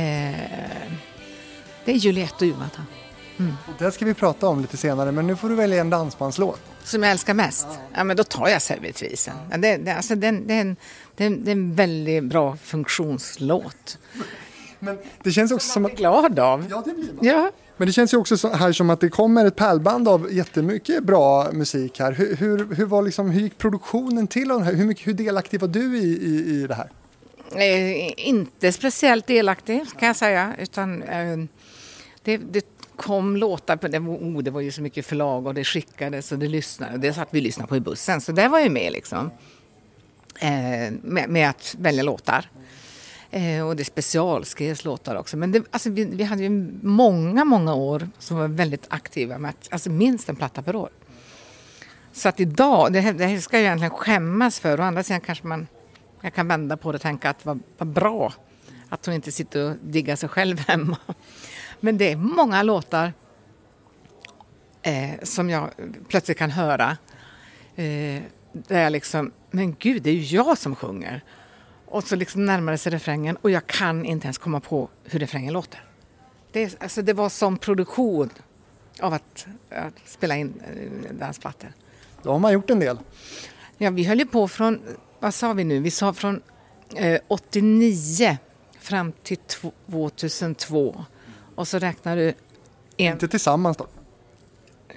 det 1.85 1.93
är 1.93 1.97
Juliette 1.97 2.45
och 2.45 2.51
Jonathan. 2.51 2.87
Och 3.39 3.75
det 3.79 3.93
ska 3.93 4.05
vi 4.05 4.15
prata 4.15 4.49
om 4.49 4.61
lite 4.61 4.77
senare, 4.77 5.13
men 5.13 5.27
nu 5.27 5.37
får 5.37 5.49
du 5.49 5.55
välja 5.55 5.81
en 5.81 5.91
dansbandslåt. 5.91 6.61
Som 6.85 7.03
jag 7.03 7.13
älskar 7.13 7.35
mest? 7.35 7.67
Ja, 7.95 8.05
men 8.05 8.17
då 8.17 8.25
tar 8.25 8.49
jag 8.49 8.63
servitrisen. 8.63 9.35
Ja, 9.51 9.57
Det, 9.57 9.77
det, 9.77 9.95
alltså 9.95 10.15
den, 10.15 10.47
det, 10.47 10.55
är 10.55 10.61
en, 10.61 10.77
det, 11.17 11.29
det 11.29 11.51
är 11.51 11.53
en 11.53 11.75
väldigt 11.75 12.25
bra 12.25 12.57
funktionslåt. 12.57 13.99
Men 14.79 14.99
det 15.23 15.33
känns 15.33 15.53
också 15.53 15.69
som 15.69 15.85
är 15.85 15.91
att... 15.91 15.97
glad 15.97 16.39
av. 16.39 16.67
Ja, 16.71 16.83
det 16.87 16.93
blir 16.95 17.13
man. 17.13 17.27
Ja. 17.27 17.51
Men 17.77 17.87
det 17.87 17.93
känns 17.93 18.15
ju 18.15 18.19
också 18.19 18.37
så 18.37 18.49
här 18.49 18.73
som 18.73 18.91
att 18.91 19.01
det 19.01 19.09
kommer 19.09 19.45
ett 19.45 19.57
pärlband 19.57 20.09
av 20.09 20.33
jättemycket 20.33 21.05
bra 21.05 21.53
musik 21.53 21.99
här. 21.99 22.13
Hur, 22.13 22.37
hur, 22.37 22.75
hur, 22.75 22.85
var 22.85 23.03
liksom, 23.03 23.31
hur 23.31 23.41
gick 23.41 23.59
produktionen 23.59 24.27
till? 24.27 24.51
av 24.51 24.59
den 24.59 24.67
här? 24.67 24.75
Hur, 24.75 24.85
mycket, 24.85 25.07
hur 25.07 25.15
delaktig 25.15 25.61
var 25.61 25.69
du 25.69 25.99
i, 25.99 26.03
i, 26.03 26.63
i 26.63 26.67
det 26.67 26.75
här? 26.75 26.91
Eh, 27.55 28.29
inte 28.29 28.73
speciellt 28.73 29.27
delaktig 29.27 29.83
kan 29.99 30.07
jag 30.07 30.17
säga. 30.17 30.55
Utan, 30.59 31.03
eh, 31.03 31.39
det, 32.23 32.37
det 32.37 32.65
kom 32.97 33.37
låtar, 33.37 33.77
på, 33.77 33.89
det, 33.89 33.99
var, 33.99 34.15
oh, 34.15 34.43
det 34.43 34.51
var 34.51 34.61
ju 34.61 34.73
så 34.73 34.83
mycket 34.83 35.07
förlag 35.07 35.47
och 35.47 35.55
det 35.55 35.65
skickades 35.65 36.33
och 36.33 36.39
det 36.39 36.49
lyssnade. 36.49 36.99
Det 36.99 37.13
satt 37.13 37.29
vi 37.31 37.39
och 37.39 37.43
lyssnade 37.43 37.69
på 37.69 37.77
i 37.77 37.81
bussen. 37.81 38.21
Så 38.21 38.33
det 38.33 38.49
var 38.49 38.61
ju 38.61 38.71
med 38.71 38.93
liksom. 38.93 39.31
Eh, 40.41 40.93
med, 41.03 41.29
med 41.29 41.51
att 41.51 41.77
välja 41.79 42.03
låtar. 42.03 42.51
Eh, 43.31 43.69
och 43.69 43.77
det 43.77 43.85
specialskrevs 43.85 44.85
låtar 44.85 45.17
också. 45.17 45.37
Men 45.37 45.53
det, 45.53 45.63
alltså, 45.71 45.91
vi, 45.91 46.05
vi 46.05 46.25
hade 46.25 46.43
ju 46.43 46.51
många, 46.83 47.45
många 47.45 47.75
år 47.75 48.09
som 48.19 48.37
var 48.37 48.49
väldigt 48.49 48.87
aktiva 48.89 49.39
med 49.39 49.49
att, 49.49 49.69
alltså 49.71 49.91
minst 49.91 50.29
en 50.29 50.37
platta 50.37 50.63
per 50.63 50.77
år. 50.77 50.91
Så 52.13 52.29
att 52.29 52.41
idag, 52.41 52.93
det 52.93 53.01
här, 53.01 53.13
det 53.13 53.27
här 53.27 53.39
ska 53.39 53.57
jag 53.57 53.65
egentligen 53.65 53.91
skämmas 53.91 54.61
för. 54.61 54.81
Å 54.81 54.83
andra 54.83 55.03
sidan 55.03 55.21
kanske 55.21 55.47
man 55.47 55.67
jag 56.23 56.35
kan 56.35 56.49
vända 56.49 56.77
på 56.77 56.93
det 56.93 56.97
och 56.97 57.03
tänka 57.03 57.31
att 57.31 57.47
vad, 57.47 57.61
vad 57.79 57.89
bra 57.89 58.33
att 58.89 59.07
hon 59.07 59.15
inte 59.15 59.33
sitter 59.33 59.71
och 59.71 59.77
diggar 59.83 60.17
sig 60.17 60.29
själv 60.29 60.59
hemma. 60.69 60.97
Men 61.85 61.99
det 61.99 62.13
är 62.13 62.17
många 62.17 62.63
låtar 62.63 63.13
eh, 64.83 65.11
som 65.23 65.51
jag 65.51 65.71
plötsligt 66.09 66.39
kan 66.39 66.51
höra. 66.51 66.97
Eh, 67.77 68.23
där 68.53 68.83
jag 68.83 68.93
liksom, 68.93 69.33
men 69.51 69.77
gud, 69.79 70.03
det 70.03 70.11
är 70.11 70.15
ju 70.15 70.37
jag 70.37 70.59
som 70.59 70.75
sjunger. 70.75 71.25
Och 71.87 72.05
så 72.05 72.17
liksom 72.17 72.47
närmar 72.47 72.73
det 72.73 72.79
sig 72.79 72.93
refrängen 72.93 73.37
och 73.37 73.51
jag 73.51 73.67
kan 73.67 74.05
inte 74.05 74.27
ens 74.27 74.39
komma 74.39 74.61
på 74.61 74.89
hur 75.05 75.19
refrängen 75.19 75.53
låter. 75.53 75.85
Det, 76.53 76.83
alltså, 76.83 77.03
det 77.03 77.13
var 77.13 77.29
som 77.29 77.59
produktion 77.59 78.31
av 79.01 79.15
att, 79.15 79.47
att 79.71 79.95
spela 80.05 80.37
in 80.37 80.63
eh, 80.75 81.15
dansplattor. 81.15 81.73
Då 82.23 82.33
har 82.33 82.39
man 82.39 82.53
gjort 82.53 82.71
en 82.71 82.81
del. 82.81 82.99
Ja, 83.79 83.91
vi 83.91 84.05
höll 84.05 84.19
ju 84.19 84.27
på 84.27 84.49
från, 84.49 84.81
vad 85.21 85.35
sa 85.35 85.53
vi 85.53 85.65
nu, 85.65 85.81
vi 85.81 85.91
sa 85.91 86.13
från 86.13 86.43
eh, 86.95 87.21
89 87.29 88.37
fram 88.81 89.13
till 89.13 89.37
2002. 89.37 91.05
Och 91.55 91.69
så 91.69 91.79
räknar 91.79 92.17
du 92.17 92.29
en... 92.97 93.13
Inte 93.13 93.29
tillsammans 93.29 93.77
då. 93.77 93.87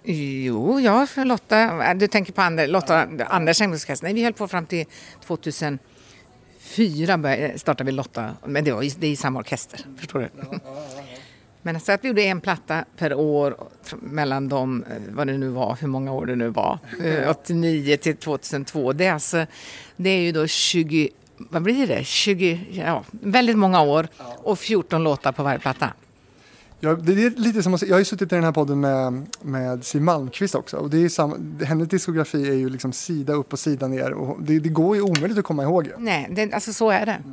Jo, 0.03 0.79
ja, 0.79 1.07
för 1.07 1.25
Lotta, 1.25 1.89
äh, 1.91 1.97
du 1.97 2.07
tänker 2.07 2.33
på 2.33 2.41
Ander, 2.41 2.67
Lotta, 2.67 3.07
Anders 3.27 3.61
Engelskas. 3.61 4.01
Nej, 4.01 4.13
vi 4.13 4.23
höll 4.23 4.33
på 4.33 4.47
fram 4.47 4.65
till 4.65 4.85
2004 5.25 7.17
började, 7.17 7.59
startade 7.59 7.83
vi 7.85 7.91
Lotta, 7.91 8.29
men 8.45 8.63
det, 8.63 8.71
var, 8.71 8.81
ju- 8.81 8.91
det 8.99 9.07
är 9.07 9.11
i 9.11 9.15
samma 9.15 9.39
orkester, 9.39 9.79
förstår 9.97 10.19
du? 10.19 10.29
Men 11.61 11.79
så 11.79 11.91
att 11.91 12.03
vi 12.03 12.07
gjorde 12.07 12.21
en 12.23 12.41
platta 12.41 12.85
per 12.97 13.13
år 13.13 13.57
mellan 14.01 14.49
dem, 14.49 14.83
eh, 14.83 14.97
vad 15.09 15.27
det 15.27 15.37
nu 15.37 15.47
var, 15.49 15.77
hur 15.81 15.87
många 15.87 16.11
år 16.11 16.25
det 16.25 16.35
nu 16.35 16.49
var, 16.49 16.79
eh, 17.03 17.29
89 17.29 17.97
till 17.97 18.17
2002. 18.17 18.93
Det 18.93 19.05
är 19.05 19.13
alltså, 19.13 19.45
det 19.95 20.09
är 20.09 20.21
ju 20.21 20.31
då 20.31 20.47
20, 20.47 21.09
vad 21.37 21.61
blir 21.61 21.87
det, 21.87 22.03
20, 22.03 22.59
ja, 22.71 23.03
väldigt 23.11 23.57
många 23.57 23.81
år 23.81 24.07
och 24.43 24.59
14 24.59 25.03
låtar 25.03 25.31
på 25.31 25.43
varje 25.43 25.59
platta. 25.59 25.93
Jag, 26.79 27.03
det 27.03 27.11
är 27.25 27.29
lite 27.29 27.63
som 27.63 27.77
jag 27.81 27.95
har 27.95 27.99
ju 27.99 28.05
suttit 28.05 28.31
i 28.31 28.35
den 28.35 28.43
här 28.43 28.51
podden 28.51 28.79
med, 28.79 29.25
med 29.41 29.85
Siw 29.85 30.03
Malmkvist 30.05 30.55
också. 30.55 30.77
Och 30.77 30.89
det 30.89 30.97
är 30.97 31.09
samma, 31.09 31.37
hennes 31.65 31.87
diskografi 31.87 32.49
är 32.49 32.53
ju 32.53 32.69
liksom 32.69 32.93
sida 32.93 33.33
upp 33.33 33.53
och 33.53 33.59
sida 33.59 33.87
ner. 33.87 34.13
Och 34.13 34.41
det, 34.41 34.59
det 34.59 34.69
går 34.69 34.95
ju 34.95 35.01
omöjligt 35.01 35.37
att 35.37 35.45
komma 35.45 35.63
ihåg. 35.63 35.87
ju. 35.87 35.93
Nej, 35.97 36.27
det, 36.31 36.53
alltså 36.53 36.73
så 36.73 36.89
är 36.89 37.05
det. 37.05 37.23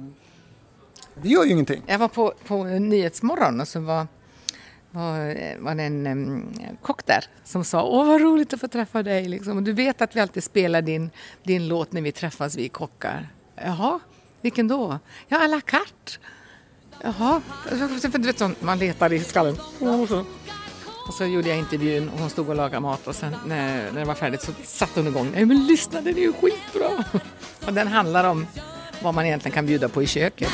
Det 1.23 1.29
gör 1.29 1.45
ju 1.45 1.51
ingenting. 1.51 1.83
Jag 1.87 1.99
var 1.99 2.09
på, 2.09 2.33
på 2.47 2.65
Nyhetsmorgon 2.65 3.61
och 3.61 3.69
så 3.69 3.81
var, 3.81 4.07
var, 4.91 5.37
var 5.59 5.75
det 5.75 5.83
en 5.83 6.07
em, 6.07 6.47
kock 6.83 7.07
där 7.07 7.25
som 7.45 7.65
sa 7.65 7.83
Åh 7.85 8.07
vad 8.07 8.21
roligt 8.21 8.53
att 8.53 8.61
få 8.61 8.69
träffa 8.69 9.03
dig. 9.03 9.29
Liksom. 9.29 9.57
Och 9.57 9.63
du 9.63 9.73
vet 9.73 10.03
att 10.03 10.17
vi 10.17 10.21
alltid 10.21 10.45
spelar 10.45 10.83
din, 10.83 11.11
din 11.43 11.69
låt 11.69 11.93
när 11.93 12.03
vi 12.03 12.13
träffas, 12.13 12.57
vi 12.57 12.69
kockar. 12.69 13.29
Jaha, 13.55 14.01
Vilken 14.43 14.69
då? 14.69 14.99
Ja, 15.29 15.45
à 15.45 15.47
la 15.47 15.61
carte. 15.61 16.19
Jaha, 17.05 17.41
du 18.13 18.19
vet 18.19 18.39
sånt 18.39 18.63
man 18.63 18.79
letar 18.79 19.13
i 19.13 19.21
skallen. 19.21 19.57
Och 19.79 20.09
så, 20.09 20.25
och 21.09 21.15
så 21.15 21.25
gjorde 21.25 21.49
jag 21.49 21.59
intervjun 21.59 22.09
och 22.09 22.19
hon 22.19 22.31
stod 22.31 22.49
och 22.49 22.55
lagade 22.55 22.81
mat 22.81 23.07
och 23.07 23.15
sen 23.15 23.37
när, 23.47 23.93
när 23.93 24.01
det 24.01 24.07
var 24.07 24.15
färdigt 24.15 24.43
så 24.43 24.53
satte 24.65 25.01
hon 25.01 25.07
igång. 25.09 25.31
Nej 25.35 25.45
men 25.45 25.67
lyssna, 25.67 26.01
den 26.01 26.17
är 26.17 26.21
ju 26.21 26.33
skitbra! 26.33 27.05
Och 27.67 27.73
den 27.73 27.89
handlar 27.89 28.25
om 28.25 28.47
vad 29.03 29.15
man 29.15 29.27
egentligen 29.27 29.55
kan 29.55 29.67
bjuda 29.67 29.89
på 29.89 30.03
i 30.03 30.07
köket. 30.07 30.51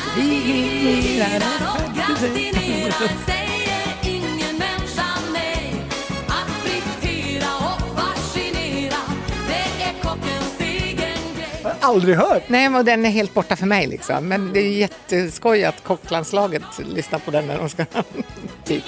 Aldrig 11.81 12.15
hört. 12.15 12.43
Nej, 12.47 12.69
men 12.69 12.85
den 12.85 13.05
är 13.05 13.09
helt 13.09 13.33
borta 13.33 13.55
för 13.55 13.65
mig 13.65 13.87
liksom. 13.87 14.27
Men 14.27 14.53
det 14.53 14.59
är 14.59 14.71
jätteskoj 14.71 15.63
att 15.63 15.83
kocklandslaget 15.83 16.63
lyssnar 16.93 17.19
på 17.19 17.31
den 17.31 17.47
när 17.47 17.57
de 17.57 17.69
ska... 17.69 17.85
typ. 18.63 18.83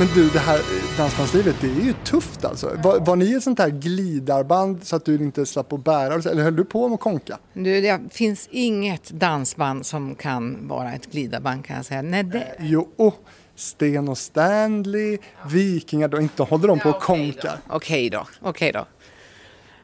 Men 0.00 0.08
du, 0.14 0.28
det 0.28 0.38
här 0.38 0.58
eh, 0.58 0.96
dansbandslivet, 0.98 1.56
det 1.60 1.66
är 1.66 1.84
ju 1.84 1.94
tufft 2.04 2.44
alltså. 2.44 2.76
Var, 2.82 3.00
var 3.00 3.16
ni 3.16 3.34
ett 3.34 3.42
sånt 3.42 3.58
här 3.58 3.68
glidarband 3.68 4.84
så 4.84 4.96
att 4.96 5.04
du 5.04 5.14
inte 5.14 5.46
slapp 5.46 5.72
att 5.72 5.84
bära? 5.84 6.14
Eller 6.14 6.42
höll 6.42 6.56
du 6.56 6.64
på 6.64 6.88
med 6.88 6.94
att 6.94 7.00
konka? 7.00 7.38
Du, 7.52 7.80
det 7.80 8.00
finns 8.10 8.48
inget 8.50 9.10
dansband 9.10 9.86
som 9.86 10.14
kan 10.14 10.68
vara 10.68 10.92
ett 10.92 11.12
glidarband 11.12 11.64
kan 11.64 11.76
jag 11.76 11.84
säga. 11.84 12.02
Nej, 12.02 12.24
det... 12.24 12.46
Jo, 12.58 12.88
oh, 12.96 13.14
Sten 13.54 14.08
och 14.08 14.18
Stanley, 14.18 15.18
Vikingar, 15.46 16.08
då 16.08 16.20
inte 16.20 16.42
håller 16.42 16.68
de 16.68 16.78
på 16.78 16.88
och 16.88 17.02
konkar. 17.02 17.58
Okej 17.68 18.10
då, 18.10 18.26
okej 18.40 18.72
då. 18.72 18.86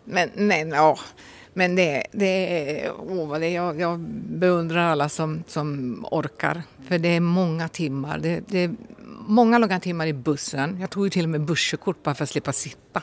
Men, 0.05 0.31
men, 0.35 0.69
ja. 0.69 0.99
Men 1.59 1.75
det, 1.75 2.07
det 2.13 2.27
är, 2.85 2.93
åh, 2.99 3.29
vad 3.29 3.41
det 3.41 3.47
är, 3.47 3.55
jag, 3.55 3.81
jag 3.81 4.01
beundrar 4.39 4.81
alla 4.81 5.09
som, 5.09 5.45
som 5.47 5.99
orkar. 6.11 6.63
För 6.89 6.99
det 6.99 7.09
är 7.09 7.21
många 7.21 7.69
timmar. 7.69 8.19
Det, 8.19 8.43
det 8.49 8.59
är 8.59 8.75
många 9.27 9.59
långa 9.59 9.81
timmar 9.81 10.07
i 10.07 10.13
bussen. 10.13 10.77
Jag 10.81 10.91
tog 10.91 11.07
ju 11.07 11.11
till 11.11 11.25
och 11.25 11.29
med 11.29 11.41
busskort 11.41 12.03
bara 12.03 12.15
för 12.15 12.25
att 12.25 12.31
slippa 12.31 12.53
sitta. 12.53 13.03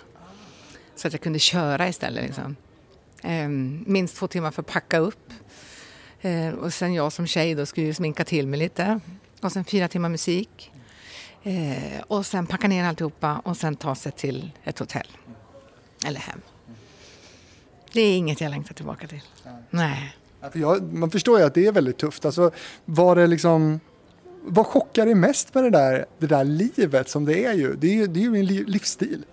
Så 0.95 1.07
att 1.07 1.13
jag 1.13 1.21
kunde 1.21 1.39
köra 1.39 1.87
istället. 1.87 2.25
Liksom. 2.25 2.55
Ehm, 3.21 3.83
minst 3.87 4.15
två 4.17 4.27
timmar 4.27 4.51
för 4.51 4.61
att 4.61 4.67
packa 4.67 4.97
upp. 4.97 5.33
Ehm, 6.21 6.53
och 6.53 6.73
sen 6.73 6.93
jag 6.93 7.13
som 7.13 7.27
tjej 7.27 7.55
då 7.55 7.65
skulle 7.65 7.87
ju 7.87 7.93
sminka 7.93 8.23
till 8.23 8.47
mig 8.47 8.59
lite. 8.59 8.99
Och 9.41 9.51
sen 9.51 9.65
fyra 9.65 9.87
timmar 9.87 10.09
musik. 10.09 10.71
Ehm, 11.43 12.01
och 12.07 12.25
sen 12.25 12.47
packa 12.47 12.67
ner 12.67 12.85
alltihopa 12.85 13.41
och 13.45 13.57
sen 13.57 13.75
ta 13.75 13.95
sig 13.95 14.11
till 14.11 14.51
ett 14.63 14.79
hotell. 14.79 15.07
Eller 16.05 16.19
hem. 16.19 16.41
Det 17.93 18.01
är 18.01 18.17
inget 18.17 18.41
jag 18.41 18.49
längtar 18.51 18.73
tillbaka 18.73 19.07
till. 19.07 19.21
Nej. 19.69 20.15
Ja, 20.41 20.49
för 20.49 20.59
Jag, 20.59 20.93
man 20.93 21.11
förstår 21.11 21.39
ju 21.39 21.45
att 21.45 21.53
det 21.53 21.65
är 21.67 21.71
väldigt 21.71 21.97
tufft. 21.97 22.25
Alltså, 22.25 22.51
var 22.85 23.15
det 23.15 23.27
liksom... 23.27 23.79
Vad 24.45 24.65
chockar 24.65 25.05
dig 25.05 25.15
mest 25.15 25.53
med 25.53 25.63
det 25.63 25.69
där, 25.69 26.05
det 26.19 26.27
där 26.27 26.43
livet 26.43 27.09
som 27.09 27.25
det 27.25 27.45
är 27.45 27.53
ju? 27.53 27.75
Det 27.75 27.87
är 27.87 27.93
ju, 27.93 28.07
det 28.07 28.19
är 28.19 28.21
ju 28.23 28.35
en 28.39 28.45
li- 28.45 28.63
livsstil. 28.67 29.25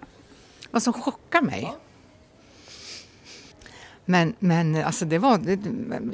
Vad 0.70 0.82
som 0.82 0.92
chockar 0.92 1.42
mig? 1.42 1.72
Men, 4.04 4.34
men 4.38 4.76
alltså 4.84 5.04
det 5.04 5.18
var... 5.18 5.38
Det, 5.38 5.58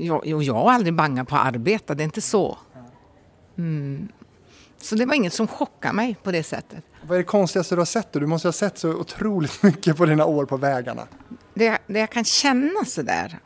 jag, 0.05 0.43
jag 0.43 0.55
har 0.55 0.73
aldrig 0.73 0.95
bangat 0.95 1.29
på 1.29 1.37
att 1.37 1.47
arbeta, 1.47 1.95
det 1.95 2.03
är 2.03 2.05
inte 2.05 2.21
så. 2.21 2.59
Mm. 3.59 4.09
Så 4.79 4.95
det 4.95 5.07
var 5.07 5.15
inget 5.15 5.33
som 5.33 5.47
chockade 5.49 5.95
mig 5.95 6.17
på 6.23 6.33
det 6.33 6.43
sättet. 6.43 6.85
Vad 7.03 7.15
är 7.15 7.19
det 7.19 7.25
konstigaste 7.25 7.75
du 7.75 7.81
har 7.81 7.87
sett? 7.87 8.13
Då? 8.13 8.19
Du 8.21 8.27
måste 8.27 8.49
ha 8.49 8.53
sett 8.53 8.79
så 8.79 8.89
otroligt 8.95 9.63
mycket 9.63 9.97
på 9.97 10.07
dina 10.07 10.25
år 10.25 10.45
på 10.47 10.57
vägarna. 10.57 11.07
Det, 11.59 11.79
det 11.87 11.99
jag 11.99 12.11
kan 12.11 12.25
känna 12.25 12.85
sådär, 12.85 13.39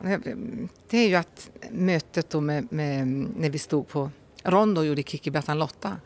det 0.89 0.97
är 0.97 1.07
ju 1.07 1.15
att 1.15 1.49
mötet 1.71 2.29
då 2.29 2.41
med, 2.41 2.67
med 2.71 3.07
när 3.07 3.49
vi 3.49 3.59
stod 3.59 3.87
på 3.87 4.09
Rondo 4.43 4.81
och 4.81 4.87
gjorde 4.87 5.03
Kikki 5.03 5.31
Bettan 5.31 5.59
Lotta, 5.59 5.97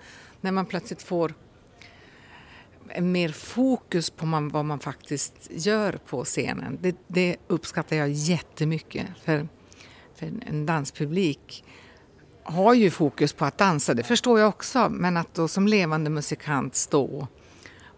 när 0.42 0.52
man 0.52 0.66
plötsligt 0.66 1.02
får 1.02 1.34
mer 3.02 3.30
fokus 3.30 4.10
på 4.10 4.26
man, 4.26 4.50
vad 4.50 4.66
man 4.66 4.80
faktiskt 4.80 5.34
gör 5.50 6.00
på 6.08 6.24
scenen. 6.24 6.78
Det, 6.82 6.96
det 7.08 7.38
uppskattar 7.48 7.96
jag 7.96 8.10
jättemycket. 8.10 9.08
För, 9.24 9.48
för 10.16 10.32
en 10.48 10.66
danspublik 10.66 11.64
har 12.44 12.74
ju 12.74 12.90
fokus 12.90 13.34
på 13.34 13.46
att 13.46 13.58
dansa, 13.58 13.94
det 13.94 14.04
förstår 14.04 14.40
jag 14.40 14.50
också. 14.50 14.90
Men 14.90 15.18
att 15.18 15.34
då 15.34 15.48
som 15.48 15.68
levande 15.68 16.10
musikant 16.10 16.76
stå 16.76 17.28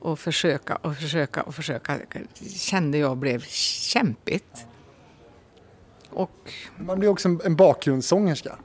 och 0.07 0.19
försöka 0.19 0.75
och 0.75 0.95
försöka 0.95 1.41
och 1.41 1.55
försöka 1.55 1.99
kände 2.55 2.97
jag 2.97 3.17
blev 3.17 3.41
kämpigt. 3.41 4.65
Och 6.09 6.53
Man 6.77 6.99
blir 6.99 7.09
också 7.09 7.37
en, 7.43 7.55
bakgrundssångerska. 7.55 8.55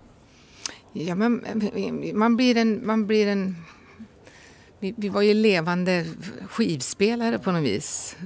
ja, 0.93 1.15
men, 1.15 1.45
man 2.15 2.37
blir 2.37 2.57
en... 2.57 2.87
Man 2.87 3.07
blir 3.07 3.27
en 3.27 3.57
vi, 4.79 4.95
vi 4.97 5.09
var 5.09 5.23
ju 5.23 5.35
levande 5.35 6.07
skivspelare 6.49 7.39
på 7.39 7.53
något 7.53 7.63
vis. 7.63 8.17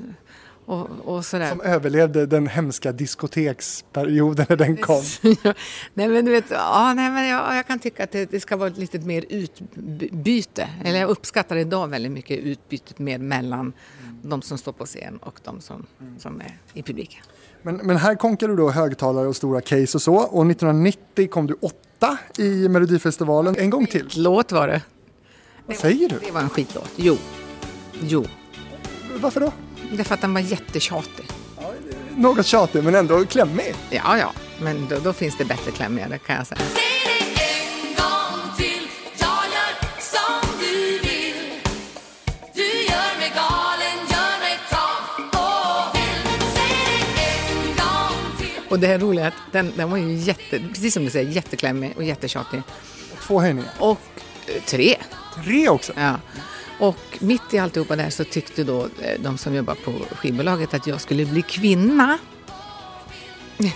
Och, 0.67 0.89
och. 1.05 1.25
Som 1.25 1.61
överlevde 1.65 2.27
den 2.27 2.47
hemska 2.47 2.93
diskoteksperioden 2.93 4.47
när 4.49 4.57
den 4.57 4.77
kom. 4.87 5.03
Ja, 5.43 5.55
nej 5.95 6.09
men 6.09 6.25
du 6.25 6.31
vet, 6.31 6.51
ja, 6.51 6.93
nej, 6.97 7.11
men 7.11 7.29
jag, 7.29 7.57
jag 7.57 7.67
kan 7.67 7.79
tycka 7.79 8.05
att 8.05 8.13
det, 8.13 8.31
det 8.31 8.41
ska 8.41 8.57
vara 8.57 8.69
lite 8.69 8.99
mer 8.99 9.25
utbyte. 9.29 10.69
Eller 10.85 11.01
jag 11.01 11.11
uppskattar 11.11 11.57
idag 11.57 11.89
väldigt 11.89 12.13
mycket 12.13 12.39
utbytet 12.39 12.99
med 12.99 13.21
mellan 13.21 13.73
de 14.23 14.43
som 14.43 14.59
står 14.59 14.73
på 14.73 14.87
scen 14.87 15.17
och 15.17 15.41
de 15.45 15.61
som, 15.61 15.87
som 16.19 16.41
är 16.41 16.59
i 16.75 16.83
publiken. 16.83 17.21
Men, 17.63 17.77
men 17.77 17.97
här 17.97 18.15
konkar 18.15 18.49
du 18.49 18.57
då 18.57 18.71
högtalare 18.71 19.29
och 19.29 19.37
stora 19.37 19.61
case 19.61 19.97
och 19.97 20.03
så. 20.03 20.15
Och 20.15 20.51
1990 20.51 21.29
kom 21.29 21.47
du 21.47 21.55
åtta 21.61 22.19
i 22.39 22.69
Melodifestivalen. 22.69 23.57
En 23.59 23.71
gång 23.71 23.87
till. 23.87 24.09
Låt 24.17 24.53
var 24.53 24.69
det. 24.69 24.83
Vad 25.67 25.77
säger 25.77 26.09
du? 26.09 26.19
Det 26.27 26.31
var 26.31 26.41
en 26.41 26.49
skitlåt. 26.49 26.91
Jo. 26.97 27.17
Jo. 28.01 28.25
Varför 29.21 29.41
då? 29.41 29.53
Därför 29.93 30.15
att 30.15 30.21
den 30.21 30.35
var 30.35 30.41
jättetjatig. 30.41 31.27
Något 32.17 32.47
tjatig 32.47 32.85
men 32.85 32.95
ändå 32.95 33.25
klämmig. 33.25 33.75
Ja, 33.91 34.19
ja. 34.19 34.33
Men 34.61 34.89
då, 34.89 34.99
då 34.99 35.13
finns 35.13 35.39
det 35.39 35.45
bättre 35.45 35.71
klämmigare, 35.71 36.09
det 36.09 36.19
kan 36.19 36.37
jag 36.37 36.47
säga. 36.47 36.61
Och 36.61 36.77
det 36.77 36.83
en 37.83 37.97
gång 37.97 38.57
till 38.57 38.87
Och 48.69 48.79
det 48.79 48.87
är 48.87 48.99
roliga 48.99 49.25
är 49.25 49.29
att 49.29 49.53
den, 49.53 49.73
den 49.77 49.91
var 49.91 49.99
ju 49.99 50.15
jätte, 50.15 50.61
precis 50.69 50.95
som 50.95 51.05
du 51.05 51.11
säger, 51.11 51.31
jätteklämmig 51.31 51.93
och 51.97 52.05
jättetjatig. 52.05 52.63
Två 53.23 53.41
höjningar. 53.41 53.71
Och 53.79 54.01
eh, 54.47 54.63
tre. 54.63 54.97
Tre 55.45 55.69
också. 55.69 55.93
Ja. 55.97 56.15
Och 56.79 57.19
mitt 57.21 57.55
i 57.55 57.59
alltihopa 57.59 57.97
där 57.97 58.11
så 58.11 58.25
tyckte 58.25 58.65
då 58.65 58.83
eh, 58.83 59.21
de 59.21 59.39
som 59.39 59.55
jobbar 59.55 59.75
på 59.75 59.93
skivbolaget 60.17 60.75
att 60.75 60.87
jag 60.87 61.01
skulle 61.01 61.27
bli 61.27 61.43
kvinna. 61.43 62.19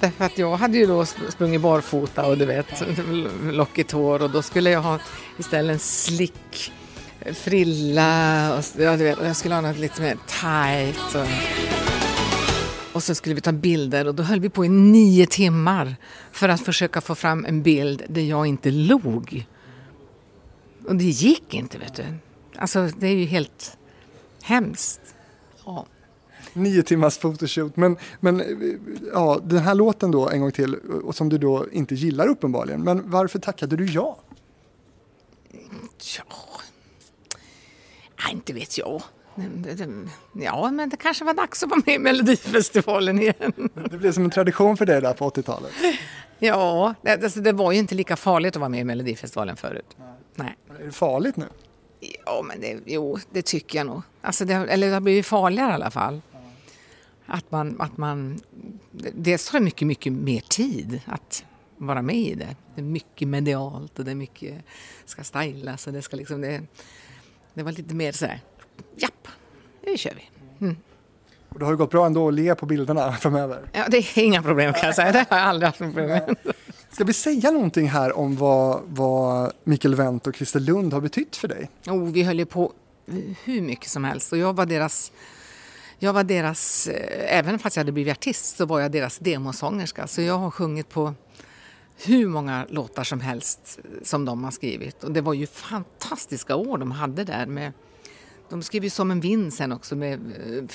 Därför 0.00 0.24
att 0.24 0.38
jag 0.38 0.56
hade 0.56 0.78
ju 0.78 0.86
då 0.86 1.04
sprungit 1.04 1.60
barfota 1.60 2.26
och 2.26 2.38
du 2.38 2.44
vet, 2.44 2.82
lockigt 3.42 3.92
hår 3.92 4.22
och 4.22 4.30
då 4.30 4.42
skulle 4.42 4.70
jag 4.70 4.80
ha 4.80 4.98
istället 5.38 5.74
en 5.74 5.78
slick 5.78 6.72
eh, 7.20 7.34
frilla 7.34 8.54
och, 8.58 8.64
ja, 8.78 8.96
du 8.96 9.04
vet, 9.04 9.18
och 9.18 9.26
jag 9.26 9.36
skulle 9.36 9.54
ha 9.54 9.60
något 9.60 9.78
lite 9.78 10.02
mer 10.02 10.16
tight. 10.26 11.14
Och, 11.14 11.26
och 12.92 13.02
så 13.02 13.14
skulle 13.14 13.34
vi 13.34 13.40
ta 13.40 13.52
bilder 13.52 14.06
och 14.06 14.14
då 14.14 14.22
höll 14.22 14.40
vi 14.40 14.48
på 14.48 14.64
i 14.64 14.68
nio 14.68 15.26
timmar 15.26 15.96
för 16.32 16.48
att 16.48 16.60
försöka 16.60 17.00
få 17.00 17.14
fram 17.14 17.44
en 17.44 17.62
bild 17.62 18.02
där 18.08 18.22
jag 18.22 18.46
inte 18.46 18.70
log. 18.70 19.46
Och 20.86 20.96
det 20.96 21.04
gick 21.04 21.54
inte, 21.54 21.78
vet 21.78 21.94
du. 21.94 22.04
Alltså, 22.56 22.88
det 22.98 23.06
är 23.06 23.14
ju 23.14 23.24
helt 23.24 23.76
hemskt. 24.42 25.00
Ja. 25.64 25.86
Nio 26.52 26.82
timmars 26.82 27.18
photoshoot. 27.18 27.76
Men, 27.76 27.96
men 28.20 28.40
eh, 28.40 28.46
ja, 29.12 29.40
den 29.44 29.58
här 29.58 29.74
låten 29.74 30.10
då 30.10 30.28
en 30.28 30.40
gång 30.40 30.52
till 30.52 30.74
och 30.74 31.14
som 31.14 31.28
du 31.28 31.38
då 31.38 31.66
inte 31.72 31.94
gillar 31.94 32.28
uppenbarligen. 32.28 32.82
Men 32.82 33.10
varför 33.10 33.38
tackade 33.38 33.76
du 33.76 33.86
ja? 33.86 34.18
Ja, 36.18 36.24
Nej, 38.24 38.32
inte 38.32 38.52
vet 38.52 38.78
jag. 38.78 39.02
Ja, 40.32 40.70
men 40.70 40.88
det 40.88 40.96
kanske 40.96 41.24
var 41.24 41.34
dags 41.34 41.62
att 41.62 41.70
vara 41.70 41.82
med 41.86 41.94
i 41.94 41.98
Melodifestivalen 41.98 43.18
igen. 43.18 43.52
Det 43.90 43.98
blev 43.98 44.12
som 44.12 44.24
en 44.24 44.30
tradition 44.30 44.76
för 44.76 44.86
dig 44.86 45.00
där 45.00 45.12
på 45.12 45.30
80-talet. 45.30 45.72
Ja, 46.38 46.94
det, 47.02 47.24
alltså, 47.24 47.40
det 47.40 47.52
var 47.52 47.72
ju 47.72 47.78
inte 47.78 47.94
lika 47.94 48.16
farligt 48.16 48.56
att 48.56 48.60
vara 48.60 48.68
med 48.68 48.80
i 48.80 48.84
Melodifestivalen 48.84 49.56
förut. 49.56 49.96
Nej. 49.96 50.08
Är 50.44 50.84
det 50.84 50.92
farligt 50.92 51.36
nu? 51.36 51.46
Ja, 52.26 52.42
men 52.44 52.60
det, 52.60 52.80
jo, 52.86 53.18
det 53.30 53.42
tycker 53.42 53.78
jag 53.78 53.86
nog. 53.86 54.02
Alltså 54.20 54.44
det, 54.44 54.54
eller 54.54 54.86
det 54.86 54.92
har 54.92 55.00
blivit 55.00 55.26
farligare 55.26 55.70
i 55.70 55.74
alla 55.74 55.90
fall. 55.90 56.20
Att 57.26 57.50
man, 57.50 57.80
att 57.80 57.96
man... 57.96 58.40
Dels 59.14 59.50
tar 59.50 59.58
det 59.58 59.64
mycket, 59.64 59.86
mycket 59.86 60.12
mer 60.12 60.40
tid 60.40 61.00
att 61.06 61.44
vara 61.76 62.02
med 62.02 62.16
i 62.16 62.34
det. 62.34 62.56
Det 62.74 62.80
är 62.80 62.84
mycket 62.84 63.28
medialt 63.28 63.98
och 63.98 64.04
det 64.04 64.10
är 64.10 64.14
mycket 64.14 64.54
ska 65.04 65.24
stylas 65.24 65.86
och 65.86 65.92
det 65.92 66.02
ska 66.02 66.16
liksom... 66.16 66.40
Det, 66.40 66.62
det 67.54 67.62
var 67.62 67.72
lite 67.72 67.94
mer 67.94 68.12
så 68.12 68.26
här, 68.26 68.40
japp, 68.96 69.28
nu 69.86 69.96
kör 69.96 70.14
vi. 70.14 70.22
Och 71.48 71.58
det 71.58 71.64
har 71.64 71.72
ju 71.72 71.76
gått 71.76 71.90
bra 71.90 72.06
ändå 72.06 72.28
att 72.28 72.34
le 72.34 72.54
på 72.54 72.66
bilderna 72.66 73.12
framöver. 73.20 73.68
Ja, 73.72 73.84
det 73.88 73.96
är 73.96 74.18
inga 74.18 74.42
problem 74.42 74.72
kan 74.72 74.86
jag 74.86 74.94
säga, 74.94 75.12
det 75.12 75.26
har 75.30 75.38
jag 75.38 75.46
aldrig 75.46 75.66
haft 75.66 75.78
problem 75.78 76.08
med. 76.08 76.36
Ska 76.96 77.04
vi 77.04 77.12
säga 77.12 77.50
någonting 77.50 77.88
här 77.88 78.16
om 78.16 78.36
vad, 78.36 78.82
vad 78.86 79.52
Mikael 79.64 79.94
Wendt 79.94 80.26
och 80.26 80.36
Christer 80.36 80.60
Lund 80.60 80.92
har 80.92 81.00
betytt 81.00 81.36
för 81.36 81.48
dig? 81.48 81.70
Oh, 81.86 82.04
vi 82.04 82.22
höll 82.22 82.38
ju 82.38 82.46
på 82.46 82.72
hur 83.44 83.60
mycket 83.60 83.90
som 83.90 84.04
helst 84.04 84.32
och 84.32 84.38
jag 84.38 84.52
var 84.52 84.66
deras 84.66 85.12
jag 85.98 86.12
var 86.12 86.24
deras, 86.24 86.86
eh, 86.86 87.38
även 87.38 87.58
fast 87.58 87.76
jag 87.76 87.80
hade 87.80 87.92
blivit 87.92 88.12
artist 88.12 88.56
så 88.56 88.66
var 88.66 88.80
jag 88.80 88.92
deras 88.92 89.18
demosångerska. 89.18 90.06
Så 90.06 90.22
jag 90.22 90.38
har 90.38 90.50
sjungit 90.50 90.88
på 90.88 91.14
hur 91.96 92.28
många 92.28 92.66
låtar 92.68 93.04
som 93.04 93.20
helst 93.20 93.78
som 94.02 94.24
de 94.24 94.44
har 94.44 94.50
skrivit. 94.50 95.04
Och 95.04 95.12
det 95.12 95.20
var 95.20 95.34
ju 95.34 95.46
fantastiska 95.46 96.56
år 96.56 96.78
de 96.78 96.90
hade 96.90 97.24
där 97.24 97.46
med 97.46 97.72
de 98.48 98.62
skrev 98.62 98.84
ju 98.84 98.90
Som 98.90 99.10
en 99.10 99.20
vind 99.20 99.54
sen 99.54 99.72
också 99.72 99.96
med 99.96 100.20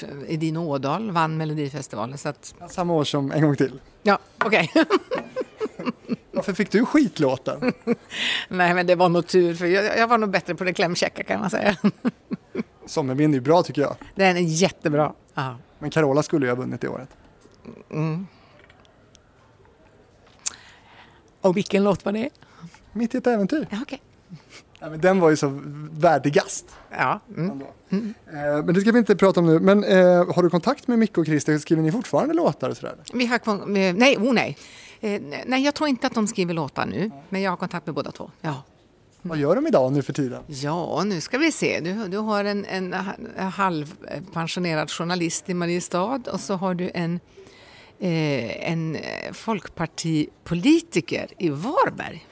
eh, 0.02 0.34
Edin 0.34 0.58
Ådahl, 0.58 1.12
vann 1.12 1.38
Melodifestivalen. 1.38 2.18
Så 2.18 2.30
att, 2.30 2.56
Samma 2.70 2.94
år 2.94 3.04
som 3.04 3.32
en 3.32 3.42
gång 3.42 3.56
till. 3.56 3.80
ja, 4.04 4.20
okej. 4.38 4.72
Varför 6.32 6.54
fick 6.54 6.72
du 6.72 6.86
skitlåten? 6.86 7.74
Nej, 8.48 8.74
men 8.74 8.88
det 8.88 8.96
var 8.96 9.10
nog 9.10 9.28
tur 9.28 9.56
för 9.56 9.66
jag, 9.66 9.98
jag 9.98 10.08
var 10.08 10.18
nog 10.18 10.30
bättre 10.30 10.56
på 10.56 10.64
det 10.64 10.74
klämkäcka 10.74 11.24
kan 11.24 11.40
man 11.40 11.50
säga. 11.50 11.78
Sommarvind 12.86 13.34
är 13.34 13.36
ju 13.36 13.42
bra 13.42 13.64
tycker 13.64 13.82
jag. 13.82 13.96
Den 14.16 14.38
är 14.38 14.42
jättebra. 14.42 15.14
Ja. 15.34 15.58
Men 15.80 15.90
Carola 15.90 16.24
skulle 16.24 16.46
ju 16.46 16.52
ha 16.52 16.56
vunnit 16.56 16.82
det 16.82 16.88
året. 16.88 17.10
Och 21.42 21.58
vilken 21.58 21.84
låt 21.84 22.06
var 22.06 22.12
det? 22.12 22.30
Mitt 22.94 23.16
i 23.16 23.18
ett 23.18 23.28
äventyr. 23.28 23.68
Ja, 23.72 23.78
okej. 23.82 24.02
Ja, 24.84 24.90
men 24.90 25.02
den 25.02 25.20
var 25.20 25.30
ju 25.30 25.36
så 25.36 25.60
värdigast. 25.92 26.66
Ja, 26.98 27.20
mm. 27.38 27.52
ändå. 27.52 27.66
Eh, 27.90 28.66
Men 28.66 28.74
det 28.74 28.82
ska 28.82 28.92
vi 28.92 29.00
inte 29.00 29.16
prata 29.16 29.40
om 29.40 29.46
nu. 29.46 29.60
Men 29.60 29.84
eh, 29.84 30.34
har 30.36 30.44
du 30.44 30.50
kontakt 30.50 30.88
med 30.88 31.00
Micke 31.00 31.18
och 31.18 31.26
Christer? 31.26 31.58
Skriver 31.58 31.82
ni 31.84 31.92
fortfarande 31.92 32.34
låtar 32.34 32.70
och 32.70 32.78
sådär? 32.78 32.96
Vi 33.14 33.26
har, 33.26 33.66
nej, 33.94 34.18
oh 34.18 34.34
nej. 34.34 34.58
Eh, 35.02 35.22
nej, 35.46 35.64
jag 35.64 35.74
tror 35.76 35.90
inte 35.90 36.08
att 36.08 36.14
de 36.14 36.28
skriver 36.28 36.54
låtar 36.54 36.86
nu, 36.86 37.12
men 37.30 37.42
jag 37.42 37.52
har 37.52 37.58
kontakt 37.58 37.86
med 37.86 37.96
båda 37.96 38.12
två. 38.12 38.32
Ja. 38.42 38.64
Vad 39.22 39.38
gör 39.38 39.56
de 39.56 39.68
idag 39.68 39.92
nu 39.94 40.02
för 40.02 40.14
tiden? 40.14 40.44
Ja, 40.48 41.04
nu 41.06 41.22
ska 41.22 41.38
vi 41.38 41.52
se. 41.52 41.80
Du, 41.80 42.08
du 42.08 42.18
har 42.18 42.44
en, 42.46 42.66
en 42.66 42.94
ha- 42.94 43.44
halvpensionerad 43.50 44.92
journalist 44.92 45.50
i 45.50 45.54
Mariestad 45.54 46.22
och 46.32 46.40
så 46.40 46.54
har 46.56 46.74
du 46.74 46.92
en, 46.94 47.20
eh, 48.00 48.72
en 48.72 48.96
eh, 48.96 49.32
folkpartipolitiker 49.34 51.28
i 51.38 51.50
Varberg. 51.50 52.28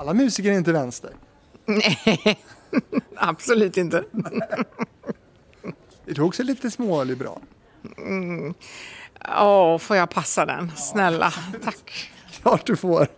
Alla 0.00 0.14
musiker 0.14 0.52
är 0.52 0.58
inte 0.58 0.72
vänster. 0.72 1.10
Nej, 1.66 2.38
absolut 3.16 3.76
inte. 3.76 4.04
Är 6.06 6.14
du 6.14 6.22
också 6.22 6.42
lite 6.42 6.70
småliberal? 6.70 7.40
Åh, 9.40 9.78
får 9.78 9.96
jag 9.96 10.10
passa 10.10 10.46
den? 10.46 10.72
Snälla, 10.76 11.32
tack. 11.64 12.10
Klart 12.32 12.66
du 12.66 12.76
får. 12.76 13.08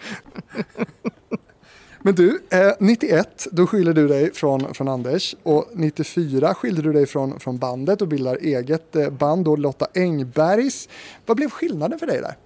Men 2.00 2.14
du, 2.14 2.42
eh, 2.50 2.72
91 2.80 3.46
då 3.52 3.66
skiljer 3.66 3.94
du 3.94 4.08
dig 4.08 4.32
från, 4.34 4.74
från 4.74 4.88
Anders 4.88 5.34
och 5.42 5.70
94 5.72 6.54
skiljer 6.54 6.82
du 6.82 6.92
dig 6.92 7.06
från, 7.06 7.40
från 7.40 7.58
bandet 7.58 8.02
och 8.02 8.08
bildar 8.08 8.36
eget 8.40 8.96
eh, 8.96 9.10
band, 9.10 9.44
då 9.44 9.56
Lotta 9.56 9.86
Engbergs. 9.94 10.88
Vad 11.26 11.36
blev 11.36 11.50
skillnaden 11.50 11.98
för 11.98 12.06
dig 12.06 12.20
där? 12.20 12.36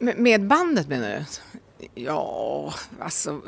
Med, 0.00 0.46
bandet 0.46 0.88
menar 0.88 1.08
du? 1.08 1.24
Ja, 1.94 2.74
alltså... 3.00 3.40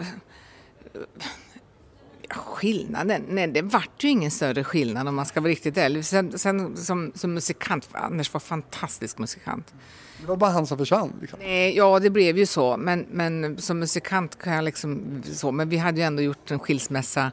Skillnaden? 2.29 3.23
Nej, 3.29 3.47
det 3.47 3.63
vart 3.63 4.05
ju 4.05 4.09
ingen 4.09 4.31
större 4.31 4.65
skillnad 4.65 5.09
om 5.09 5.15
man 5.15 5.27
ska 5.27 5.41
vara 5.41 5.51
riktigt 5.51 5.77
ärlig. 5.77 6.05
Sen, 6.05 6.39
sen 6.39 6.77
som, 6.77 7.13
som 7.15 7.35
musikant, 7.35 7.89
Anders 7.93 8.33
var 8.33 8.41
fantastisk 8.41 9.19
musikant. 9.19 9.75
Det 10.21 10.27
var 10.27 10.37
bara 10.37 10.51
han 10.51 10.67
som 10.67 10.79
försvann. 10.79 11.13
Liksom. 11.21 11.39
Nej, 11.43 11.77
ja, 11.77 11.99
det 11.99 12.11
blev 12.11 12.39
ju 12.39 12.47
så. 12.47 12.77
Men, 12.77 13.07
men 13.11 13.59
som 13.59 13.79
musikant 13.79 14.39
kan 14.39 14.53
jag 14.53 14.65
liksom 14.65 15.23
så. 15.33 15.53
Men 15.53 15.69
vi 15.69 15.77
hade 15.77 16.01
ju 16.01 16.07
ändå 16.07 16.23
gjort 16.23 16.51
en 16.51 16.59
skilsmässa 16.59 17.33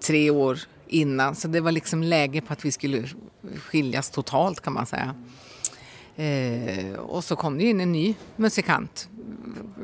tre 0.00 0.30
år 0.30 0.58
innan. 0.86 1.34
Så 1.34 1.48
det 1.48 1.60
var 1.60 1.72
liksom 1.72 2.02
läge 2.02 2.40
på 2.40 2.52
att 2.52 2.64
vi 2.64 2.72
skulle 2.72 3.08
skiljas 3.58 4.10
totalt 4.10 4.60
kan 4.60 4.72
man 4.72 4.86
säga. 4.86 5.14
Eh, 6.16 6.94
och 6.94 7.24
så 7.24 7.36
kom 7.36 7.58
det 7.58 7.64
in 7.64 7.80
en 7.80 7.92
ny 7.92 8.14
musikant 8.36 9.08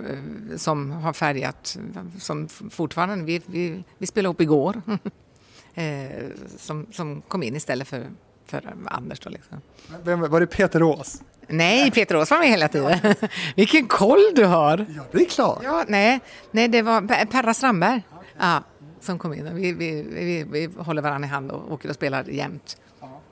eh, 0.09 0.57
som 0.57 0.91
har 0.91 1.13
färgat, 1.13 1.79
som 2.19 2.49
fortfarande, 2.49 3.25
vi, 3.25 3.41
vi, 3.47 3.85
vi 3.99 4.07
spelade 4.07 4.33
upp 4.33 4.41
igår, 4.41 4.83
eh, 5.75 6.09
som, 6.57 6.87
som 6.93 7.23
kom 7.29 7.43
in 7.43 7.57
istället 7.57 7.89
för, 7.89 8.07
för 8.47 8.75
Anders 8.87 9.21
då 9.21 9.31
liksom. 9.31 9.61
Vem, 10.05 10.21
var 10.21 10.41
det 10.41 10.47
Peter 10.47 10.83
Ås? 10.83 11.23
Nej, 11.47 11.91
Peter 11.91 12.17
Ås 12.17 12.31
var 12.31 12.39
med 12.39 12.49
hela 12.49 12.69
tiden. 12.69 12.99
Vilken 13.57 13.87
koll 13.87 14.33
du 14.35 14.45
har! 14.45 14.87
Ja, 14.97 15.03
det 15.13 15.19
är 15.21 15.25
klart. 15.25 15.61
Ja, 15.65 15.85
nej, 15.89 16.21
nej 16.51 16.69
det 16.69 16.83
var 16.83 17.01
Per- 17.03 17.27
Perra 17.27 17.55
Strandberg 17.55 18.03
ja, 18.39 18.63
som 19.01 19.19
kom 19.19 19.35
in. 19.35 19.55
Vi, 19.55 19.73
vi, 19.73 20.03
vi, 20.03 20.45
vi 20.45 20.71
håller 20.77 21.03
varandra 21.03 21.27
i 21.29 21.31
hand 21.31 21.51
och 21.51 21.73
åker 21.73 21.89
och 21.89 21.95
spelar 21.95 22.25
jämt. 22.25 22.77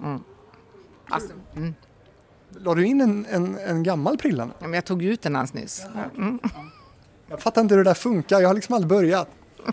Mm. 0.03 0.21
Alltså, 1.09 1.33
mm. 1.57 1.75
La 2.59 2.75
du 2.75 2.87
in 2.87 3.01
en, 3.01 3.27
en, 3.31 3.59
en 3.59 3.83
gammal 3.83 4.19
prilla 4.19 4.45
nu? 4.45 4.53
Ja, 4.59 4.65
men 4.65 4.75
jag 4.75 4.85
tog 4.85 5.03
ut 5.03 5.23
den 5.23 5.37
alldeles 5.37 5.55
nyss. 5.55 5.87
Mm. 6.17 6.39
Jag 7.29 7.41
fattar 7.41 7.61
inte 7.61 7.75
hur 7.75 7.85
det 7.85 7.91
där 7.91 7.95
funkar, 7.95 8.41
jag 8.41 8.49
har 8.49 8.55
liksom 8.55 8.75
aldrig 8.75 8.89
börjat. 8.89 9.29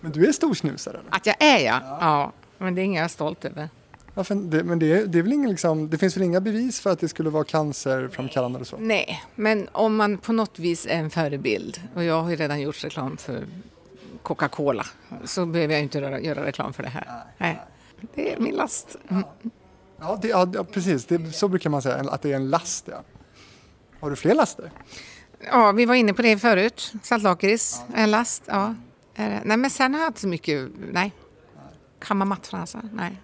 Men 0.00 0.12
du 0.12 0.28
är 0.28 0.32
storsnusare? 0.32 0.98
eller? 0.98 1.16
Att 1.16 1.26
jag 1.26 1.36
är 1.38 1.58
ja. 1.58 1.80
ja. 2.00 2.32
Men 2.58 2.74
det 2.74 2.80
är 2.80 2.84
inget 2.84 2.98
jag 2.98 3.04
är 3.04 3.08
stolt 3.08 3.44
över. 3.44 3.68
Varför, 4.14 4.34
det, 4.34 4.64
men 4.64 4.78
det, 4.78 5.04
det, 5.04 5.18
är 5.18 5.22
väl 5.22 5.32
ingen, 5.32 5.50
liksom, 5.50 5.90
det 5.90 5.98
finns 5.98 6.16
väl 6.16 6.22
inga 6.22 6.40
bevis 6.40 6.80
för 6.80 6.90
att 6.90 7.00
det 7.00 7.08
skulle 7.08 7.30
vara 7.30 7.44
cancerframkallande 7.44 8.58
och 8.58 8.66
så? 8.66 8.76
Nej, 8.76 9.22
men 9.34 9.68
om 9.72 9.96
man 9.96 10.18
på 10.18 10.32
något 10.32 10.58
vis 10.58 10.86
är 10.86 10.98
en 10.98 11.10
förebild 11.10 11.80
och 11.94 12.04
jag 12.04 12.22
har 12.22 12.30
ju 12.30 12.36
redan 12.36 12.60
gjort 12.60 12.84
reklam 12.84 13.16
för 13.16 13.44
Coca-Cola 14.22 14.86
så 15.24 15.46
behöver 15.46 15.74
jag 15.74 15.82
inte 15.82 15.98
göra, 15.98 16.20
göra 16.20 16.44
reklam 16.44 16.72
för 16.72 16.82
det 16.82 16.88
här. 16.88 17.06
Nej. 17.38 17.60
Det 18.14 18.32
är 18.32 18.40
min 18.40 18.54
last. 18.54 18.96
Mm. 19.08 19.24
Ja, 20.00 20.18
det, 20.22 20.28
ja, 20.28 20.48
ja 20.54 20.64
precis. 20.64 21.06
Det, 21.06 21.32
så 21.32 21.48
brukar 21.48 21.70
man 21.70 21.82
säga, 21.82 21.96
att 22.10 22.22
det 22.22 22.32
är 22.32 22.36
en 22.36 22.50
last. 22.50 22.88
Ja. 22.88 23.02
Har 24.00 24.10
du 24.10 24.16
fler 24.16 24.34
laster? 24.34 24.70
Ja, 25.46 25.72
vi 25.72 25.84
var 25.86 25.94
inne 25.94 26.12
på 26.14 26.22
det 26.22 26.38
förut. 26.38 26.92
Saltlakrits, 27.02 27.82
en 27.94 28.10
last. 28.10 28.42
Ja. 28.46 28.74
Nej, 29.14 29.56
men 29.56 29.70
sen 29.70 29.94
har 29.94 30.00
jag 30.00 30.08
inte 30.10 30.20
så 30.20 30.28
mycket. 30.28 30.70
Nej. 30.92 31.12
Kamma 31.98 32.24
mattfransar? 32.24 32.82
Nej. 32.92 33.20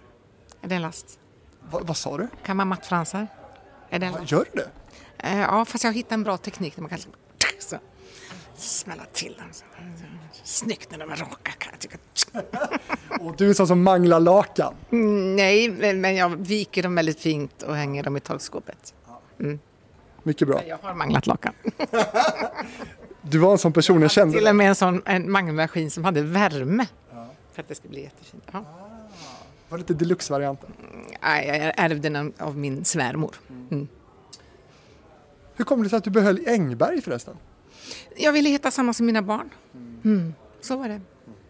Är 0.61 0.67
det 0.67 0.75
en 0.75 0.81
last? 0.81 1.19
Va, 1.71 1.79
vad 1.83 1.97
sa 1.97 2.17
du? 2.17 2.27
Kamma 2.45 2.65
mattfransar? 2.65 3.27
Är 3.89 3.99
det 3.99 4.05
en 4.05 4.11
Ja, 4.13 4.19
last? 4.19 4.31
Gör 4.31 4.45
du 4.53 4.61
det? 4.61 4.69
Eh, 5.17 5.39
Ja, 5.39 5.65
fast 5.65 5.83
jag 5.83 5.93
hittat 5.93 6.11
en 6.11 6.23
bra 6.23 6.37
teknik 6.37 6.75
där 6.75 6.81
man 6.81 6.89
kan 6.89 6.99
så, 7.59 7.77
smälla 8.59 9.03
till 9.13 9.35
dem. 9.37 9.47
Snyggt 10.43 10.91
när 10.91 10.97
de 10.97 11.11
är 11.11 11.15
raka 11.15 11.51
kan 11.51 11.71
jag 11.71 11.79
tycka. 11.79 11.97
Och 13.19 13.35
du 13.37 13.49
är 13.49 13.53
sån 13.53 13.67
som 13.67 13.83
manglar 13.83 14.19
lakan. 14.19 14.73
Mm, 14.91 15.35
Nej, 15.35 15.93
men 15.93 16.15
jag 16.15 16.29
viker 16.29 16.83
dem 16.83 16.95
väldigt 16.95 17.19
fint 17.19 17.61
och 17.63 17.75
hänger 17.75 18.03
dem 18.03 18.17
i 18.17 18.19
torkskåpet. 18.19 18.93
Mycket 20.23 20.47
bra. 20.47 20.61
Jag 20.67 20.77
har 20.81 20.93
manglat 20.93 21.27
lakan. 21.27 21.53
Du 23.29 23.37
var 23.37 23.51
en 23.51 23.57
sån 23.57 23.73
person 23.73 24.01
jag 24.01 24.11
kände. 24.11 24.37
Till 24.37 24.47
och 24.47 24.55
med 24.55 24.69
en 24.69 24.75
sån 24.75 25.01
en 25.05 25.31
mangelmaskin 25.31 25.91
som 25.91 26.05
hade 26.05 26.21
värme. 26.21 26.85
För 27.53 27.61
att 27.61 27.67
det 27.67 27.75
skulle 27.75 27.91
bli 27.91 28.03
jättefint. 28.03 28.43
Ja. 28.51 28.63
var 29.69 29.77
lite 29.77 29.93
deluxe-varianten. 29.93 30.69
Nej, 31.21 31.47
jag 31.47 31.73
ärvde 31.77 32.09
den 32.09 32.33
av 32.37 32.57
min 32.57 32.85
svärmor. 32.85 33.35
Mm. 33.71 33.87
Hur 35.55 35.65
kom 35.65 35.83
det 35.83 35.89
sig 35.89 35.97
att 35.97 36.03
du 36.03 36.09
behöll 36.09 36.39
Engberg 36.47 37.01
förresten? 37.01 37.35
Jag 38.15 38.33
ville 38.33 38.49
heta 38.49 38.71
samma 38.71 38.93
som 38.93 39.05
mina 39.05 39.21
barn. 39.21 39.49
Mm. 40.03 40.33
Så 40.61 40.77
var 40.77 40.89
det. 40.89 41.01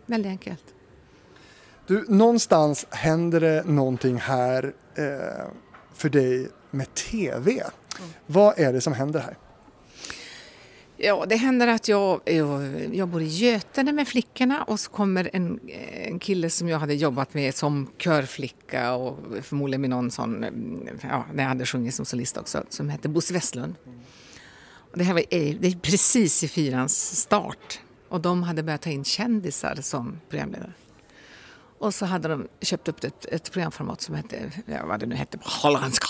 Väldigt 0.05 0.29
enkelt. 0.29 0.63
Du, 1.87 2.05
någonstans 2.07 2.85
händer 2.89 3.39
det 3.39 3.63
någonting 3.65 4.17
här 4.17 4.73
eh, 4.95 5.47
för 5.93 6.09
dig 6.09 6.49
med 6.71 6.93
TV. 6.93 7.63
Vad 8.25 8.59
är 8.59 8.73
det 8.73 8.81
som 8.81 8.93
händer 8.93 9.19
här? 9.19 9.37
Ja, 10.99 11.25
det 11.29 11.35
händer 11.35 11.67
att 11.67 11.87
jag, 11.87 12.21
jag, 12.25 12.61
jag 12.95 13.07
bor 13.07 13.21
i 13.21 13.27
Götene 13.27 13.91
med 13.91 14.07
flickorna 14.07 14.63
och 14.63 14.79
så 14.79 14.91
kommer 14.91 15.29
en, 15.33 15.59
en 15.91 16.19
kille 16.19 16.49
som 16.49 16.69
jag 16.69 16.79
hade 16.79 16.93
jobbat 16.93 17.33
med 17.33 17.55
som 17.55 17.89
körflicka 17.97 18.93
och 18.93 19.17
förmodligen 19.41 19.81
med 19.81 19.89
någon 19.89 20.11
sån, 20.11 20.45
ja, 21.01 21.25
när 21.33 21.43
jag 21.43 21.49
hade 21.49 21.65
sjungit 21.65 21.95
som 21.95 22.05
solist 22.05 22.37
också, 22.37 22.63
som 22.69 22.89
hette 22.89 23.09
Bosse 23.09 23.33
Westlund. 23.33 23.75
Och 24.91 24.97
det 24.97 25.03
här 25.03 25.13
var 25.13 25.23
det 25.29 25.67
är 25.67 25.79
precis 25.79 26.43
i 26.43 26.47
fyrans 26.47 27.19
start 27.21 27.79
och 28.09 28.21
de 28.21 28.43
hade 28.43 28.63
börjat 28.63 28.81
ta 28.81 28.89
in 28.89 29.03
kändisar 29.03 29.75
som 29.81 30.19
programledare. 30.29 30.73
Och 31.79 31.93
så 31.93 32.05
hade 32.05 32.27
de 32.27 32.47
köpt 32.61 32.87
upp 32.87 33.03
ett, 33.03 33.25
ett 33.25 33.51
programformat 33.51 34.01
som 34.01 34.15
hette, 34.15 34.51
ja, 34.65 34.85
vad 34.85 34.99
det 34.99 35.05
nu 35.05 35.15
hette, 35.15 35.39
holländska, 35.61 36.07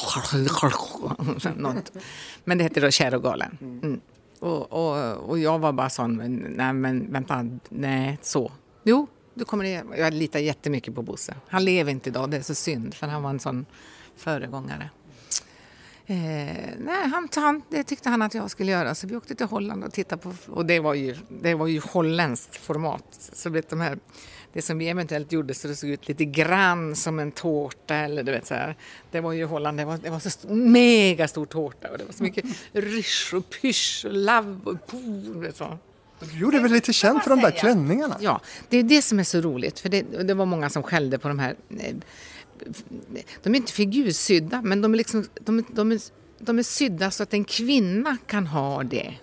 något. 1.55 1.91
Men 2.43 2.57
det 2.57 2.63
hette 2.63 2.79
då 2.79 2.91
Kär 2.91 3.15
och 3.15 3.23
galen. 3.23 3.57
Mm. 3.61 4.01
Och, 4.39 4.71
och, 4.71 5.15
och 5.29 5.39
jag 5.39 5.59
var 5.59 5.71
bara 5.71 5.89
sån, 5.89 6.17
men, 6.17 6.35
nej 6.35 6.73
men 6.73 7.11
vänta, 7.11 7.49
nej 7.69 8.19
så. 8.21 8.51
Jo, 8.83 9.07
du 9.33 9.45
kommer 9.45 9.63
det. 9.63 9.83
Jag 9.97 10.13
litar 10.13 10.39
jättemycket 10.39 10.95
på 10.95 11.01
Bosse. 11.01 11.35
Han 11.47 11.65
lever 11.65 11.91
inte 11.91 12.09
idag, 12.09 12.29
det 12.29 12.37
är 12.37 12.41
så 12.41 12.55
synd, 12.55 12.93
för 12.93 13.07
han 13.07 13.23
var 13.23 13.29
en 13.29 13.39
sån 13.39 13.65
föregångare. 14.15 14.89
Eh, 16.09 16.15
nej, 16.79 17.07
han, 17.11 17.27
han, 17.35 17.61
det 17.69 17.83
tyckte 17.83 18.09
han 18.09 18.21
att 18.21 18.33
jag 18.33 18.51
skulle 18.51 18.71
göra, 18.71 18.95
så 18.95 19.07
vi 19.07 19.15
åkte 19.15 19.35
till 19.35 19.45
Holland 19.45 19.83
och 19.83 19.93
tittade 19.93 20.21
på, 20.21 20.33
och 20.47 20.65
det 20.65 20.79
var 20.79 20.93
ju, 20.93 21.15
det 21.41 21.53
var 21.55 21.67
ju 21.67 21.79
holländskt 21.79 22.55
format. 22.55 23.03
Så 23.33 23.49
vet, 23.49 23.69
de 23.69 23.81
här, 23.81 23.97
det 24.53 24.61
som 24.61 24.77
vi 24.77 24.87
eventuellt 24.89 25.31
gjorde 25.31 25.53
så 25.53 25.67
det 25.67 25.75
såg 25.75 25.89
ut 25.89 26.07
lite 26.07 26.25
grann 26.25 26.95
som 26.95 27.19
en 27.19 27.31
tårta 27.31 27.95
eller 27.95 28.23
du 28.23 28.31
vet 28.31 28.47
så 28.47 28.53
här. 28.53 28.75
Det 29.11 29.19
var 29.19 29.31
ju 29.31 29.45
Holland, 29.45 29.77
det 29.77 29.85
var, 29.85 29.97
det 29.97 30.09
var 30.09 30.19
så 30.19 30.27
st- 30.27 30.53
mega 30.53 31.27
stor 31.27 31.45
tårta 31.45 31.87
och 31.91 31.97
det 31.97 32.03
var 32.05 32.13
så 32.13 32.23
mycket 32.23 32.45
rysch 32.71 33.33
och 33.33 33.49
pysch 33.61 34.05
och 34.07 34.13
lav 34.13 34.61
och 34.65 34.87
po, 34.87 34.97
du 35.33 35.39
vet 35.39 35.55
så. 35.55 35.77
Du 36.19 36.39
gjorde 36.39 36.59
väl 36.59 36.71
lite 36.71 36.93
känt 36.93 37.23
för 37.23 37.29
de 37.29 37.39
där 37.39 37.51
klänningarna? 37.51 38.17
Ja, 38.19 38.41
det 38.69 38.77
är 38.77 38.83
det 38.83 39.01
som 39.01 39.19
är 39.19 39.23
så 39.23 39.41
roligt. 39.41 39.79
För 39.79 39.89
det, 39.89 40.01
det 40.01 40.33
var 40.33 40.45
många 40.45 40.69
som 40.69 40.83
skällde 40.83 41.17
på 41.19 41.27
de 41.27 41.39
här. 41.39 41.55
De 43.43 43.55
är 43.55 43.57
inte 43.57 43.71
figursydda, 43.71 44.61
men 44.61 44.81
de 44.81 44.93
är, 44.93 44.97
liksom, 44.97 45.25
de, 45.41 45.63
de, 45.69 45.91
är, 45.91 45.99
de 46.39 46.59
är 46.59 46.63
sydda 46.63 47.11
så 47.11 47.23
att 47.23 47.33
en 47.33 47.43
kvinna 47.45 48.17
kan 48.27 48.47
ha 48.47 48.83
det. 48.83 49.13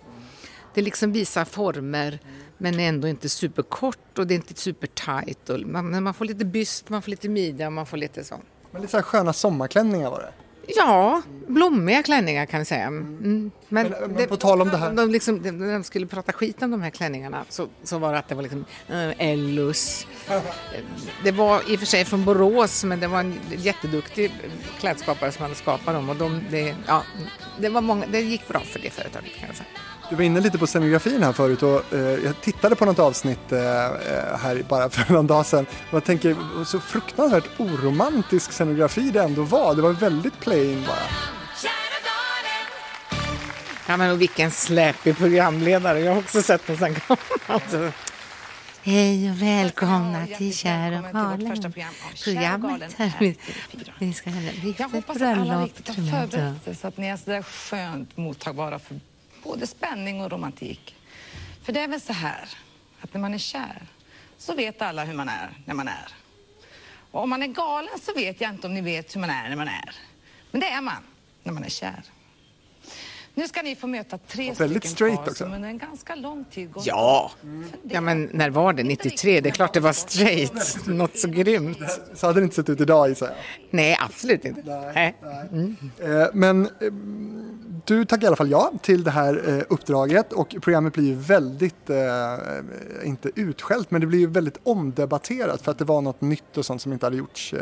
Det 0.75 0.83
liksom 0.83 1.13
visar 1.13 1.45
former, 1.45 2.19
men 2.59 2.81
är 2.81 2.89
ändå 2.89 3.09
inte 3.09 3.29
superkort 3.29 4.19
och 4.19 4.27
det 4.27 4.35
är 4.35 4.37
inte 4.37 4.55
supertight. 4.55 5.51
Man, 5.67 6.03
man 6.03 6.15
får 6.15 6.25
lite 6.25 6.45
byst, 6.45 6.89
man 6.89 7.03
får 7.03 7.11
lite 7.11 7.29
midja, 7.29 7.71
man 7.71 7.87
får 7.87 7.97
lite 7.97 8.25
sånt. 8.25 8.45
Men 8.71 8.83
lite 8.83 8.91
så 8.91 8.97
här 8.97 9.03
sköna 9.03 9.33
sommarklänningar 9.33 10.11
var 10.11 10.21
det. 10.21 10.44
Ja, 10.67 11.23
blommiga 11.47 12.03
klänningar 12.03 12.47
kan 12.47 12.61
jag 12.61 12.67
säga. 12.67 12.87
Mm. 12.87 13.51
Men, 13.69 13.89
Men- 14.01 14.11
men 14.13 14.29
på 14.29 14.37
tal 14.37 14.63
om 14.63 14.69
det 14.69 14.77
här- 14.77 14.93
De, 14.93 15.11
liksom, 15.11 15.43
de, 15.43 15.51
de 15.73 15.85
skulle 15.85 16.07
prata 16.07 16.33
skit 16.33 16.63
om 16.63 16.71
de 16.71 16.83
här 16.83 16.91
klänningarna 16.91 17.45
så, 17.49 17.67
så 17.83 17.99
var 17.99 18.13
det 18.13 18.19
att 18.19 18.29
det 18.29 18.35
var 18.35 18.43
liksom 18.43 18.65
äh, 18.89 19.29
Ellus. 19.31 20.07
Det 21.25 21.31
var 21.33 21.71
i 21.71 21.75
och 21.77 21.79
för 21.79 21.87
sig 21.87 22.05
från 22.05 22.25
Borås 22.25 22.85
men 22.85 23.01
det 23.01 23.07
var 23.07 23.21
en 23.21 23.41
jätteduktig 23.57 24.33
klädskapare 24.81 25.33
som 25.33 25.43
hade 25.43 25.55
skapat 25.55 25.95
dem 25.95 26.09
och 26.09 26.17
de, 26.17 26.41
det, 26.51 26.75
ja, 26.87 27.03
det, 27.61 27.69
var 27.69 27.81
många, 27.81 28.07
det 28.07 28.21
gick 28.21 28.49
bra 28.49 28.61
för 28.61 28.79
det 28.79 28.91
företaget 28.91 29.33
kan 29.39 29.47
jag 29.49 29.57
säga. 29.57 29.69
Du 30.11 30.17
var 30.17 30.23
inne 30.23 30.41
lite 30.41 30.59
på 30.59 30.67
scenografin 30.67 31.23
här 31.23 31.33
förut 31.33 31.63
och 31.63 31.93
eh, 31.95 32.01
jag 32.01 32.41
tittade 32.41 32.77
på 32.77 32.85
något 32.85 32.99
avsnitt 32.99 33.53
eh, 33.53 33.85
eh, 33.87 34.39
här 34.43 34.65
bara 34.69 34.91
för 34.91 35.13
någon 35.13 35.27
dag 35.27 35.47
sedan 35.47 35.67
och 35.91 35.95
jag 35.95 36.05
tänker 36.05 36.37
så 36.65 36.81
fruktansvärt 36.81 37.61
oromantisk 37.61 38.53
scenografi 38.53 39.11
det 39.11 39.23
ändå 39.23 39.43
var. 39.43 39.75
Det 39.75 39.83
var 39.83 39.93
väldigt 39.93 40.41
plain 40.41 40.85
bara. 40.87 40.97
Ja 43.89 43.97
men 43.97 44.11
och 44.11 44.21
vilken 44.21 44.51
släpig 44.51 45.17
programledare, 45.17 46.01
jag 46.01 46.13
har 46.13 46.19
också 46.19 46.43
sett 46.43 46.69
någon 46.69 46.79
sån 46.79 46.97
gammal. 47.49 47.93
Hej 48.83 49.31
och 49.31 49.43
välkomna 49.43 50.27
till 50.27 50.57
Kär 50.57 50.99
och 50.99 51.13
galen. 51.13 51.63
Programmet 52.25 52.93
här. 52.97 53.35
Vi, 53.99 54.13
ska 54.13 54.31
ha 54.31 54.41
ett 54.41 54.45
Jag 54.47 54.63
viktigt 54.63 54.93
hoppas 54.93 55.17
att 55.17 55.23
alla 55.23 55.45
bröllop. 55.45 55.65
riktigt 55.65 55.89
har 55.89 56.21
förberett 56.21 56.65
sig 56.65 56.75
så 56.75 56.89
att 56.89 56.97
ni 56.97 57.07
är 57.07 57.17
sådär 57.17 57.43
skönt 57.43 58.17
mottagbara 58.17 58.79
för 58.79 59.01
både 59.45 59.67
spänning 59.67 60.23
och 60.23 60.31
romantik. 60.31 60.97
För 61.63 61.73
det 61.73 61.81
är 61.81 61.89
väl 61.89 62.01
så 62.01 62.13
här 62.13 62.49
att 63.01 63.15
när 63.15 63.21
man 63.21 63.35
är 63.35 63.39
kär 63.39 63.87
så 64.39 64.55
vet 64.55 64.83
alla 64.83 65.05
hur 65.05 65.15
man 65.15 65.29
är 65.29 65.51
när 65.65 65.75
man 65.75 65.89
är. 65.89 66.09
Och 67.11 67.23
om 67.23 67.31
man 67.31 67.43
är 67.43 67.47
galen 67.47 67.99
så 68.03 68.15
vet 68.15 68.41
jag 68.41 68.51
inte 68.51 68.67
om 68.67 68.75
ni 68.75 68.81
vet 68.81 69.17
hur 69.17 69.21
man 69.21 69.31
är 69.31 69.49
när 69.49 69.57
man 69.57 69.69
är. 69.69 69.95
Men 70.51 70.61
det 70.61 70.69
är 70.69 70.81
man 70.81 71.03
när 71.43 71.53
man 71.53 71.65
är 71.65 71.69
kär. 71.69 72.03
Nu 73.37 73.49
ska 73.49 73.63
ni 73.63 73.75
få 73.77 73.87
möta 73.87 74.19
tre 74.19 74.51
Och 74.51 74.61
väldigt 74.61 74.79
stycken 74.85 74.97
straight 74.97 75.17
par 75.25 75.31
också. 75.31 75.45
som 75.45 75.53
under 75.53 75.69
en 75.69 75.79
ganska 75.79 76.15
lång 76.15 76.45
tid 76.45 76.73
gått 76.73 76.87
Ja. 76.87 77.31
ja, 77.83 78.01
men 78.01 78.31
när 78.33 78.51
var 78.51 78.73
det? 78.73 78.83
93? 78.83 79.41
Det 79.41 79.49
är 79.49 79.51
klart 79.51 79.73
det 79.75 79.81
var 79.81 79.93
straight. 79.93 80.87
Något 80.87 81.19
så 81.19 81.29
grymt. 81.29 81.79
Så 82.15 82.27
hade 82.27 82.41
det 82.41 82.45
inte 82.45 82.57
sett 82.57 82.69
ut 82.69 82.81
idag 82.81 83.09
gissar 83.09 83.27
jag. 83.27 83.35
Nej, 83.71 83.97
absolut 84.01 84.45
inte. 84.45 84.91
Nej. 84.95 85.17
Eh, 85.99 86.27
Men 86.33 86.63
eh, 86.67 86.71
du 87.87 88.05
tackar 88.05 88.25
i 88.25 88.27
alla 88.27 88.37
fall 88.37 88.51
ja 88.51 88.73
till 88.83 89.05
det 89.05 89.11
här 89.11 89.49
eh, 89.59 89.63
uppdraget 89.69 90.33
och 90.33 90.57
programmet 90.63 90.93
blir 90.93 91.05
ju 91.05 91.15
väldigt, 91.15 91.91
inte 93.05 93.31
utskällt, 93.35 93.91
men 93.91 94.01
det 94.01 94.07
blir 94.07 94.19
ju 94.19 94.27
väldigt 94.27 94.59
omdebatterat 94.63 95.63
för 95.63 95.71
att 95.71 95.79
det 95.79 95.85
var 95.85 96.01
något 96.01 96.21
nytt 96.21 96.57
och 96.57 96.67
sånt 96.67 96.83
som 96.83 96.93
inte 96.93 97.07
hade 97.07 97.17
gjorts 97.17 97.55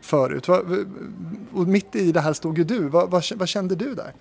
förut. 0.00 0.48
Och 1.52 1.68
mitt 1.68 1.96
i 1.96 2.12
det 2.12 2.20
här 2.20 2.32
stod 2.32 2.58
ju 2.58 2.64
du. 2.64 2.78
Vad, 2.88 3.10
vad, 3.10 3.24
vad 3.36 3.48
kände 3.48 3.74
du 3.74 3.94
där? 3.94 4.12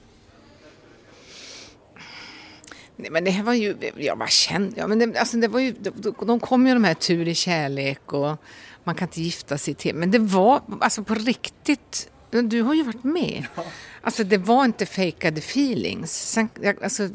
Nej, 2.97 3.11
men 3.11 3.23
det 3.23 3.31
här 3.31 3.43
var 3.43 3.53
ju, 3.53 3.75
ja 3.97 4.15
vad 4.15 4.29
kände 4.29 4.79
jag? 4.79 4.89
Men 4.89 4.99
det, 4.99 5.19
alltså 5.19 5.37
det 5.37 5.47
var 5.47 5.59
ju, 5.59 5.71
de, 5.71 6.15
de 6.27 6.39
kom 6.39 6.67
ju 6.67 6.73
de 6.73 6.83
här 6.83 6.93
tur 6.93 7.27
i 7.27 7.35
kärlek 7.35 8.13
och 8.13 8.37
man 8.83 8.95
kan 8.95 9.07
inte 9.07 9.21
gifta 9.21 9.57
sig 9.57 9.73
till. 9.73 9.95
Men 9.95 10.11
det 10.11 10.19
var, 10.19 10.61
alltså 10.81 11.03
på 11.03 11.13
riktigt, 11.15 12.09
du 12.31 12.61
har 12.61 12.73
ju 12.73 12.83
varit 12.83 13.03
med. 13.03 13.45
Alltså 14.01 14.23
det 14.23 14.37
var 14.37 14.65
inte 14.65 14.85
fejkade 14.85 15.39
feelings. 15.39 16.11
Sen, 16.31 16.49
jag- 16.61 16.83
alltså, 16.83 17.09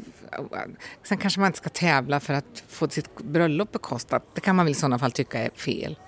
sen 1.03 1.17
kanske 1.17 1.39
man 1.39 1.47
inte 1.47 1.57
ska 1.57 1.69
tävla 1.69 2.19
för 2.19 2.33
att 2.33 2.63
få 2.67 2.89
sitt 2.89 3.17
bröllop 3.19 3.71
bekostat. 3.71 4.25
Det 4.35 4.41
kan 4.41 4.55
man 4.55 4.65
väl 4.65 4.71
i 4.71 4.75
sådana 4.75 4.99
fall 4.99 5.11
tycka 5.11 5.39
är 5.39 5.49
fel. 5.49 5.99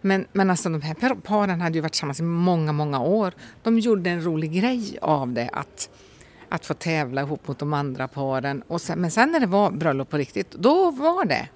Men, 0.00 0.26
men 0.32 0.50
alltså 0.50 0.68
de 0.68 0.82
här 0.82 0.94
par- 0.94 1.14
paren 1.14 1.60
hade 1.60 1.74
ju 1.74 1.80
varit 1.80 1.92
tillsammans 1.92 2.20
i 2.20 2.22
många, 2.22 2.72
många 2.72 3.00
år. 3.00 3.32
De 3.62 3.78
gjorde 3.78 4.10
en 4.10 4.24
rolig 4.24 4.52
grej 4.52 4.98
av 5.02 5.32
det, 5.32 5.50
att, 5.52 5.90
att 6.52 6.66
få 6.66 6.74
tävla 6.74 7.20
ihop 7.20 7.48
mot 7.48 7.58
de 7.58 7.72
andra 7.72 8.08
paren. 8.08 8.62
Och 8.68 8.80
sen, 8.80 8.98
men 8.98 9.10
sen 9.10 9.32
när 9.32 9.40
det 9.40 9.46
var 9.46 9.70
bröllop 9.70 10.10
på 10.10 10.16
riktigt, 10.16 10.50
då 10.50 10.90
var 10.90 11.24
det. 11.24 11.48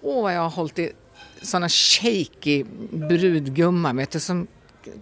Åh, 0.00 0.22
vad 0.22 0.34
jag 0.34 0.40
har 0.40 0.50
hållit 0.50 0.78
i 0.78 0.92
sådana 1.42 1.68
shaky 1.68 2.64
brudgummar, 2.90 3.94
vet 3.94 4.10
du, 4.10 4.20
som 4.20 4.46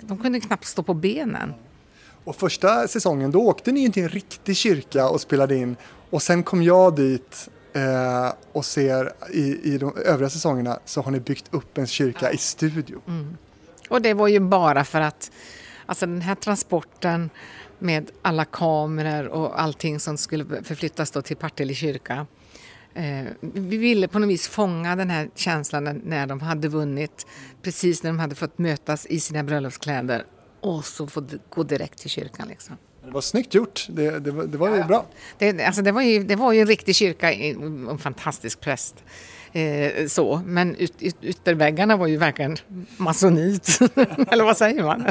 de 0.01 0.18
kunde 0.18 0.41
knappt 0.41 0.64
stå 0.64 0.83
på 0.83 0.95
benen. 0.95 1.55
Och 2.24 2.37
första 2.37 2.89
säsongen 2.89 3.31
då 3.31 3.41
åkte 3.41 3.72
ni 3.72 3.93
till 3.93 4.03
en 4.03 4.09
riktig 4.09 4.57
kyrka 4.57 5.09
och 5.09 5.20
spelade 5.20 5.57
in 5.57 5.77
och 6.11 6.22
sen 6.22 6.43
kom 6.43 6.62
jag 6.62 6.97
dit 6.97 7.49
eh, 7.72 8.33
och 8.53 8.64
ser 8.64 9.12
i, 9.33 9.74
i 9.74 9.79
de 9.79 9.97
övriga 9.97 10.31
säsongerna 10.31 10.79
så 10.85 11.03
har 11.03 11.11
ni 11.11 11.20
byggt 11.20 11.55
upp 11.55 11.79
en 11.79 11.87
kyrka 11.87 12.33
i 12.33 12.37
studio. 12.37 13.01
Och 13.89 14.03
det 14.03 14.14
var 14.14 14.29
ju 14.29 14.41
bara 14.41 14.85
för 14.85 15.01
att 15.01 15.31
alltså 15.87 16.07
den 16.07 16.20
här 16.20 16.35
transporten 16.35 17.31
med 17.79 18.11
alla 18.22 18.45
kameror 18.45 19.27
och 19.27 19.61
allting 19.61 20.01
som 20.01 20.16
skulle 20.18 20.45
förflyttas 20.62 21.11
då 21.11 21.22
till 21.22 21.37
Partille 21.37 21.74
kyrka. 21.74 22.27
Eh, 22.95 23.24
vi 23.41 23.77
ville 23.77 24.09
på 24.09 24.18
något 24.18 24.29
vis 24.29 24.49
fånga 24.49 24.97
den 24.97 25.11
här 25.11 25.29
känslan 25.35 26.01
när- 26.05 26.27
de 26.27 26.41
hade 26.41 26.68
vunnit, 26.68 27.27
precis 27.62 28.03
när 28.03 28.11
de 28.11 28.18
hade 28.18 28.35
fått 28.35 28.59
mötas 28.59 29.07
i 29.07 29.20
sina 29.20 29.43
bröllopskläder 29.43 30.24
och 30.61 30.85
så 30.85 31.07
få 31.07 31.24
gå 31.51 31.62
direkt 31.62 31.99
till 31.99 32.11
kyrkan. 32.11 32.49
Liksom. 32.49 32.77
Det 33.05 33.11
var 33.11 33.20
snyggt 33.20 33.55
gjort, 33.55 33.87
det, 33.91 34.18
det, 34.18 34.31
var, 34.31 34.45
det 34.45 34.59
var 34.59 34.77
ju 34.77 34.85
bra. 34.85 35.07
Det, 35.39 35.62
alltså 35.64 35.83
det, 35.83 35.93
var 35.93 36.03
ju, 36.03 36.24
det 36.24 36.37
var 36.37 36.53
ju 36.53 36.61
en 36.61 36.66
riktig 36.66 36.95
kyrka, 36.97 37.33
en 37.33 37.99
fantastisk 37.99 38.61
präst. 38.61 39.05
Eh, 39.57 40.07
så. 40.07 40.42
Men 40.46 40.76
ut, 40.76 40.92
ut, 40.98 41.16
ytterväggarna 41.22 41.96
var 41.96 42.07
ju 42.07 42.16
verkligen 42.16 42.57
masonit. 42.96 43.78
Eller 44.30 44.44
vad 44.44 44.57
säger 44.57 44.82
man? 44.82 45.04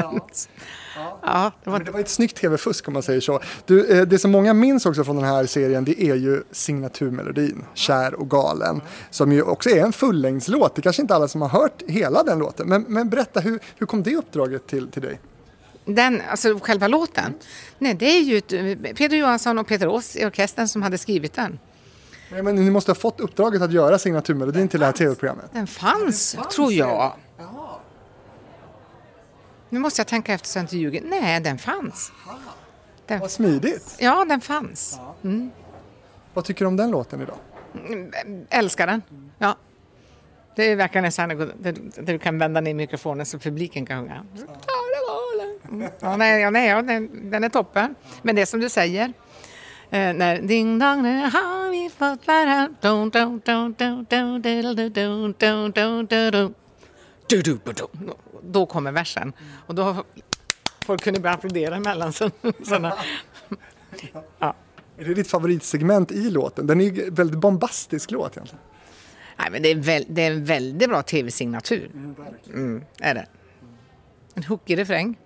Ja. 1.22 1.52
det 1.64 1.70
var 1.70 1.78
Men 1.78 1.84
det 1.84 1.90
var 1.90 2.00
ett 2.00 2.08
snyggt 2.08 2.36
tv-fusk 2.36 2.88
om 2.88 2.94
man 2.94 3.02
säger 3.02 3.20
så. 3.20 3.40
Du, 3.66 3.98
eh, 3.98 4.06
det 4.06 4.18
som 4.18 4.30
många 4.30 4.54
minns 4.54 4.86
också 4.86 5.04
från 5.04 5.16
den 5.16 5.24
här 5.24 5.46
serien 5.46 5.84
det 5.84 6.02
är 6.02 6.14
ju 6.14 6.42
signaturmelodin, 6.50 7.64
Kär 7.74 8.14
och 8.14 8.30
galen, 8.30 8.80
som 9.10 9.32
ju 9.32 9.42
också 9.42 9.70
är 9.70 9.82
en 9.84 9.92
fullängdslåt. 9.92 10.74
Det 10.74 10.82
kanske 10.82 11.02
inte 11.02 11.14
alla 11.14 11.28
som 11.28 11.42
har 11.42 11.48
hört 11.48 11.82
hela 11.86 12.22
den 12.22 12.38
låten, 12.38 12.68
men, 12.68 12.84
men 12.88 13.08
berätta 13.08 13.40
hur, 13.40 13.60
hur 13.76 13.86
kom 13.86 14.02
det 14.02 14.16
uppdraget 14.16 14.66
till, 14.66 14.90
till 14.90 15.02
dig? 15.02 15.20
Den, 15.84 16.22
alltså 16.30 16.58
själva 16.62 16.88
låten? 16.88 17.34
Nej, 17.78 17.94
det 17.94 18.06
är 18.06 18.20
ju 18.20 18.38
ett, 18.38 18.48
Peter 18.96 19.16
Johansson 19.16 19.58
och 19.58 19.66
Peter 19.66 19.88
Ås 19.88 20.16
i 20.16 20.26
orkestern 20.26 20.68
som 20.68 20.82
hade 20.82 20.98
skrivit 20.98 21.34
den. 21.34 21.58
Nej, 22.30 22.42
Men 22.42 22.54
ni 22.54 22.70
måste 22.70 22.90
ha 22.90 22.94
fått 22.96 23.20
uppdraget 23.20 23.62
att 23.62 23.72
göra 23.72 23.98
signaturmelodin 23.98 24.68
till 24.68 24.80
det 24.80 24.86
här 24.86 24.92
tv-programmet. 24.92 25.44
Den 25.52 25.66
fanns, 25.66 26.36
tror 26.54 26.72
jag. 26.72 27.12
Nu 29.68 29.78
måste 29.78 30.00
jag 30.00 30.06
tänka 30.06 30.34
efter 30.34 30.48
så 30.48 30.58
jag 30.58 30.62
inte 30.64 30.76
ljuger. 30.76 31.02
Nej, 31.04 31.40
den 31.40 31.58
fanns. 31.58 32.12
Den, 33.06 33.20
Vad 33.20 33.30
smidigt. 33.30 33.96
ja, 33.98 34.24
den 34.24 34.40
fanns. 34.40 35.00
Vad 36.34 36.44
tycker 36.44 36.64
du 36.64 36.68
om 36.68 36.76
den 36.76 36.90
låten 36.90 37.20
idag? 37.20 37.36
Älskar 38.50 38.86
den. 38.86 39.02
Ja. 39.38 39.56
Det 40.56 40.72
är 40.72 40.76
verkligen 40.76 41.04
där 41.04 41.74
där 42.02 42.12
du 42.12 42.18
kan 42.18 42.38
vända 42.38 42.60
ner 42.60 42.74
mikrofonen 42.74 43.26
så 43.26 43.38
publiken 43.38 43.86
kan 43.86 44.00
sjunga. 44.02 44.24
Mm. 45.68 45.90
Ja, 46.00 46.16
nej, 46.16 46.40
ja, 46.42 46.50
nej, 46.50 46.68
ja, 46.68 46.82
den, 46.82 47.30
den 47.30 47.44
är 47.44 47.48
toppen. 47.48 47.94
Men 48.22 48.36
det 48.36 48.42
är 48.42 48.46
som 48.46 48.60
du 48.60 48.68
säger. 48.68 49.12
Eh, 49.90 50.12
när 50.12 50.42
ding 50.42 50.78
dong, 50.78 51.02
nu 51.02 51.18
Då 58.42 58.66
kommer 58.66 58.92
versen. 58.92 59.32
Och 59.66 59.74
då 59.74 60.04
folk 60.80 61.02
kunde 61.02 61.20
börja 61.20 61.34
applådera 61.34 61.76
emellan. 61.76 62.12
Så, 62.12 62.30
såna. 62.64 62.94
Ja. 64.38 64.54
Är 64.98 65.04
det 65.04 65.14
ditt 65.14 65.28
favoritsegment 65.28 66.12
i 66.12 66.30
låten? 66.30 66.66
Den 66.66 66.80
är 66.80 66.84
ju 66.84 67.10
väldigt 67.10 67.40
bombastisk 67.40 68.10
låt 68.10 68.36
egentligen. 68.36 68.64
Nej, 69.38 69.50
men 69.50 69.62
det, 69.62 69.68
är 69.68 69.74
väl, 69.74 70.04
det 70.08 70.22
är 70.22 70.30
en 70.30 70.44
väldigt 70.44 70.88
bra 70.88 71.02
tv-signatur. 71.02 71.90
Mm, 72.46 72.84
är 73.00 73.14
det. 73.14 73.26
En 74.34 74.42
hookig 74.44 74.78
refräng. 74.78 75.18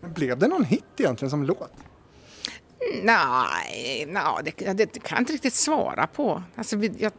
Men 0.00 0.12
blev 0.12 0.38
det 0.38 0.48
någon 0.48 0.64
hit 0.64 0.84
egentligen 0.96 1.30
som 1.30 1.44
låt? 1.44 1.72
Nej, 3.02 4.06
nej 4.08 4.22
det, 4.44 4.74
det 4.74 5.00
kan 5.00 5.16
jag 5.16 5.20
inte 5.20 5.32
riktigt 5.32 5.54
svara 5.54 6.06
på. 6.06 6.42
Alltså, 6.56 6.76
vi, 6.76 6.92
jag, 6.98 7.12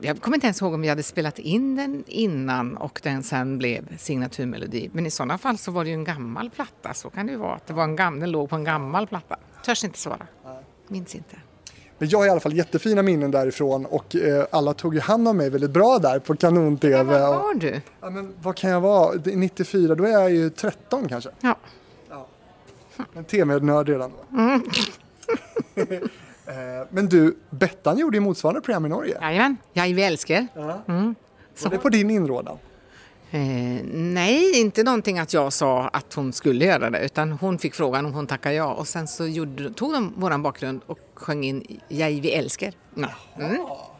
jag 0.00 0.20
kommer 0.20 0.36
inte 0.36 0.46
ens 0.46 0.62
ihåg 0.62 0.74
om 0.74 0.80
vi 0.80 0.88
hade 0.88 1.02
spelat 1.02 1.38
in 1.38 1.76
den 1.76 2.04
innan 2.06 2.76
och 2.76 3.00
den 3.02 3.22
sen 3.22 3.58
blev 3.58 3.98
signaturmelodi. 3.98 4.90
Men 4.92 5.06
i 5.06 5.10
sådana 5.10 5.38
fall 5.38 5.58
så 5.58 5.70
var 5.70 5.84
det 5.84 5.90
ju 5.90 5.94
en 5.94 6.04
gammal 6.04 6.50
platta. 6.50 6.94
Så 6.94 7.10
kan 7.10 7.26
det 7.26 7.32
ju 7.32 7.38
vara. 7.38 7.54
Att 7.54 7.66
det 7.66 7.72
var 7.72 7.84
en 7.84 7.96
gam, 7.96 8.20
den 8.20 8.30
låg 8.30 8.50
på 8.50 8.56
en 8.56 8.64
gammal 8.64 9.06
platta. 9.06 9.36
Törs 9.64 9.84
inte 9.84 9.98
svara. 9.98 10.26
Minns 10.88 11.14
inte. 11.14 11.36
Men 11.98 12.08
jag 12.08 12.18
har 12.18 12.26
i 12.26 12.30
alla 12.30 12.40
fall 12.40 12.56
jättefina 12.56 13.02
minnen 13.02 13.30
därifrån 13.30 13.86
och 13.86 14.16
eh, 14.16 14.46
alla 14.50 14.74
tog 14.74 14.94
ju 14.94 15.00
hand 15.00 15.28
om 15.28 15.36
mig 15.36 15.50
väldigt 15.50 15.70
bra 15.70 15.98
där 15.98 16.18
på 16.18 16.36
kanon-tv. 16.36 17.18
Ja, 17.18 17.30
vad 17.30 17.42
var 17.42 17.54
du? 17.54 17.80
Ja, 18.00 18.10
men 18.10 18.34
vad 18.42 18.56
kan 18.56 18.70
jag 18.70 18.80
vara? 18.80 19.16
Det 19.16 19.32
är 19.32 19.36
94, 19.36 19.94
då 19.94 20.04
är 20.04 20.10
jag 20.10 20.30
ju 20.30 20.50
13 20.50 21.08
kanske. 21.08 21.30
Ja. 21.40 21.56
En 23.14 23.24
tv-nörd 23.24 23.88
redan 23.88 24.10
då. 24.10 24.38
Mm. 24.38 24.62
Eh, 26.46 26.86
Men 26.90 27.08
du, 27.08 27.36
Bettan 27.50 27.98
gjorde 27.98 28.16
ju 28.16 28.20
motsvarande 28.20 28.60
program 28.60 28.86
i 28.86 28.88
Norge. 28.88 29.18
Jajamän, 29.20 29.56
jag 29.72 29.86
är 29.86 29.98
älskar. 29.98 30.46
Var 31.62 31.70
det 31.70 31.78
på 31.78 31.88
din 31.88 32.10
inrådan? 32.10 32.58
Eh, 33.30 33.40
nej, 33.92 34.60
inte 34.60 34.82
någonting 34.82 35.18
att 35.18 35.32
jag 35.32 35.52
sa 35.52 35.88
att 35.88 36.14
hon 36.14 36.32
skulle 36.32 36.64
göra 36.64 36.90
det 36.90 37.04
utan 37.04 37.32
hon 37.32 37.58
fick 37.58 37.74
frågan 37.74 38.06
om 38.06 38.12
hon 38.12 38.26
tackade 38.26 38.54
ja 38.54 38.72
och 38.72 38.88
sen 38.88 39.08
så 39.08 39.26
gjorde, 39.26 39.72
tog 39.72 39.92
de 39.92 40.12
våran 40.16 40.42
bakgrund 40.42 40.80
och 40.86 40.98
sjöng 41.14 41.44
in 41.44 41.80
Jag 41.88 42.10
vi 42.10 42.32
älskar. 42.32 42.72
Ja. 42.94 43.08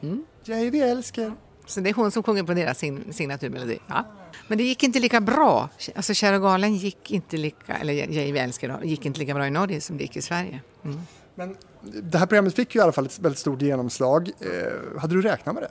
Mm. 0.01 0.25
Jag 0.45 0.71
vi 0.71 0.81
älskar. 0.81 1.33
Så 1.67 1.81
det 1.81 1.91
är 1.91 1.95
hon 1.95 2.11
som 2.11 2.23
sjunger 2.23 2.43
på 2.43 2.55
deras 2.55 2.79
sin, 2.79 3.13
signaturmelodi. 3.13 3.79
Ja. 3.89 4.05
Men 4.49 4.59
det 4.59 4.65
gick 4.65 4.83
inte 4.83 5.01
lika 5.01 5.21
bra. 5.21 5.69
Alltså 5.95 6.15
Kära 6.15 6.39
galen 6.39 6.77
gick 6.77 7.11
inte 7.11 7.37
lika, 7.37 7.77
eller 7.77 7.93
Jag 7.93 8.37
älskar 8.37 8.85
gick 8.85 9.07
inte 9.07 9.21
lika 9.21 9.35
bra 9.35 9.47
i 9.47 9.51
Norge 9.51 9.81
som 9.81 9.97
det 9.97 10.03
gick 10.03 10.17
i 10.17 10.23
Sverige. 10.23 10.61
Mm. 10.85 11.01
Men 11.35 11.57
det 12.03 12.19
här 12.19 12.27
programmet 12.27 12.57
fick 12.57 12.75
ju 12.75 12.81
i 12.81 12.83
alla 12.83 12.93
fall 12.93 13.07
ett 13.07 13.19
väldigt 13.19 13.39
stort 13.39 13.63
genomslag. 13.63 14.31
Eh, 14.41 15.01
hade 15.01 15.15
du 15.15 15.23
räknat 15.23 15.55
med 15.55 15.63
det? 15.63 15.71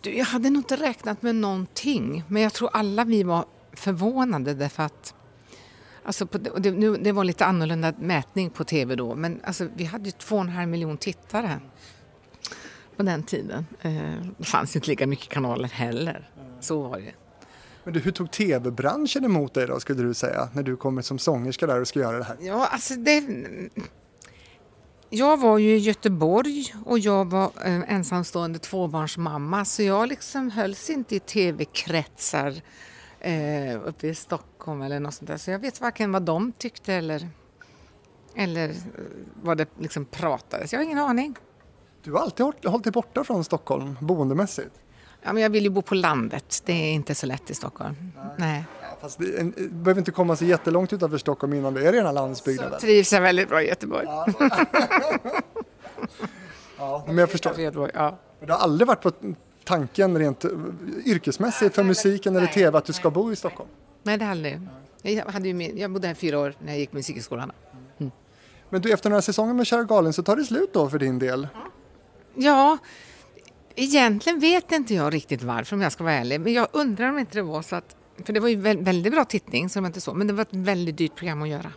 Du, 0.00 0.16
jag 0.16 0.24
hade 0.24 0.50
nog 0.50 0.60
inte 0.60 0.76
räknat 0.76 1.22
med 1.22 1.34
någonting, 1.34 2.24
men 2.28 2.42
jag 2.42 2.52
tror 2.52 2.70
alla 2.72 3.04
vi 3.04 3.22
var 3.22 3.44
förvånade 3.72 4.54
därför 4.54 4.82
att 4.82 5.14
Alltså 6.04 6.26
på, 6.26 6.38
det, 6.38 6.70
nu, 6.70 6.96
det 6.96 7.12
var 7.12 7.24
lite 7.24 7.44
annorlunda 7.44 7.92
mätning 7.98 8.50
på 8.50 8.64
tv 8.64 8.94
då, 8.94 9.14
men 9.14 9.40
alltså, 9.44 9.68
vi 9.74 9.84
hade 9.84 10.04
ju 10.04 10.10
två 10.10 10.36
och 10.36 10.42
en 10.42 10.48
halv 10.48 10.68
miljon 10.68 10.96
tittare 10.96 11.60
på 12.96 13.02
den 13.02 13.22
tiden. 13.22 13.66
Eh, 13.82 13.92
det 14.38 14.44
fanns 14.44 14.76
inte 14.76 14.88
lika 14.88 15.06
mycket 15.06 15.28
kanaler 15.28 15.68
heller. 15.68 16.30
Så 16.62 16.82
var 16.82 16.98
det. 16.98 17.12
Men 17.84 17.94
du, 17.94 18.00
hur 18.00 18.12
tog 18.12 18.30
tv-branschen 18.30 19.24
emot 19.24 19.54
dig 19.54 19.66
då, 19.66 19.80
skulle 19.80 20.02
du 20.02 20.14
säga, 20.14 20.48
när 20.54 20.62
du 20.62 20.76
kommer 20.76 21.02
som 21.02 21.18
sångerska 21.18 21.66
där 21.66 21.80
och 21.80 21.88
ska 21.88 22.00
göra 22.00 22.18
det 22.18 22.24
här? 22.24 22.36
Ja, 22.40 22.66
alltså 22.66 22.94
det... 22.94 23.22
Jag 25.10 25.40
var 25.40 25.58
ju 25.58 25.76
i 25.76 25.78
Göteborg 25.78 26.74
och 26.84 26.98
jag 26.98 27.30
var 27.30 27.44
eh, 27.64 27.92
ensamstående 27.94 28.58
tvåbarnsmamma 28.58 29.64
så 29.64 29.82
jag 29.82 30.08
liksom 30.08 30.50
hölls 30.50 30.90
inte 30.90 31.16
i 31.16 31.20
tv-kretsar 31.20 32.62
eh, 33.20 33.80
uppe 33.84 34.08
i 34.08 34.14
Stockholm 34.14 34.82
eller 34.82 35.00
något 35.00 35.14
sånt 35.14 35.28
där. 35.28 35.36
Så 35.36 35.50
jag 35.50 35.58
vet 35.58 35.80
varken 35.80 36.12
vad 36.12 36.22
de 36.22 36.52
tyckte 36.52 36.94
eller, 36.94 37.28
eller 38.34 38.68
eh, 38.68 38.74
vad 39.42 39.56
det 39.58 39.68
liksom 39.78 40.04
pratades. 40.04 40.72
Jag 40.72 40.80
har 40.80 40.84
ingen 40.84 40.98
aning. 40.98 41.36
Du 42.02 42.12
har 42.12 42.20
alltid 42.20 42.44
hållit, 42.44 42.64
hållit 42.64 42.84
dig 42.84 42.92
borta 42.92 43.24
från 43.24 43.44
Stockholm, 43.44 43.96
boendemässigt. 44.00 44.80
Ja, 45.22 45.32
men 45.32 45.42
jag 45.42 45.50
vill 45.50 45.64
ju 45.64 45.70
bo 45.70 45.82
på 45.82 45.94
landet. 45.94 46.62
Det 46.64 46.72
är 46.72 46.92
inte 46.92 47.14
så 47.14 47.26
lätt 47.26 47.50
i 47.50 47.54
Stockholm. 47.54 47.94
Nej. 48.36 48.64
Ja, 48.82 48.96
fast 49.00 49.18
det, 49.18 49.56
behöver 49.70 49.98
inte 49.98 50.10
komma 50.10 50.36
så 50.36 50.44
jättelångt 50.44 50.92
utanför 50.92 51.18
Stockholm 51.18 51.52
innan 51.52 51.74
det 51.74 51.88
är 51.88 51.92
rena 51.92 52.12
landsbygden. 52.12 52.64
Så 52.64 52.70
väl? 52.70 52.80
trivs 52.80 53.12
jag 53.12 53.20
väldigt 53.20 53.48
bra 53.48 53.62
i 53.62 53.68
Göteborg. 53.68 54.06
Ja, 56.78 57.04
men 57.06 57.18
jag 57.18 57.30
förstår. 57.30 57.60
Göteborg 57.60 57.90
ja. 57.94 58.18
Du 58.40 58.52
har 58.52 58.58
aldrig 58.58 58.88
varit 58.88 59.02
på 59.02 59.12
tanken 59.64 60.18
rent 60.18 60.44
yrkesmässigt 61.04 61.74
för 61.74 61.82
musiken 61.82 62.36
eller 62.36 62.46
tv 62.46 62.78
att 62.78 62.84
du 62.84 62.92
ska 62.92 63.10
bo 63.10 63.32
i 63.32 63.36
Stockholm? 63.36 63.68
Nej, 64.02 64.18
det 64.18 64.24
har 64.24 64.32
aldrig. 64.32 64.60
Jag, 65.02 65.24
hade 65.24 65.48
ju, 65.48 65.78
jag 65.78 65.90
bodde 65.90 66.08
här 66.08 66.14
fyra 66.14 66.38
år 66.38 66.54
när 66.58 66.72
jag 66.72 66.78
gick 66.78 66.92
musikskolan. 66.92 67.52
Men 68.70 68.80
du, 68.80 68.92
efter 68.92 69.10
några 69.10 69.22
säsonger 69.22 69.54
med 69.54 69.66
Kära 69.66 69.84
Galen 69.84 70.12
så 70.12 70.22
tar 70.22 70.36
det 70.36 70.44
slut 70.44 70.72
då 70.72 70.88
för 70.88 70.98
din 70.98 71.18
del. 71.18 71.48
Ja, 72.34 72.78
egentligen 73.76 74.38
vet 74.40 74.72
inte 74.72 74.94
jag 74.94 75.14
riktigt 75.14 75.42
varför 75.42 75.76
om 75.76 75.82
jag 75.82 75.92
ska 75.92 76.04
vara 76.04 76.14
ärlig. 76.14 76.40
Men 76.40 76.52
jag 76.52 76.68
undrar 76.72 77.08
om 77.08 77.18
inte 77.18 77.38
det 77.38 77.42
var 77.42 77.62
så 77.62 77.76
att, 77.76 77.96
för 78.24 78.32
det 78.32 78.40
var 78.40 78.48
ju 78.48 78.56
vä- 78.56 78.84
väldigt 78.84 79.12
bra 79.12 79.24
tittning, 79.24 79.68
så 79.68 79.78
det 79.78 79.80
var 79.80 79.86
inte 79.86 80.00
så, 80.00 80.14
men 80.14 80.26
det 80.26 80.32
var 80.32 80.42
ett 80.42 80.48
väldigt 80.52 80.96
dyrt 80.96 81.16
program 81.16 81.42
att 81.42 81.48
göra. 81.48 81.72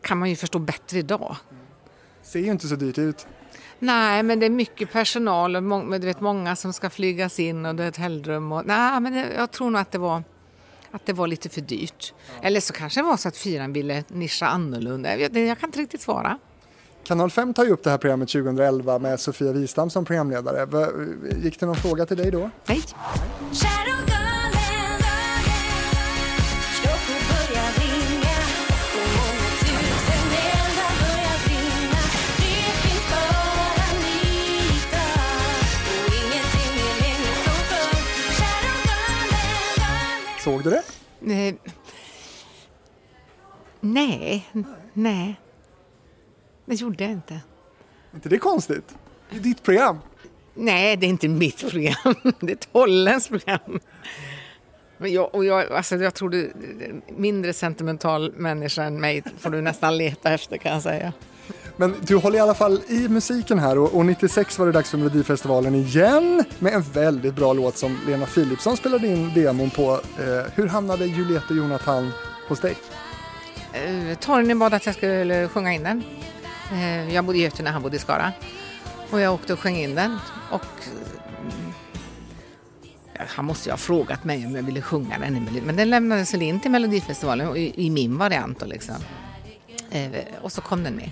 Kan 0.00 0.18
man 0.18 0.30
ju 0.30 0.36
förstå 0.36 0.58
bättre 0.58 0.98
idag. 0.98 1.36
Ser 2.22 2.40
ju 2.40 2.50
inte 2.50 2.68
så 2.68 2.76
dyrt 2.76 2.98
ut. 2.98 3.26
Nej, 3.78 4.22
men 4.22 4.40
det 4.40 4.46
är 4.46 4.50
mycket 4.50 4.92
personal 4.92 5.56
och 5.56 5.62
må, 5.62 5.82
men 5.82 6.00
du 6.00 6.06
vet, 6.06 6.20
många 6.20 6.56
som 6.56 6.72
ska 6.72 6.90
flygas 6.90 7.40
in 7.40 7.66
och 7.66 7.74
det 7.74 7.84
är 7.84 7.88
ett 7.88 7.96
hotellrum. 7.96 8.52
Och, 8.52 8.66
nej, 8.66 9.00
men 9.00 9.12
det, 9.12 9.32
jag 9.36 9.50
tror 9.50 9.70
nog 9.70 9.80
att 9.80 9.92
det 9.92 9.98
var 9.98 10.22
att 10.90 11.06
det 11.06 11.12
var 11.12 11.26
lite 11.26 11.48
för 11.48 11.60
dyrt. 11.60 12.14
Eller 12.42 12.60
så 12.60 12.72
kanske 12.72 13.00
det 13.00 13.04
var 13.04 13.16
så 13.16 13.28
att 13.28 13.36
fyran 13.36 13.72
ville 13.72 14.04
nischa 14.08 14.46
annorlunda. 14.46 15.16
Jag, 15.16 15.36
jag 15.36 15.58
kan 15.58 15.68
inte 15.68 15.78
riktigt 15.78 16.00
svara. 16.00 16.38
Kanal 17.04 17.30
5 17.30 17.54
tar 17.54 17.64
ju 17.64 17.70
upp 17.70 17.82
det 17.82 17.90
här 17.90 17.98
programmet 17.98 18.28
2011 18.28 18.98
med 18.98 19.20
Sofia 19.20 19.52
Wistam 19.52 19.90
som 19.90 20.04
programledare. 20.04 20.88
Gick 21.42 21.60
det 21.60 21.66
någon 21.66 21.76
fråga 21.76 22.06
till 22.06 22.16
dig 22.16 22.30
då? 22.30 22.50
Nej. 22.66 22.82
Såg 40.44 40.62
du 40.64 40.70
det? 40.70 40.82
Eh, 41.32 41.54
nej, 43.80 44.46
nej. 44.92 45.40
Det 46.64 46.74
gjorde 46.74 47.04
jag 47.04 47.12
inte. 47.12 47.40
inte 48.14 48.28
det 48.28 48.38
konstigt? 48.38 48.94
Det 49.30 49.36
är 49.36 49.40
ditt 49.40 49.62
program. 49.62 49.98
Nej, 50.54 50.96
det 50.96 51.06
är 51.06 51.08
inte 51.08 51.28
mitt 51.28 51.70
program. 51.70 52.14
Det 52.40 52.52
är 52.52 52.56
ett 52.56 52.68
holländskt 52.72 53.28
program. 53.28 53.80
Men 54.98 55.12
jag, 55.12 55.34
och 55.34 55.44
jag, 55.44 55.72
alltså 55.72 55.96
jag 55.96 56.14
tror 56.14 56.30
du, 56.30 56.52
mindre 57.16 57.52
sentimental 57.52 58.32
människa 58.32 58.82
än 58.82 59.00
mig 59.00 59.22
får 59.38 59.50
du 59.50 59.60
nästan 59.60 59.96
leta 59.96 60.32
efter 60.32 60.56
kan 60.56 60.72
jag 60.72 60.82
säga. 60.82 61.12
Men 61.76 61.94
du 62.00 62.16
håller 62.16 62.38
i 62.38 62.40
alla 62.40 62.54
fall 62.54 62.80
i 62.88 63.08
musiken 63.08 63.58
här 63.58 63.78
och, 63.78 63.94
och 63.94 64.06
96 64.06 64.58
var 64.58 64.66
det 64.66 64.72
dags 64.72 64.90
för 64.90 64.98
Melodifestivalen 64.98 65.74
igen 65.74 66.44
med 66.58 66.74
en 66.74 66.82
väldigt 66.82 67.34
bra 67.34 67.52
låt 67.52 67.76
som 67.76 67.98
Lena 68.06 68.26
Philipsson 68.26 68.76
spelade 68.76 69.06
in 69.06 69.34
demon 69.34 69.70
på. 69.70 69.92
Eh, 69.92 70.52
hur 70.54 70.66
hamnade 70.66 71.06
Juliette 71.06 71.46
och 71.50 71.56
Jonathan 71.56 72.12
hos 72.48 72.60
dig? 72.60 72.76
Eh, 73.72 74.18
Torgny 74.18 74.54
bad 74.54 74.74
att 74.74 74.86
jag 74.86 74.94
skulle 74.94 75.48
sjunga 75.48 75.72
in 75.72 75.82
den. 75.82 76.02
Eh, 76.74 77.14
jag 77.14 77.24
bodde 77.24 77.38
i 77.38 77.42
Götene, 77.42 77.70
han 77.70 77.82
bodde 77.82 77.96
i 77.96 77.98
Skara. 77.98 78.32
Och 79.10 79.20
jag 79.20 79.34
åkte 79.34 79.52
och 79.52 79.60
sjöng 79.60 79.76
in 79.76 79.94
den. 79.94 80.18
Och 80.50 80.64
mm, 81.40 81.72
han 83.16 83.44
måste 83.44 83.68
ju 83.68 83.72
ha 83.72 83.76
frågat 83.76 84.24
mig 84.24 84.46
om 84.46 84.56
jag 84.56 84.62
ville 84.62 84.82
sjunga 84.82 85.18
den. 85.18 85.48
Men 85.66 85.76
den 85.76 85.90
lämnades 85.90 86.34
väl 86.34 86.42
in 86.42 86.60
till 86.60 86.70
Melodifestivalen 86.70 87.56
i, 87.56 87.86
i 87.86 87.90
min 87.90 88.18
variant. 88.18 88.60
Då, 88.60 88.66
liksom. 88.66 88.96
Eh, 89.90 90.10
och 90.42 90.52
så 90.52 90.60
kom 90.60 90.84
den 90.84 90.94
med. 90.94 91.10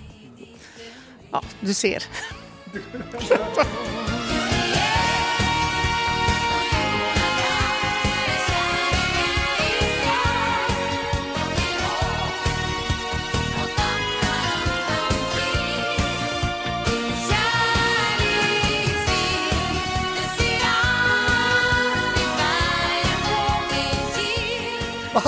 Ja, 1.31 1.43
du 1.59 1.73
ser. 1.73 2.03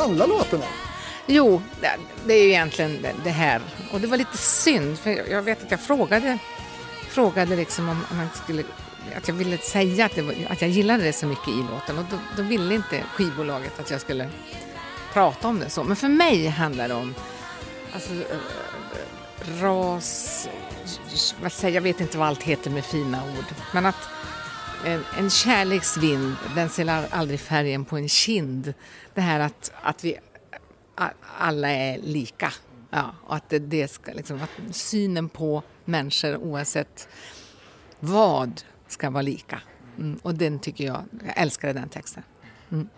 handlar 0.08 0.28
låten 0.28 0.60
om? 0.62 0.68
Jo, 1.28 1.62
det- 1.82 2.34
är 2.34 2.43
ju 2.43 2.49
egentligen 2.49 3.06
det- 3.24 3.30
här. 3.30 3.62
Och 3.91 4.01
det 4.01 4.08
var 4.08 4.18
lite 4.18 4.38
synd, 4.38 4.99
för 4.99 5.30
jag- 5.32 5.41
vet 5.41 5.64
att 5.64 5.72
jag 5.72 5.80
frågade, 5.80 6.38
frågade 7.10 7.56
liksom 7.56 7.89
om 7.89 8.06
om 8.12 8.18
man 8.18 8.28
skulle 8.43 8.64
att 9.18 9.28
jag 9.28 9.36
ville 9.36 9.58
säga 9.58 10.06
att, 10.06 10.16
det 10.16 10.22
var, 10.22 10.36
att 10.49 10.62
jag 10.62 10.70
gillade 10.70 11.03
det 11.03 11.14
så 11.14 11.26
mycket 11.28 11.47
i 11.47 11.64
låten 11.72 11.97
och 11.97 12.06
då, 12.12 12.18
då 12.38 12.43
ville 12.43 12.76
inte 12.76 13.03
skivbolaget 13.14 13.80
att 13.80 13.91
jag 13.91 14.01
skulle 14.01 14.30
prata 15.14 15.47
om 15.47 15.60
det 15.60 15.70
så. 15.70 15.84
Men 15.84 15.95
för 15.95 16.08
mig 16.08 16.47
handlar 16.47 16.88
det 16.88 16.93
om 16.93 17.16
alltså, 17.93 18.14
eh, 18.14 18.20
eh, 18.20 19.62
ras, 19.62 20.47
vad 21.41 21.51
säger, 21.51 21.76
jag 21.76 21.82
vet 21.82 21.99
inte 22.01 22.18
vad 22.18 22.28
allt 22.28 22.43
heter 22.43 22.70
med 22.72 22.86
fina 22.86 23.24
ord, 23.24 23.45
men 23.72 23.86
att 23.86 24.10
en, 24.86 25.03
en 25.17 25.29
kärleksvind, 25.29 26.36
den 26.55 26.69
ser 26.69 27.13
aldrig 27.13 27.39
färgen 27.39 27.86
på 27.86 27.97
en 27.97 28.09
kind. 28.09 28.73
Det 29.13 29.21
här 29.21 29.39
att, 29.39 29.71
att 29.81 30.03
vi 30.03 30.17
alla 31.38 31.69
är 31.69 31.97
lika. 31.97 32.53
Ja, 32.89 33.15
och 33.23 33.36
att 33.36 33.49
det, 33.49 33.59
det 33.59 33.88
ska 33.88 34.13
liksom, 34.13 34.41
att 34.41 34.75
synen 34.75 35.29
på 35.29 35.63
människor 35.86 36.38
oavsett 36.38 37.07
vad 37.99 38.61
ska 38.88 39.09
vara 39.09 39.21
lika. 39.21 39.61
Mm, 39.97 40.19
och 40.23 40.36
den 40.36 40.59
tycker 40.59 40.86
jag, 40.86 41.03
jag 41.25 41.38
älskade 41.38 41.73
den 41.73 41.89
texten. 41.89 42.23
Mm. 42.71 42.89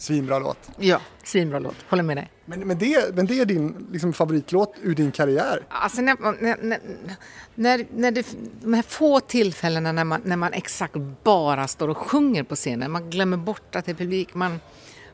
Svinbra 0.00 0.38
låt. 0.38 0.70
Ja, 0.78 1.00
svinbra 1.24 1.58
låt, 1.58 1.76
håller 1.88 2.02
med 2.02 2.16
dig. 2.16 2.30
Men, 2.44 2.60
men, 2.60 2.78
det, 2.78 3.14
men 3.14 3.26
det 3.26 3.40
är 3.40 3.44
din 3.44 3.86
liksom, 3.92 4.12
favoritlåt 4.12 4.74
ur 4.82 4.94
din 4.94 5.12
karriär? 5.12 5.62
Alltså 5.68 6.00
när, 6.00 6.16
när, 6.42 6.78
när, 7.54 7.86
när, 7.94 8.10
det, 8.10 8.26
de 8.62 8.74
här 8.74 8.82
få 8.82 9.20
tillfällena 9.20 9.92
när 9.92 10.04
man, 10.04 10.20
när 10.24 10.36
man 10.36 10.52
exakt 10.52 10.94
bara 11.24 11.68
står 11.68 11.88
och 11.88 11.96
sjunger 11.96 12.42
på 12.42 12.56
scenen, 12.56 12.90
man 12.90 13.10
glömmer 13.10 13.36
bort 13.36 13.76
att 13.76 13.84
det 13.84 13.92
är 13.92 13.94
publik, 13.94 14.34
man, 14.34 14.60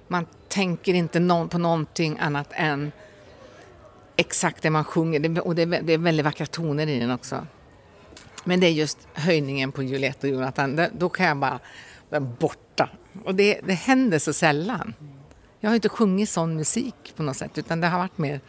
man 0.08 0.26
tänker 0.48 0.94
inte 0.94 1.20
någon, 1.20 1.48
på 1.48 1.58
någonting 1.58 2.18
annat 2.20 2.48
än 2.52 2.92
exakt 4.16 4.62
det 4.62 4.70
man 4.70 4.84
sjunger. 4.84 5.40
Och 5.46 5.54
det 5.54 5.62
är, 5.62 5.82
det 5.82 5.92
är 5.92 5.98
väldigt 5.98 6.24
vackra 6.24 6.46
toner 6.46 6.86
i 6.86 6.98
den 6.98 7.10
också. 7.10 7.46
Men 8.44 8.60
det 8.60 8.66
är 8.66 8.72
just 8.72 8.98
höjningen 9.12 9.72
på 9.72 9.82
Juliette 9.82 10.26
och 10.26 10.32
Jonathan, 10.32 10.80
då 10.92 11.08
kan 11.08 11.26
jag 11.26 11.36
bara 11.36 11.60
borta. 12.20 12.90
Och 13.24 13.34
det, 13.34 13.60
det 13.64 13.74
händer 13.74 14.18
så 14.18 14.32
sällan. 14.32 14.94
Jag 15.60 15.70
har 15.70 15.74
inte 15.74 15.88
sjungit 15.88 16.28
sån 16.28 16.56
musik 16.56 17.12
på 17.16 17.22
något 17.22 17.36
sätt, 17.36 17.58
utan 17.58 17.80
det 17.80 17.86
har 17.86 17.98
varit 17.98 18.18
mer 18.18 18.40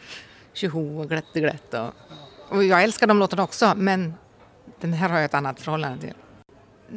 tjoho 0.52 1.00
och 1.00 1.08
glätteglätt. 1.08 1.74
Och, 1.74 1.94
och 2.48 2.64
jag 2.64 2.82
älskar 2.82 3.06
de 3.06 3.18
låtarna 3.18 3.42
också, 3.42 3.74
men 3.76 4.14
den 4.80 4.92
här 4.92 5.08
har 5.08 5.16
jag 5.16 5.24
ett 5.24 5.34
annat 5.34 5.60
förhållande 5.60 6.00
till. 6.00 6.14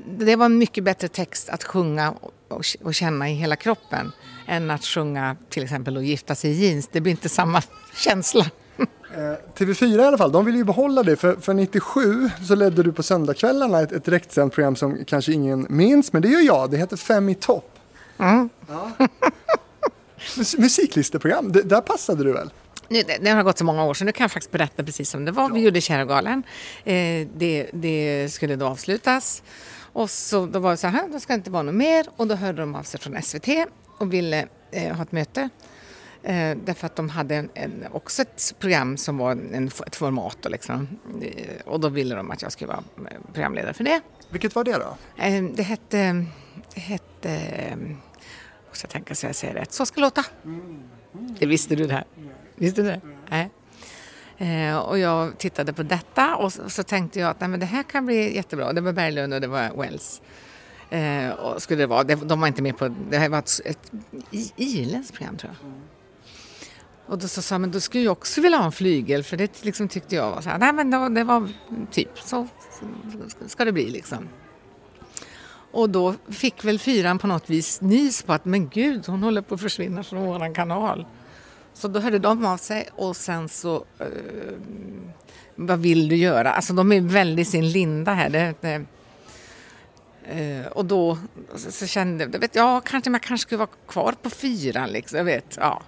Det 0.05 0.35
var 0.35 0.45
en 0.45 0.57
mycket 0.57 0.83
bättre 0.83 1.07
text 1.07 1.49
att 1.49 1.63
sjunga 1.63 2.11
och, 2.11 2.33
och, 2.47 2.65
och 2.83 2.95
känna 2.95 3.29
i 3.29 3.33
hela 3.33 3.55
kroppen 3.55 4.11
än 4.47 4.71
att 4.71 4.85
sjunga 4.85 5.35
till 5.49 5.63
exempel 5.63 5.97
och 5.97 6.03
gifta 6.03 6.35
sig 6.35 6.51
i 6.51 6.53
jeans. 6.53 6.89
Det 6.91 7.01
blir 7.01 7.11
inte 7.11 7.29
samma 7.29 7.61
känsla. 7.95 8.45
TV4 9.57 9.99
i 9.99 10.03
alla 10.03 10.17
fall, 10.17 10.31
de 10.31 10.45
vill 10.45 10.55
ju 10.55 10.63
behålla 10.63 11.03
det. 11.03 11.15
För, 11.15 11.35
för 11.35 11.53
97 11.53 12.29
så 12.47 12.55
ledde 12.55 12.83
du 12.83 12.91
på 12.93 13.03
söndagskvällarna 13.03 13.79
ett, 13.79 13.91
ett 13.91 14.05
direktsänt 14.05 14.53
program 14.53 14.75
som 14.75 14.97
kanske 15.05 15.33
ingen 15.33 15.65
minns, 15.69 16.13
men 16.13 16.21
det 16.21 16.27
gör 16.27 16.41
jag. 16.41 16.71
Det 16.71 16.77
heter 16.77 16.97
Fem 16.97 17.29
i 17.29 17.35
topp. 17.35 17.79
Ja. 18.17 18.47
Mus- 20.37 20.59
Musiklisteprogram, 20.59 21.51
det, 21.51 21.61
där 21.61 21.81
passade 21.81 22.23
du 22.23 22.33
väl? 22.33 22.49
Nu, 22.89 23.01
det, 23.01 23.17
det 23.21 23.29
har 23.29 23.43
gått 23.43 23.57
så 23.57 23.63
många 23.65 23.83
år 23.85 23.93
så 23.93 24.05
nu 24.05 24.11
kan 24.11 24.23
jag 24.23 24.31
faktiskt 24.31 24.51
berätta 24.51 24.83
precis 24.83 25.09
som 25.09 25.25
det 25.25 25.31
var. 25.31 25.49
Vi 25.49 25.59
gjorde 25.61 25.81
Kärrgalen. 25.81 26.43
Eh, 26.83 27.27
det, 27.37 27.69
det 27.73 28.29
skulle 28.33 28.55
då 28.55 28.65
avslutas. 28.65 29.43
Och 29.93 30.09
så 30.09 30.45
då 30.45 30.59
var 30.59 30.71
det 30.71 30.77
så 30.77 30.87
här, 30.87 31.07
då 31.11 31.19
ska 31.19 31.33
det 31.33 31.37
inte 31.37 31.51
vara 31.51 31.63
något 31.63 31.75
mer. 31.75 32.05
Och 32.15 32.27
då 32.27 32.35
hörde 32.35 32.61
de 32.61 32.75
av 32.75 32.83
sig 32.83 32.99
från 32.99 33.21
SVT 33.21 33.47
och 33.97 34.13
ville 34.13 34.47
eh, 34.71 34.95
ha 34.95 35.03
ett 35.03 35.11
möte. 35.11 35.49
Eh, 36.23 36.57
därför 36.65 36.85
att 36.85 36.95
de 36.95 37.09
hade 37.09 37.35
en, 37.35 37.49
en, 37.53 37.85
också 37.91 38.21
ett 38.21 38.55
program 38.59 38.97
som 38.97 39.17
var 39.17 39.31
en, 39.31 39.67
ett 39.87 39.95
format. 39.95 40.37
Då, 40.41 40.49
liksom. 40.49 40.87
eh, 41.21 41.61
och 41.65 41.79
då 41.79 41.89
ville 41.89 42.15
de 42.15 42.31
att 42.31 42.41
jag 42.41 42.51
skulle 42.51 42.67
vara 42.67 42.83
eh, 42.97 43.33
programledare 43.33 43.73
för 43.73 43.83
det. 43.83 44.01
Vilket 44.29 44.55
var 44.55 44.63
det 44.63 44.73
då? 44.77 45.23
Eh, 45.23 45.43
det 45.43 45.63
hette... 45.63 46.25
Det 46.73 46.79
hette 46.79 47.31
eh, 47.31 47.77
måste 48.69 48.85
jag 48.85 48.89
tänka 48.89 49.15
så 49.15 49.25
jag 49.25 49.35
säger 49.35 49.53
rätt. 49.53 49.73
Så 49.73 49.85
ska 49.85 50.01
låta. 50.01 50.25
Det 51.39 51.45
visste 51.45 51.75
du 51.75 51.87
det 51.87 51.93
här? 51.93 52.05
Visste 52.55 52.81
du 52.81 52.87
det? 52.87 53.01
Nej. 53.29 53.49
Eh, 54.37 54.77
och 54.77 54.99
jag 54.99 55.37
tittade 55.37 55.73
på 55.73 55.83
detta 55.83 56.35
och 56.35 56.53
så, 56.53 56.69
så 56.69 56.83
tänkte 56.83 57.19
jag 57.19 57.29
att 57.29 57.39
nej, 57.39 57.49
men 57.49 57.59
det 57.59 57.65
här 57.65 57.83
kan 57.83 58.05
bli 58.05 58.35
jättebra. 58.35 58.73
Det 58.73 58.81
var 58.81 58.93
Berglund 58.93 59.33
och 59.33 59.41
det 59.41 59.47
var 59.47 59.69
Wells. 59.77 60.21
Eh, 60.89 61.29
och 61.29 61.61
skulle 61.61 61.83
det 61.83 61.87
vara. 61.87 62.03
Det, 62.03 62.15
de 62.15 62.39
var 62.39 62.47
inte 62.47 62.61
med 62.61 62.77
på... 62.77 62.95
Det 63.09 63.17
här 63.17 63.29
var 63.29 63.39
ett, 63.39 63.61
ett 63.65 63.91
irländskt 64.55 65.17
program 65.17 65.37
tror 65.37 65.53
jag. 65.61 65.71
Och 67.11 67.17
då 67.17 67.27
sa 67.27 67.55
jag, 67.55 67.61
men 67.61 67.71
då 67.71 67.79
skulle 67.79 68.03
jag 68.03 68.11
också 68.11 68.41
vilja 68.41 68.57
ha 68.57 68.65
en 68.65 68.71
flygel 68.71 69.23
för 69.23 69.37
det 69.37 69.65
liksom 69.65 69.87
tyckte 69.87 70.15
jag 70.15 70.31
var 70.31 70.41
så 70.41 70.49
här, 70.49 70.57
nej 70.57 70.73
men 70.73 70.91
då, 70.91 71.09
det 71.09 71.23
var 71.23 71.49
typ 71.91 72.19
så 72.19 72.47
ska 73.47 73.65
det 73.65 73.71
bli 73.71 73.89
liksom. 73.89 74.29
Och 75.71 75.89
då 75.89 76.15
fick 76.29 76.63
väl 76.65 76.79
fyran 76.79 77.19
på 77.19 77.27
något 77.27 77.49
vis 77.49 77.81
nys 77.81 78.23
på 78.23 78.33
att 78.33 78.45
men 78.45 78.69
gud, 78.69 79.07
hon 79.07 79.23
håller 79.23 79.41
på 79.41 79.55
att 79.55 79.61
försvinna 79.61 80.03
från 80.03 80.25
våran 80.25 80.53
kanal. 80.53 81.05
Så 81.73 81.87
då 81.87 81.99
hörde 81.99 82.19
de 82.19 82.45
av 82.45 82.57
sig 82.57 82.89
och 82.95 83.15
sen 83.15 83.49
så, 83.49 83.85
eh, 83.99 84.07
vad 85.55 85.79
vill 85.79 86.07
du 86.07 86.15
göra? 86.15 86.51
Alltså 86.51 86.73
de 86.73 86.91
är 86.91 87.01
väldigt 87.01 87.47
sin 87.47 87.71
linda 87.71 88.13
här. 88.13 88.29
Det, 88.29 88.53
det, 88.61 88.85
eh, 90.23 90.67
och 90.67 90.85
då 90.85 91.17
så, 91.55 91.71
så 91.71 91.87
kände 91.87 92.23
jag, 92.23 92.39
vet, 92.39 92.55
ja 92.55 92.81
kanske 92.85 93.09
man 93.09 93.19
kanske 93.19 93.47
skulle 93.47 93.59
vara 93.59 93.69
kvar 93.87 94.15
på 94.21 94.29
fyran 94.29 94.89
liksom, 94.89 95.17
jag 95.17 95.25
vet, 95.25 95.57
ja. 95.59 95.81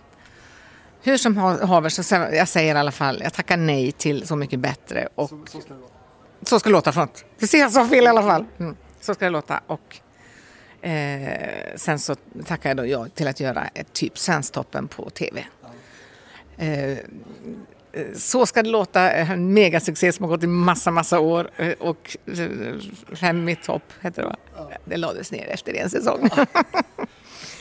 Hur 1.04 1.18
som 1.18 1.38
ha- 1.38 1.66
haver 1.66 1.90
så 1.90 2.16
jag 2.16 2.48
säger 2.48 2.76
i 2.76 2.78
alla 2.78 2.92
fall, 2.92 3.22
jag 3.24 3.34
tackar 3.34 3.58
nej 3.58 3.92
till 3.92 4.28
Så 4.28 4.36
mycket 4.36 4.60
bättre 4.60 5.08
och 5.16 5.30
så 6.46 6.60
ska 6.60 6.70
det 6.70 6.74
låta. 6.74 6.92
Förlåt. 6.92 7.26
Du 7.40 7.48
ser, 7.48 7.58
jag 7.60 7.72
sa 7.72 7.88
fel 7.88 8.04
i 8.04 8.08
alla 8.08 8.22
fall. 8.24 8.46
Mm. 8.60 8.76
Så 9.02 9.14
ska 9.14 9.26
det 9.26 9.32
låta. 9.32 9.62
Och 9.68 10.00
eh, 10.88 11.40
sen 11.76 12.00
så 12.00 12.16
tackar 12.46 12.70
jag 12.70 12.78
då 12.78 12.86
ja 12.86 13.08
till 13.16 13.28
att 13.28 13.40
göra 13.40 13.68
ett 13.74 13.94
typ 13.94 14.18
Svensktoppen 14.18 14.88
på 14.88 15.10
tv. 15.10 15.46
Eh, 16.58 16.90
eh, 16.92 16.98
så 18.16 18.46
ska 18.46 18.64
det 18.64 18.70
låta. 18.70 19.12
En 19.12 19.54
megasuccé 19.54 20.12
som 20.12 20.24
har 20.24 20.30
gått 20.30 20.44
i 20.44 20.48
massa, 20.48 20.92
massa 20.92 21.20
år. 21.20 21.50
Eh, 21.58 21.74
Och 21.80 22.18
eh, 22.26 22.50
Fem 23.16 23.50
i 23.50 23.56
topp 23.56 23.84
hette 24.02 24.22
det 24.22 24.28
va? 24.28 24.36
Det 24.86 24.98
lades 24.98 25.32
ner 25.32 25.48
efter 25.48 25.74
en 25.74 25.90
säsong. 25.90 26.30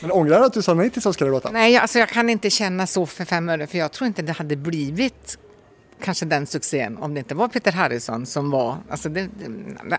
Men 0.03 0.11
ångrar 0.11 0.39
du 0.39 0.45
att 0.45 0.53
du 0.53 0.61
sa 0.61 0.73
nej 0.73 0.89
till 0.89 1.01
Så 1.01 1.13
ska 1.13 1.25
det 1.25 1.31
låta? 1.31 1.51
Nej, 1.51 1.77
alltså 1.77 1.99
jag 1.99 2.09
kan 2.09 2.29
inte 2.29 2.49
känna 2.49 2.87
så 2.87 3.05
för 3.05 3.25
fem 3.25 3.49
öre 3.49 3.67
för 3.67 3.77
jag 3.77 3.91
tror 3.91 4.07
inte 4.07 4.21
det 4.21 4.31
hade 4.31 4.55
blivit 4.55 5.37
kanske 6.03 6.25
den 6.25 6.45
succén 6.47 6.97
om 6.97 7.13
det 7.13 7.19
inte 7.19 7.35
var 7.35 7.47
Peter 7.47 7.71
Harrison 7.71 8.25
som 8.25 8.51
var... 8.51 8.77
Alltså 8.89 9.09
det, 9.09 9.29
det, 9.87 9.97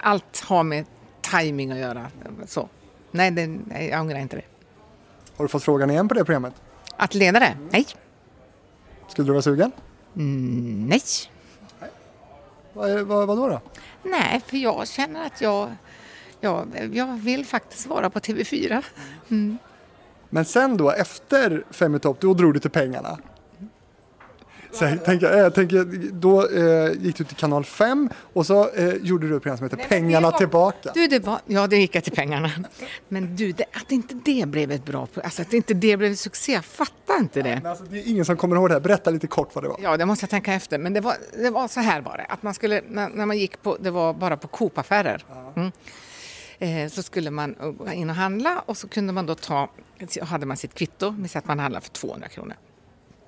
allt 0.00 0.40
har 0.40 0.62
med 0.62 0.84
timing 1.30 1.72
att 1.72 1.78
göra. 1.78 2.06
Så. 2.46 2.68
Nej, 3.10 3.30
det, 3.30 3.46
nej, 3.46 3.88
jag 3.88 4.00
ångrar 4.00 4.18
inte 4.18 4.36
det. 4.36 4.42
Har 5.36 5.44
du 5.44 5.48
fått 5.48 5.62
frågan 5.64 5.90
igen 5.90 6.08
på 6.08 6.14
det 6.14 6.24
programmet? 6.24 6.54
Att 6.96 7.14
leda 7.14 7.40
det? 7.40 7.56
Nej. 7.70 7.86
Skulle 9.08 9.28
du 9.28 9.32
vara 9.32 9.42
sugen? 9.42 9.72
Mm, 10.16 10.86
nej. 10.86 11.00
Vad, 12.72 12.90
är- 12.90 13.02
vad, 13.04 13.26
vad 13.26 13.38
då, 13.38 13.48
då? 13.48 13.60
Nej, 14.02 14.40
för 14.46 14.56
jag 14.56 14.88
känner 14.88 15.26
att 15.26 15.40
jag, 15.40 15.70
jag, 16.42 16.90
jag 16.92 17.06
vill 17.16 17.46
faktiskt 17.46 17.86
vara 17.86 18.10
på 18.10 18.18
TV4. 18.18 18.82
Men 20.30 20.44
sen 20.44 20.76
då, 20.76 20.90
efter 20.90 21.64
Fem 21.70 21.94
i 21.94 21.98
topp, 21.98 22.20
då 22.20 22.34
drog 22.34 22.54
du 22.54 22.60
till 22.60 22.70
pengarna. 22.70 23.18
Så 24.72 24.84
jag 24.84 25.04
tänker, 25.04 25.38
jag 25.38 25.54
tänker, 25.54 25.84
då 26.12 26.48
eh, 26.48 26.92
gick 27.02 27.16
du 27.16 27.24
till 27.24 27.36
kanal 27.36 27.64
5 27.64 28.10
och 28.32 28.46
så 28.46 28.70
eh, 28.70 28.94
gjorde 28.94 29.28
du 29.28 29.36
ett 29.36 29.42
program 29.42 29.56
som 29.58 29.64
heter 29.64 29.76
Nej, 29.76 29.86
Pengarna 29.88 30.30
var- 30.30 30.38
tillbaka. 30.38 30.90
Du, 30.94 31.06
det 31.06 31.18
var, 31.18 31.38
ja, 31.46 31.66
det 31.66 31.76
gick 31.76 31.94
jag 31.94 32.04
till 32.04 32.12
pengarna. 32.12 32.50
Men 33.08 33.36
du, 33.36 33.52
det, 33.52 33.64
att 33.72 33.92
inte 33.92 34.14
det 34.24 34.48
blev 34.48 34.70
ett 34.70 34.84
bra... 34.84 35.08
Alltså 35.24 35.42
att 35.42 35.52
inte 35.52 35.74
det 35.74 35.96
blev 35.96 36.10
en 36.10 36.16
succé, 36.16 36.52
jag 36.52 36.64
fattar 36.64 37.16
inte 37.18 37.42
det. 37.42 37.60
Men 37.62 37.66
alltså, 37.66 37.84
det 37.84 37.98
är 37.98 38.08
ingen 38.08 38.24
som 38.24 38.36
kommer 38.36 38.56
ihåg 38.56 38.68
det 38.68 38.74
här. 38.74 38.80
Berätta 38.80 39.10
lite 39.10 39.26
kort 39.26 39.54
vad 39.54 39.64
det 39.64 39.68
var. 39.68 39.78
Ja, 39.82 39.96
det 39.96 40.06
måste 40.06 40.22
jag 40.22 40.30
tänka 40.30 40.52
efter. 40.54 40.78
Men 40.78 40.92
det 40.92 41.00
var, 41.00 41.14
det 41.36 41.50
var 41.50 41.68
så 41.68 41.80
här 41.80 42.00
var 42.00 42.16
det. 42.16 42.24
Att 42.28 42.42
man 42.42 42.54
skulle, 42.54 42.80
när, 42.88 43.08
när 43.08 43.26
man 43.26 43.38
gick 43.38 43.62
på, 43.62 43.76
det 43.80 43.90
var 43.90 44.14
bara 44.14 44.36
på 44.36 44.48
Coop-affärer. 44.48 45.24
Mm. 45.56 45.72
Eh, 46.62 46.88
så 46.88 47.02
skulle 47.02 47.30
man 47.30 47.54
eh, 47.60 47.70
gå 47.70 47.92
in 47.92 48.10
och 48.10 48.16
handla 48.16 48.62
och 48.66 48.76
så 48.76 48.88
kunde 48.88 49.12
man 49.12 49.26
då 49.26 49.34
ta, 49.34 49.70
hade 50.22 50.46
man 50.46 50.56
sitt 50.56 50.74
kvitto 50.74 51.10
med 51.10 51.36
att 51.36 51.46
man 51.46 51.58
handlade 51.58 51.84
för 51.84 51.92
200 51.92 52.28
kronor. 52.28 52.56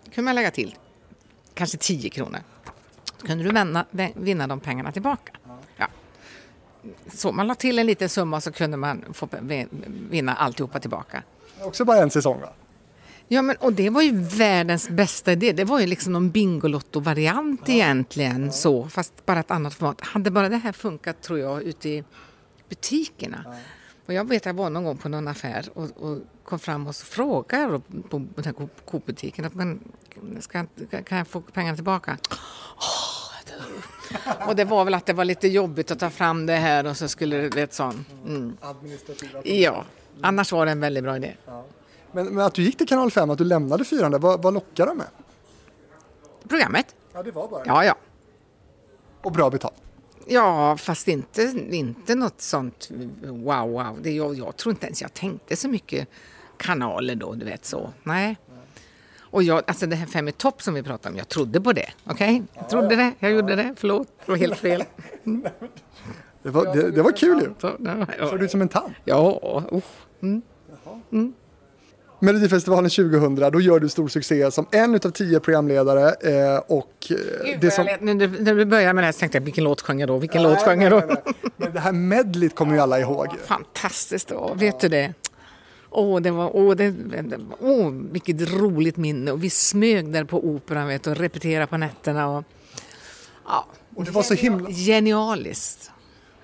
Då 0.04 0.10
kunde 0.10 0.24
man 0.24 0.34
lägga 0.34 0.50
till 0.50 0.74
kanske 1.54 1.78
10 1.78 2.10
kronor. 2.10 2.40
Då 3.20 3.26
kunde 3.26 3.44
du 3.44 3.52
vinna, 3.52 3.84
vinna 4.14 4.46
de 4.46 4.60
pengarna 4.60 4.92
tillbaka. 4.92 5.32
Ja. 5.76 5.88
Så 7.08 7.32
man 7.32 7.46
la 7.46 7.54
till 7.54 7.78
en 7.78 7.86
liten 7.86 8.08
summa 8.08 8.40
så 8.40 8.52
kunde 8.52 8.76
man 8.76 9.04
få 9.12 9.28
vinna 10.10 10.34
alltihopa 10.34 10.80
tillbaka. 10.80 11.22
Också 11.60 11.84
bara 11.84 11.98
en 11.98 12.10
säsong 12.10 12.40
va? 12.40 12.48
Ja, 13.28 13.42
men, 13.42 13.56
och 13.56 13.72
det 13.72 13.90
var 13.90 14.02
ju 14.02 14.12
världens 14.18 14.88
bästa 14.88 15.32
idé. 15.32 15.52
Det 15.52 15.64
var 15.64 15.80
ju 15.80 15.86
liksom 15.86 16.12
någon 16.12 16.30
Bingolotto-variant 16.30 17.68
egentligen, 17.68 18.52
så, 18.52 18.88
fast 18.88 19.26
bara 19.26 19.40
ett 19.40 19.50
annat 19.50 19.74
format. 19.74 20.00
Hade 20.00 20.30
bara 20.30 20.48
det 20.48 20.56
här 20.56 20.72
funkat, 20.72 21.22
tror 21.22 21.38
jag, 21.38 21.62
ute 21.62 21.88
i 21.88 22.04
butikerna. 22.68 23.56
Och 24.06 24.14
jag 24.14 24.28
vet 24.28 24.42
att 24.42 24.46
jag 24.46 24.54
var 24.54 24.70
någon 24.70 24.84
gång 24.84 24.96
på 24.96 25.08
någon 25.08 25.28
affär 25.28 25.68
och, 25.74 25.90
och 25.96 26.18
kom 26.44 26.58
fram 26.58 26.86
och 26.86 26.96
så 26.96 27.06
frågade 27.06 27.80
på 28.10 28.18
den 28.34 28.44
här 28.44 28.68
Coop-butiken 28.84 29.50
men, 29.52 29.80
ska, 30.40 30.66
kan 31.04 31.18
jag 31.18 31.28
få 31.28 31.40
pengarna 31.40 31.76
tillbaka? 31.76 32.18
Åh, 32.76 34.48
Och 34.48 34.56
det 34.56 34.64
var 34.64 34.84
väl 34.84 34.94
att 34.94 35.06
det 35.06 35.12
var 35.12 35.24
lite 35.24 35.48
jobbigt 35.48 35.90
att 35.90 35.98
ta 35.98 36.10
fram 36.10 36.46
det 36.46 36.56
här 36.56 36.86
och 36.86 36.96
så 36.96 37.08
skulle 37.08 37.36
det, 37.36 37.48
vet 37.48 37.74
sån. 37.74 38.04
Mm. 38.26 38.56
Administrativa. 38.60 39.40
Ja, 39.44 39.84
annars 40.20 40.52
var 40.52 40.66
det 40.66 40.72
en 40.72 40.80
väldigt 40.80 41.04
bra 41.04 41.16
idé. 41.16 41.36
Men, 42.12 42.26
men 42.26 42.46
att 42.46 42.54
du 42.54 42.62
gick 42.62 42.78
till 42.78 42.88
kanal 42.88 43.10
5, 43.10 43.30
att 43.30 43.38
du 43.38 43.44
lämnade 43.44 43.84
fyran 43.84 44.12
där, 44.12 44.18
vad, 44.18 44.42
vad 44.42 44.54
lockade 44.54 44.90
de 44.90 44.98
med? 44.98 45.06
Programmet? 46.48 46.94
Ja, 47.12 47.22
det 47.22 47.30
var 47.30 47.48
bara 47.48 47.62
Ja, 47.66 47.84
ja. 47.84 47.94
Och 49.22 49.32
bra 49.32 49.50
betalt. 49.50 49.74
Ja, 50.26 50.76
fast 50.76 51.08
inte, 51.08 51.42
inte 51.70 52.14
något 52.14 52.40
sånt 52.40 52.90
wow, 53.22 53.70
wow. 53.70 53.98
Det, 54.02 54.10
jag, 54.10 54.34
jag 54.34 54.56
tror 54.56 54.72
inte 54.72 54.86
ens 54.86 55.02
jag 55.02 55.14
tänkte 55.14 55.56
så 55.56 55.68
mycket 55.68 56.08
kanaler 56.56 57.14
då, 57.14 57.34
du 57.34 57.44
vet 57.44 57.64
så. 57.64 57.92
Nej. 58.02 58.36
Och 59.20 59.42
jag, 59.42 59.62
alltså 59.66 59.86
det 59.86 59.96
här 59.96 60.06
Fem 60.06 60.28
i 60.28 60.32
topp 60.32 60.62
som 60.62 60.74
vi 60.74 60.82
pratade 60.82 61.12
om, 61.12 61.18
jag 61.18 61.28
trodde 61.28 61.60
på 61.60 61.72
det. 61.72 61.90
Okej? 62.04 62.42
Jag 62.54 62.68
trodde 62.68 62.96
det, 62.96 63.12
jag 63.18 63.30
gjorde 63.30 63.56
det. 63.56 63.74
Förlåt, 63.76 64.08
det 64.24 64.32
var 64.32 64.38
helt 64.38 64.58
fel. 64.58 64.84
Det 66.42 66.50
var, 66.50 66.74
det, 66.74 66.90
det 66.90 67.02
var 67.02 67.12
kul 67.12 67.40
ju. 67.40 67.68
Såg 68.28 68.38
du 68.38 68.44
ut 68.44 68.50
som 68.50 68.60
en 68.60 68.68
tant. 68.68 68.92
ja, 69.04 69.62
usch. 69.72 69.84
Melodifestivalen 72.24 72.90
2000, 72.90 73.34
då 73.34 73.60
gör 73.60 73.80
du 73.80 73.88
stor 73.88 74.08
succé 74.08 74.50
som 74.50 74.66
en 74.70 74.94
utav 74.94 75.10
tio 75.10 75.40
programledare. 75.40 76.08
Eh, 76.08 76.58
och 76.66 76.92
eh, 77.10 77.16
Gud, 77.44 77.60
det 77.60 77.70
som... 77.70 77.84
lät, 77.84 78.00
när, 78.00 78.14
du, 78.54 78.64
började 78.64 78.92
med 78.92 79.02
det 79.02 79.06
här 79.06 79.12
så 79.12 79.18
tänkte 79.18 79.38
jag, 79.38 79.42
vilken 79.44 79.64
låt 79.64 79.80
sjöng 79.80 80.00
jag 80.00 80.08
då? 80.08 80.18
Vilken 80.18 80.42
låt 80.42 80.62
sjöng 80.62 80.82
jag 80.82 80.92
då? 80.92 80.96
Nej, 80.96 81.06
nej, 81.08 81.22
nej. 81.24 81.52
Men 81.56 81.72
det 81.72 81.80
här 81.80 81.92
medlet 81.92 82.54
kommer 82.54 82.74
ju 82.74 82.80
alla 82.80 83.00
ihåg. 83.00 83.28
Fantastiskt, 83.46 84.28
då. 84.28 84.54
vet 84.54 84.80
du 84.80 84.88
det? 84.88 85.14
Åh, 85.90 86.20
det 86.20 86.30
var, 86.30 86.56
åh, 86.56 86.74
det, 86.74 86.90
det, 86.90 87.38
åh, 87.60 87.90
vilket 87.90 88.52
roligt 88.52 88.96
minne. 88.96 89.32
Och 89.32 89.44
vi 89.44 89.50
smög 89.50 90.12
där 90.12 90.24
på 90.24 90.44
operan 90.46 90.88
vet, 90.88 91.06
och 91.06 91.16
repeterade 91.16 91.66
på 91.66 91.76
nätterna. 91.76 92.28
Och, 92.28 92.44
ja, 93.46 93.66
Och 93.94 94.04
det 94.04 94.10
var 94.10 94.22
så 94.22 94.34
himla... 94.34 94.70
Genialiskt. 94.70 95.90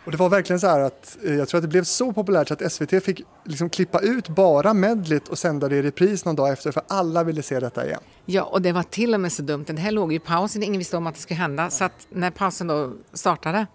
Och 0.05 0.11
det 0.11 0.17
var 0.17 0.29
verkligen 0.29 0.61
så 0.61 0.67
här 0.67 0.81
att 0.81 1.17
eh, 1.25 1.35
jag 1.35 1.49
tror 1.49 1.59
att 1.59 1.63
det 1.63 1.69
blev 1.69 1.85
så 1.85 2.13
populärt 2.13 2.49
så 2.49 2.55
att 2.55 2.73
SVT 2.73 3.05
fick 3.05 3.23
liksom 3.45 3.71
klippa 3.71 4.01
ut 4.01 4.29
bara 4.29 4.75
medlet 4.75 5.29
och 5.29 5.39
sända 5.39 5.69
det 5.69 5.77
i 5.77 5.83
repris 5.83 6.25
någon 6.25 6.37
dag 6.37 6.53
efter 6.53 6.73
för 6.73 6.83
alla 6.89 7.25
ville 7.25 7.43
se 7.43 7.61
detta 7.61 7.87
igen. 7.87 8.01
Ja, 8.27 8.43
och 8.43 8.63
det 8.63 8.73
var 8.73 8.83
till 8.83 9.15
och 9.15 9.21
med 9.21 9.33
så 9.33 9.43
dumt. 9.43 9.65
Den 9.67 9.77
här 9.77 9.91
låg 9.91 10.13
i 10.13 10.19
pausen, 10.19 10.63
ingen 10.63 10.79
visste 10.79 10.97
om 10.97 11.07
att 11.07 11.15
det 11.15 11.21
skulle 11.21 11.41
hända. 11.41 11.71
Så 11.71 11.85
att 11.85 12.07
när 12.11 12.31
pausen 12.31 12.67
då 12.67 12.93
startade, 13.13 13.67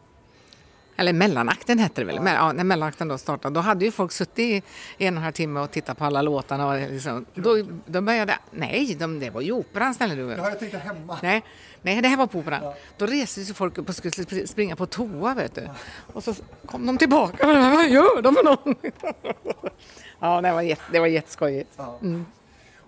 eller 0.97 1.13
mellanakten 1.13 1.79
hette 1.79 2.01
det 2.01 2.05
väl, 2.05 2.19
ja, 2.25 2.51
när 2.51 2.63
mellanakten 2.63 3.07
då 3.07 3.17
startade, 3.17 3.55
då 3.55 3.61
hade 3.61 3.85
ju 3.85 3.91
folk 3.91 4.11
suttit 4.11 4.39
i 4.39 4.63
en 4.97 5.13
och 5.13 5.17
en 5.17 5.23
halv 5.23 5.31
timme 5.33 5.59
och 5.59 5.71
tittat 5.71 5.97
på 5.97 6.05
alla 6.05 6.21
låtarna. 6.21 6.67
Och 6.67 6.91
liksom, 6.91 7.25
då, 7.33 7.57
då 7.85 8.01
började, 8.01 8.37
nej, 8.51 8.95
de, 8.99 9.19
det 9.19 9.29
var 9.29 9.41
ju 9.41 9.51
operan 9.51 9.93
snälla 9.93 10.15
du. 10.15 10.21
jag 10.21 10.59
tänkte 10.59 10.77
hemma. 10.77 11.19
Nej, 11.23 11.43
nej, 11.85 12.01
det 12.01 12.07
här 12.07 12.17
var 12.17 12.27
på 12.27 12.39
operan. 12.39 12.73
Då 12.97 13.05
reste 13.05 13.45
sig 13.45 13.55
folk 13.55 13.77
upp 13.77 13.89
och 13.89 13.95
skulle 13.95 14.11
sp- 14.11 14.45
springa 14.45 14.75
på 14.75 14.85
toa, 14.85 15.33
vet 15.33 15.55
du. 15.55 15.69
Och 16.13 16.23
så 16.23 16.33
kom 16.65 16.85
de 16.85 16.97
tillbaka. 16.97 17.47
Vad 17.47 17.89
gör 17.89 18.21
de 18.21 18.35
för 18.35 18.43
någon? 18.43 18.75
Ja, 20.19 20.41
det 20.41 20.51
var, 20.51 20.61
jätte, 20.61 20.81
det 20.91 20.99
var 20.99 21.07
jätteskojigt. 21.07 21.79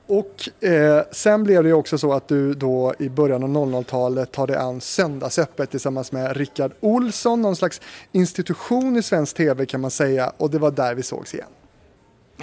Och 0.08 0.64
eh, 0.68 1.04
sen 1.12 1.44
blev 1.44 1.64
det 1.64 1.70
ju 1.70 1.74
också 1.76 1.98
så 1.98 2.14
att 2.14 2.28
du 2.28 2.54
då 2.54 2.94
i 3.00 3.10
början 3.10 3.44
av 3.44 3.50
00-talet 3.50 4.32
tar 4.32 4.48
dig 4.48 4.56
an 4.56 4.82
Söndagsöppet 4.82 5.72
tillsammans 5.72 6.12
med 6.12 6.38
Rickard 6.38 6.72
Olsson, 6.80 7.42
någon 7.42 7.56
slags 7.56 7.82
institution 8.12 8.98
i 8.98 9.04
svensk 9.04 9.36
tv 9.38 9.66
kan 9.66 9.82
man 9.82 9.92
säga 9.92 10.32
och 10.38 10.50
det 10.50 10.60
var 10.60 10.72
där 10.72 10.96
vi 10.96 11.04
sågs 11.04 11.34
igen. 11.34 11.48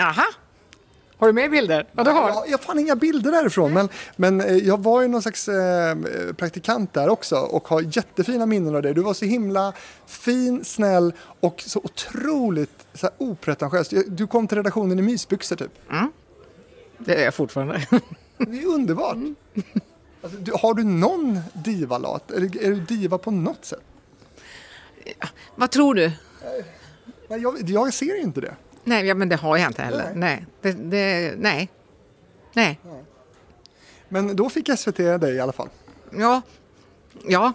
Aha! 0.00 0.24
Har 1.18 1.26
du 1.26 1.32
mer 1.32 1.48
bilder? 1.48 1.86
Ja, 1.92 2.04
du 2.04 2.10
har. 2.10 2.28
Ja, 2.28 2.44
jag 2.46 2.58
har 2.58 2.62
fan 2.62 2.78
inga 2.78 2.96
bilder 2.96 3.32
därifrån 3.32 3.72
men, 3.72 3.88
men 4.16 4.40
eh, 4.40 4.56
jag 4.56 4.82
var 4.82 5.02
ju 5.02 5.08
någon 5.08 5.22
slags 5.22 5.48
eh, 5.48 5.96
praktikant 6.36 6.92
där 6.92 7.08
också 7.08 7.36
och 7.36 7.68
har 7.68 7.96
jättefina 7.96 8.46
minnen 8.46 8.76
av 8.76 8.82
det. 8.82 8.92
Du 8.92 9.02
var 9.02 9.14
så 9.14 9.24
himla 9.24 9.72
fin, 10.06 10.64
snäll 10.64 11.12
och 11.40 11.62
så 11.66 11.80
otroligt 11.84 12.86
så 12.94 13.06
här, 13.06 13.14
opretentiös. 13.18 13.88
Du 14.06 14.26
kom 14.26 14.48
till 14.48 14.56
redaktionen 14.56 14.98
i 14.98 15.02
mysbyxor 15.02 15.56
typ. 15.56 15.72
Det 16.98 17.14
är 17.14 17.24
jag 17.24 17.34
fortfarande. 17.34 17.86
Det 18.38 18.62
är 18.62 18.66
underbart. 18.66 19.16
Alltså, 20.22 20.38
du, 20.38 20.52
har 20.52 20.74
du 20.74 20.84
någon 20.84 21.40
divalat? 21.52 22.30
Är, 22.30 22.36
är 22.42 22.70
du 22.70 22.80
diva 22.80 23.18
på 23.18 23.30
något 23.30 23.64
sätt? 23.64 23.80
Vad 25.54 25.70
tror 25.70 25.94
du? 25.94 26.12
Nej, 27.28 27.40
jag, 27.42 27.70
jag 27.70 27.94
ser 27.94 28.20
inte 28.20 28.40
det. 28.40 28.54
Nej, 28.84 29.06
ja, 29.06 29.14
men 29.14 29.28
det 29.28 29.36
har 29.36 29.56
jag 29.56 29.70
inte 29.70 29.82
heller. 29.82 30.12
Nej. 30.14 30.46
Det, 30.60 30.72
det, 30.72 31.34
nej. 31.38 31.68
Nej. 32.52 32.80
Men 34.08 34.36
då 34.36 34.50
fick 34.50 34.78
SVT 34.78 34.96
dig 34.96 35.34
i 35.34 35.40
alla 35.40 35.52
fall. 35.52 35.68
Ja. 36.10 36.42
Ja. 37.24 37.52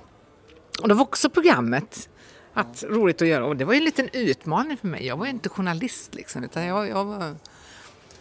Och 0.81 0.87
det 0.87 0.93
var 0.93 1.01
också 1.01 1.29
programmet. 1.29 2.09
Att, 2.53 2.83
roligt 2.83 3.21
att 3.21 3.27
göra. 3.27 3.45
Och 3.45 3.55
det 3.55 3.65
var 3.65 3.73
en 3.73 3.83
liten 3.83 4.09
utmaning 4.13 4.77
för 4.77 4.87
mig. 4.87 5.05
Jag 5.05 5.17
var 5.17 5.25
ju 5.25 5.31
inte 5.31 5.49
journalist 5.49 6.15
liksom. 6.15 6.43
Utan 6.43 6.65
jag, 6.65 6.89
jag 6.89 7.05
var... 7.05 7.35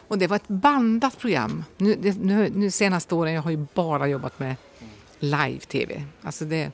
Och 0.09 0.19
det 0.19 0.27
var 0.27 0.37
ett 0.37 0.49
bandat 0.49 1.19
program. 1.19 1.65
Nu, 1.77 1.95
det, 1.95 2.19
nu, 2.19 2.51
nu 2.55 2.71
senaste 2.71 3.15
åren 3.15 3.33
jag 3.33 3.43
har 3.43 3.51
ju 3.51 3.67
bara 3.75 4.09
jobbat 4.09 4.39
med 4.39 4.57
live-tv. 5.19 6.05
Alltså 6.23 6.45
det 6.45 6.73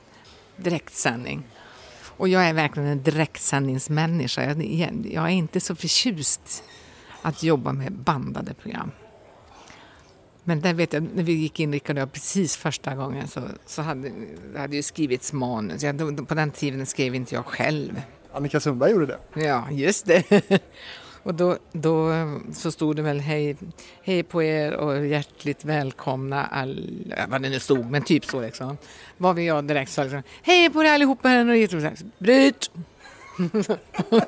direktsändning. 0.57 1.43
Och 2.17 2.27
jag 2.27 2.45
är 2.45 2.53
verkligen 2.53 2.89
en 2.89 3.03
direktsändningsmänniska. 3.03 4.43
Jag, 4.45 4.63
jag 5.11 5.23
är 5.23 5.29
inte 5.29 5.59
så 5.59 5.75
förtjust 5.75 6.63
att 7.21 7.43
jobba 7.43 7.73
med 7.73 7.91
bandade 7.91 8.53
program. 8.53 8.91
Men 10.43 10.61
där 10.61 10.73
vet 10.73 10.93
jag, 10.93 11.03
när 11.15 11.23
vi 11.23 11.33
gick 11.33 11.59
in, 11.59 11.71
Rickard 11.73 11.95
och 11.95 12.01
jag, 12.01 12.11
precis 12.13 12.57
första 12.57 12.95
gången 12.95 13.27
så, 13.27 13.41
så 13.65 13.81
hade 13.81 14.11
det 14.53 14.59
hade 14.59 14.75
ju 14.75 14.83
skrivits 14.83 15.33
manus. 15.33 15.83
Jag, 15.83 16.27
på 16.27 16.35
den 16.35 16.51
tiden 16.51 16.85
skrev 16.85 17.15
inte 17.15 17.35
jag 17.35 17.45
själv. 17.45 18.01
Annika 18.33 18.59
Sundberg 18.59 18.91
gjorde 18.91 19.05
det. 19.05 19.41
Ja, 19.41 19.71
just 19.71 20.05
det. 20.05 20.23
Och 21.25 21.35
då, 21.35 21.57
då 21.71 22.11
eh, 22.11 22.37
så 22.53 22.71
stod 22.71 22.95
det 22.95 23.01
väl 23.01 23.19
hej, 23.19 23.57
hej 24.03 24.23
på 24.23 24.43
er 24.43 24.73
och 24.73 25.05
hjärtligt 25.05 25.65
välkomna 25.65 26.45
all, 26.45 27.13
vad 27.27 27.41
det 27.41 27.49
nu 27.49 27.59
stod, 27.59 27.91
men 27.91 28.01
typ 28.01 28.25
så 28.25 28.41
liksom. 28.41 28.77
Var 29.17 29.33
vi 29.33 29.45
jag 29.45 29.67
direkt 29.67 29.91
sa 29.91 30.03
liksom, 30.03 30.23
hej 30.43 30.69
på 30.69 30.83
er 30.83 30.93
allihopa, 30.93 31.29
här 31.29 31.65
och 31.65 31.91
bryt! 32.17 32.71
och, 34.09 34.21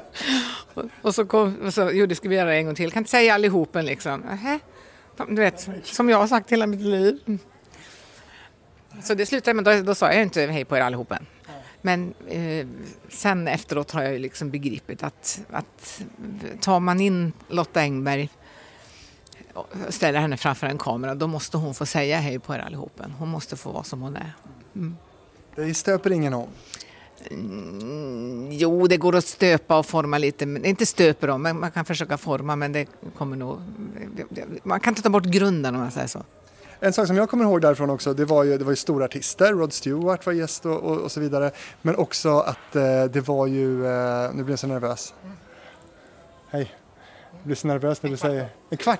och 1.01 1.15
så 1.15 1.25
kom, 1.25 1.55
och 1.65 1.73
så, 1.73 1.89
jo 1.93 2.05
det 2.05 2.15
ska 2.15 2.29
vi 2.29 2.35
göra 2.35 2.55
en 2.55 2.65
gång 2.65 2.75
till, 2.75 2.91
kan 2.91 3.01
inte 3.01 3.11
säga 3.11 3.33
allihopen 3.33 3.85
liksom. 3.85 4.23
Du 5.29 5.41
vet, 5.41 5.69
som 5.83 6.09
jag 6.09 6.17
har 6.17 6.27
sagt 6.27 6.51
hela 6.51 6.67
mitt 6.67 6.81
liv. 6.81 7.39
Så 9.03 9.13
det 9.13 9.25
slutade 9.25 9.53
med, 9.53 9.63
då, 9.63 9.81
då 9.81 9.95
sa 9.95 10.13
jag 10.13 10.21
inte 10.21 10.41
hej 10.41 10.65
på 10.65 10.77
er 10.77 10.81
allihopen. 10.81 11.25
Men 11.87 12.13
eh, 12.27 12.67
sen 13.09 13.47
efteråt 13.47 13.91
har 13.91 14.03
jag 14.03 14.13
ju 14.13 14.19
liksom 14.19 14.49
begripit 14.49 15.03
att, 15.03 15.41
att 15.49 16.01
tar 16.61 16.79
man 16.79 17.01
in 17.01 17.33
Lotta 17.47 17.79
Engberg 17.79 18.29
och 19.53 19.67
ställer 19.89 20.19
henne 20.19 20.37
framför 20.37 20.67
en 20.67 20.77
kamera, 20.77 21.15
då 21.15 21.27
måste 21.27 21.57
hon 21.57 21.73
få 21.73 21.85
säga 21.85 22.19
hej 22.19 22.39
på 22.39 22.55
er 22.55 22.59
allihopen. 22.59 23.11
Hon 23.11 23.29
måste 23.29 23.55
få 23.55 23.71
vara 23.71 23.83
som 23.83 24.01
hon 24.01 24.15
är. 24.15 24.33
Det 25.55 25.73
stöper 25.73 26.11
ingen 26.11 26.33
om. 26.33 26.47
Mm, 27.31 28.51
jo, 28.51 28.87
det 28.87 28.97
går 28.97 29.15
att 29.15 29.25
stöpa 29.25 29.79
och 29.79 29.85
forma 29.85 30.17
lite, 30.17 30.45
men 30.45 30.65
inte 30.65 30.85
stöper 30.85 31.29
om, 31.29 31.41
men 31.41 31.59
man 31.59 31.71
kan 31.71 31.85
försöka 31.85 32.17
forma, 32.17 32.55
men 32.55 32.71
det 32.71 32.87
kommer 33.17 33.37
nog... 33.37 33.59
Man 34.63 34.79
kan 34.79 34.91
inte 34.91 35.01
ta 35.01 35.09
bort 35.09 35.25
grunden 35.25 35.75
om 35.75 35.81
man 35.81 35.91
säger 35.91 36.07
så. 36.07 36.23
En 36.79 36.93
sak 36.93 37.07
som 37.07 37.17
jag 37.17 37.29
kommer 37.29 37.43
ihåg 37.43 37.61
därifrån 37.61 37.89
också, 37.89 38.13
det 38.13 38.25
var 38.25 38.43
ju, 38.43 38.57
det 38.57 38.63
var 38.63 38.71
ju 38.71 38.75
stora 38.75 39.05
artister. 39.05 39.53
Rod 39.53 39.73
Stewart 39.73 40.25
var 40.25 40.33
gäst 40.33 40.65
och, 40.65 40.83
och, 40.83 40.97
och 40.97 41.11
så 41.11 41.19
vidare. 41.19 41.51
Men 41.81 41.95
också 41.95 42.39
att 42.39 42.75
eh, 42.75 43.03
det 43.03 43.27
var 43.27 43.47
ju, 43.47 43.87
eh, 43.87 44.33
nu 44.33 44.43
blir 44.43 44.51
jag 44.51 44.59
så 44.59 44.67
nervös. 44.67 45.13
Hej. 46.49 46.75
Jag 47.31 47.41
blir 47.43 47.55
så 47.55 47.67
nervös 47.67 48.03
när 48.03 48.09
du 48.09 48.17
säger, 48.17 48.49
en 48.69 48.77
kvart? 48.77 48.99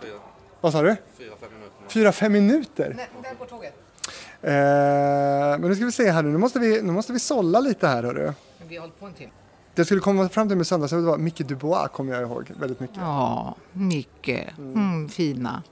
Vad 0.62 0.72
sa 0.72 0.82
du? 0.82 0.96
Fyra, 1.18 1.32
fem 1.40 1.50
minuter. 1.54 1.88
Fyra, 1.88 2.12
fem 2.12 2.32
minuter? 2.32 2.98
där 3.24 3.36
går 3.40 3.46
tåget. 3.46 3.74
Eh, 4.42 4.52
men 5.60 5.62
nu 5.62 5.76
ska 5.76 5.86
vi 5.86 5.92
se 5.92 6.12
här 6.12 6.24
nu, 6.24 6.30
nu 6.30 6.38
måste 6.38 6.60
vi, 6.60 6.82
nu 6.82 6.92
måste 6.92 7.14
vi 7.14 7.20
sålla 7.20 7.60
lite 7.60 7.88
här 7.88 8.04
hörru. 8.04 8.34
Vi 8.68 8.76
har 8.76 8.82
hållit 8.82 9.00
på 9.00 9.06
en 9.06 9.14
timme. 9.14 9.32
Det 9.76 9.86
skulle 9.86 10.02
komma 10.02 10.30
fram 10.30 10.48
till 10.48 10.58
med 10.58 10.68
söndags, 10.68 10.92
det 10.92 11.02
var 11.02 11.18
Micke 11.18 11.48
Dubois 11.48 11.90
kommer 11.92 12.14
jag 12.14 12.22
ihåg 12.22 12.52
väldigt 12.60 12.80
mycket. 12.80 12.98
Ja, 12.98 13.56
mycket. 13.74 14.58
Mm, 14.58 15.10
fina. 15.10 15.64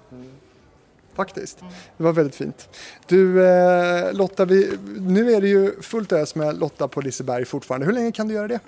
Faktiskt. 1.15 1.59
Det 1.97 2.03
var 2.03 2.13
väldigt 2.13 2.35
fint. 2.35 2.69
Du 3.07 3.47
eh, 3.47 4.13
Lotta, 4.13 4.45
vi, 4.45 4.77
nu 4.99 5.31
är 5.31 5.41
det 5.41 5.47
ju 5.47 5.81
fullt 5.81 6.11
ös 6.11 6.35
med 6.35 6.59
Lotta 6.59 6.87
på 6.87 7.01
Liseberg 7.01 7.45
fortfarande. 7.45 7.85
Hur 7.85 7.93
länge 7.93 8.11
kan 8.11 8.27
du 8.27 8.33
göra 8.33 8.47
det? 8.47 8.59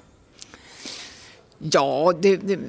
Ja, 1.59 2.13
det, 2.21 2.37
det, 2.37 2.59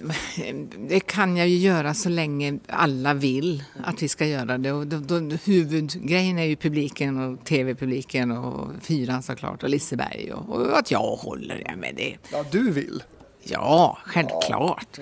det 0.89 1.01
kan 1.01 1.37
jag 1.37 1.49
ju 1.49 1.57
göra 1.57 1.95
så 1.95 2.09
länge 2.09 2.59
alla 2.67 3.15
vill 3.15 3.65
att 3.85 4.03
vi 4.03 4.09
ska 4.09 4.27
göra 4.27 4.59
det. 4.59 4.73
Och 4.73 4.87
då, 4.87 4.99
då, 4.99 5.37
huvudgrejen 5.45 6.39
är 6.39 6.45
ju 6.45 6.57
publiken 6.57 7.19
och 7.19 7.45
tv-publiken 7.45 8.31
och 8.31 8.69
fyran 8.81 9.23
såklart 9.23 9.63
och 9.63 9.69
Liseberg 9.69 10.33
och, 10.33 10.57
och 10.57 10.79
att 10.79 10.91
jag 10.91 11.17
håller 11.17 11.65
det 11.69 11.77
med 11.77 11.95
det. 11.95 12.17
Ja, 12.33 12.45
du 12.51 12.71
vill. 12.71 13.03
Ja, 13.51 13.99
självklart. 14.05 14.99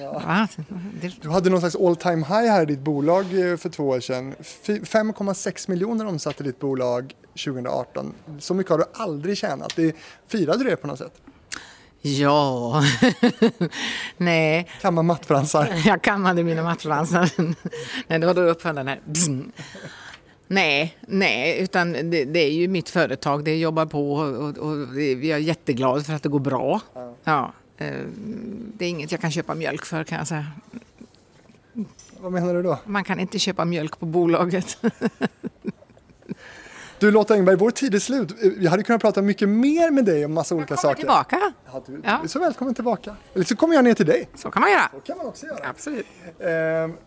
Det, 1.00 1.12
Du 1.22 1.30
hade 1.30 1.50
någon 1.50 1.60
slags 1.60 1.76
all 1.76 1.96
time 1.96 2.16
high 2.26 2.50
här 2.52 2.62
i 2.62 2.66
ditt 2.66 2.80
bolag 2.80 3.24
eh, 3.50 3.56
för 3.56 3.68
två 3.68 3.88
år 3.88 4.00
sedan. 4.00 4.34
Fy- 4.40 4.80
5,6 4.80 5.70
miljoner 5.70 6.06
omsatte 6.06 6.42
ditt 6.42 6.58
bolag 6.60 7.12
2018. 7.44 8.14
Så 8.38 8.54
mycket 8.54 8.70
har 8.70 8.78
du 8.78 8.84
aldrig 8.94 9.38
tjänat. 9.38 9.76
Det, 9.76 9.96
firade 10.28 10.64
du 10.64 10.70
det 10.70 10.76
på 10.76 10.86
något 10.86 10.98
sätt? 10.98 11.12
ja, 12.00 12.82
nej, 14.16 14.68
Kamma 14.80 15.02
mattfransar. 15.02 15.82
jag 15.86 16.02
kammade 16.02 16.42
mina 16.42 16.62
mattfransar. 16.62 17.30
nej, 18.06 18.18
det 18.18 18.26
var 18.26 18.34
då 18.34 18.40
uppfann 18.42 18.74
den 18.74 18.88
här. 18.88 19.00
Bzn. 19.04 19.52
Nej, 20.48 20.96
nej, 21.08 21.58
utan 21.58 21.92
det, 21.92 22.24
det 22.24 22.40
är 22.40 22.50
ju 22.52 22.68
mitt 22.68 22.88
företag. 22.88 23.44
Det 23.44 23.56
jobbar 23.56 23.86
på 23.86 24.12
och, 24.12 24.58
och 24.58 24.76
det, 24.94 25.12
jag 25.12 25.38
är 25.38 25.42
jätteglad 25.42 26.06
för 26.06 26.12
att 26.12 26.22
det 26.22 26.28
går 26.28 26.38
bra. 26.40 26.80
Ja, 27.24 27.52
det 28.76 28.84
är 28.84 28.88
inget 28.88 29.12
jag 29.12 29.20
kan 29.20 29.30
köpa 29.30 29.54
mjölk 29.54 29.84
för 29.84 30.04
kan 30.04 30.18
jag 30.18 30.26
säga. 30.28 30.46
Vad 32.20 32.32
menar 32.32 32.54
du 32.54 32.62
då? 32.62 32.78
Man 32.84 33.04
kan 33.04 33.20
inte 33.20 33.38
köpa 33.38 33.64
mjölk 33.64 33.98
på 34.00 34.06
bolaget. 34.06 34.78
Du 36.98 37.10
Lotta 37.10 37.34
Engberg, 37.34 37.56
vår 37.56 37.70
tid 37.70 37.94
är 37.94 37.98
slut. 37.98 38.42
Eh, 38.44 38.50
Jag 38.60 38.70
hade 38.70 38.82
kunnat 38.82 39.00
prata 39.00 39.22
mycket 39.22 39.48
mer 39.48 39.90
med 39.90 40.04
dig 40.04 40.24
om 40.24 40.34
massa 40.34 40.54
olika 40.54 40.66
Kommer 40.76 40.82
saker. 40.82 40.96
tillbaka. 40.96 41.52
Ja, 41.72 41.82
du, 41.86 42.00
Ja. 42.04 42.20
är 42.24 42.28
så 42.28 42.38
välkommen 42.38 42.74
tillbaka. 42.74 43.16
Eller 43.34 43.44
så 43.44 43.56
kommer 43.56 43.74
jag 43.74 43.84
ner 43.84 43.94
till 43.94 44.06
dig. 44.06 44.28
Så 44.34 44.50
kan 44.50 44.62
man 44.62 44.70
göra. 44.70 44.90
Det 44.94 45.00
kan 45.06 45.16
man 45.18 45.26
också 45.26 45.46
göra. 45.46 45.58
Absolut. 45.70 46.06
Eh, 46.38 46.48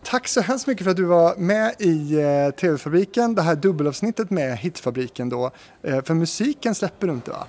tack 0.02 0.28
så 0.28 0.40
hemskt 0.40 0.66
mycket 0.66 0.84
för 0.84 0.90
att 0.90 0.96
du 0.96 1.04
var 1.04 1.36
med 1.36 1.74
i 1.78 2.14
eh, 2.20 2.50
TV-fabriken, 2.60 3.34
det 3.34 3.42
här 3.42 3.54
dubbelavsnittet 3.56 4.30
med 4.30 4.58
Hitfabriken 4.58 5.28
då. 5.28 5.50
Eh, 5.82 6.02
för 6.04 6.14
musiken 6.14 6.74
släpper 6.74 7.06
du 7.06 7.12
inte 7.12 7.30
va? 7.30 7.46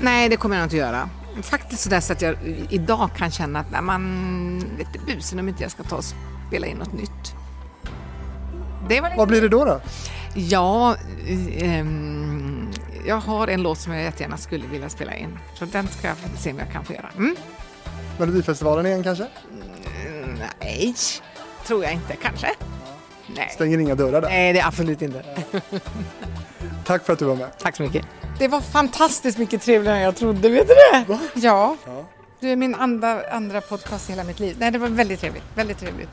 Nej, 0.00 0.28
det 0.28 0.36
kommer 0.36 0.56
jag 0.56 0.64
inte 0.66 0.76
göra. 0.76 1.08
Faktiskt 1.42 1.82
sådär 1.82 2.00
så 2.00 2.12
att 2.12 2.22
jag 2.22 2.36
idag 2.70 3.10
kan 3.16 3.30
känna 3.30 3.58
att 3.58 3.70
nej, 3.70 3.82
man 3.82 4.58
lite 4.78 4.98
busen 5.06 5.38
om 5.38 5.48
inte 5.48 5.62
jag 5.62 5.72
ska 5.72 5.82
ta 5.82 5.96
och 5.96 6.04
spela 6.48 6.66
in 6.66 6.76
något 6.76 6.92
nytt. 6.92 7.34
Vad 9.16 9.28
blir 9.28 9.42
det 9.42 9.48
då? 9.48 9.64
då? 9.64 9.80
Ja, 10.34 10.96
ehm, 11.58 12.70
jag 13.06 13.16
har 13.16 13.48
en 13.48 13.62
låt 13.62 13.78
som 13.78 13.92
jag 13.92 14.02
jättegärna 14.02 14.36
skulle 14.36 14.66
vilja 14.66 14.88
spela 14.88 15.14
in. 15.14 15.38
Så 15.54 15.64
den 15.64 15.88
ska 15.88 16.08
jag 16.08 16.16
se 16.38 16.52
om 16.52 16.58
jag 16.58 16.72
kan 16.72 16.84
få 16.84 16.92
göra. 16.92 17.10
Mm? 17.16 17.36
Melodifestivalen 18.18 18.86
igen 18.86 19.02
kanske? 19.02 19.26
Nej, 20.60 20.94
tror 21.66 21.84
jag 21.84 21.92
inte. 21.92 22.16
Kanske. 22.16 22.48
Nej. 23.36 23.50
Stänger 23.54 23.78
inga 23.78 23.94
dörrar 23.94 24.20
där. 24.20 24.28
Nej, 24.28 24.52
det 24.52 24.60
är 24.60 24.66
absolut 24.66 25.02
inte. 25.02 25.24
Tack 26.84 27.04
för 27.06 27.12
att 27.12 27.18
du 27.18 27.24
var 27.24 27.36
med. 27.36 27.58
Tack 27.58 27.76
så 27.76 27.82
mycket. 27.82 28.06
Det 28.38 28.48
var 28.48 28.60
fantastiskt 28.60 29.38
mycket 29.38 29.62
trevligare 29.62 29.96
än 29.96 30.02
jag 30.04 30.16
trodde, 30.16 30.48
vet 30.48 30.68
du 30.68 30.74
det? 30.74 31.18
Ja. 31.34 31.76
Du 32.40 32.48
är 32.48 32.56
min 32.56 32.74
andra, 32.74 33.22
andra 33.30 33.60
podcast 33.60 34.08
i 34.08 34.12
hela 34.12 34.24
mitt 34.24 34.40
liv. 34.40 34.56
Nej, 34.58 34.70
det 34.70 34.78
var 34.78 34.88
väldigt 34.88 35.20
trevligt. 35.20 35.42
Väldigt 35.54 35.78
trevligt. 35.78 36.08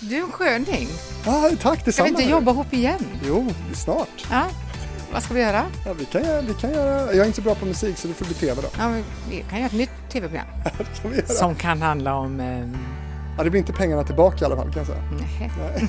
Du 0.00 0.16
är 0.16 0.20
en 0.20 0.30
sköning. 0.32 0.88
Ah, 1.26 1.48
tack 1.62 1.78
Ska 1.80 1.84
detsamma. 1.84 2.04
vi 2.04 2.10
inte 2.10 2.22
jobba 2.30 2.50
ihop 2.52 2.72
igen? 2.72 3.06
Jo, 3.26 3.46
snart. 3.74 4.26
Ja. 4.30 4.44
Vad 5.12 5.22
ska 5.22 5.34
vi 5.34 5.40
göra? 5.40 5.66
Ja, 5.86 5.92
vi, 5.92 6.04
kan 6.04 6.22
vi 6.46 6.54
kan 6.60 6.70
göra... 6.72 7.00
Jag 7.00 7.16
är 7.16 7.24
inte 7.24 7.36
så 7.36 7.42
bra 7.42 7.54
på 7.54 7.66
musik 7.66 7.98
så 7.98 8.08
det 8.08 8.14
får 8.14 8.24
bli 8.24 8.34
tv 8.34 8.62
då. 8.62 8.68
Ja, 8.78 8.88
men 8.88 9.04
vi 9.30 9.44
kan 9.50 9.58
göra 9.58 9.66
ett 9.66 9.72
nytt 9.72 9.90
tv-program 10.12 10.46
som 11.26 11.54
kan 11.54 11.82
handla 11.82 12.14
om... 12.14 12.40
ehm, 12.40 12.76
Ja, 13.38 13.44
det 13.44 13.50
blir 13.50 13.58
inte 13.60 13.72
pengarna 13.72 14.04
tillbaka 14.04 14.36
i 14.40 14.44
alla 14.44 14.56
fall 14.56 14.72
kan 14.72 14.78
jag 14.78 14.86
säga. 14.86 15.02
nej. 15.10 15.88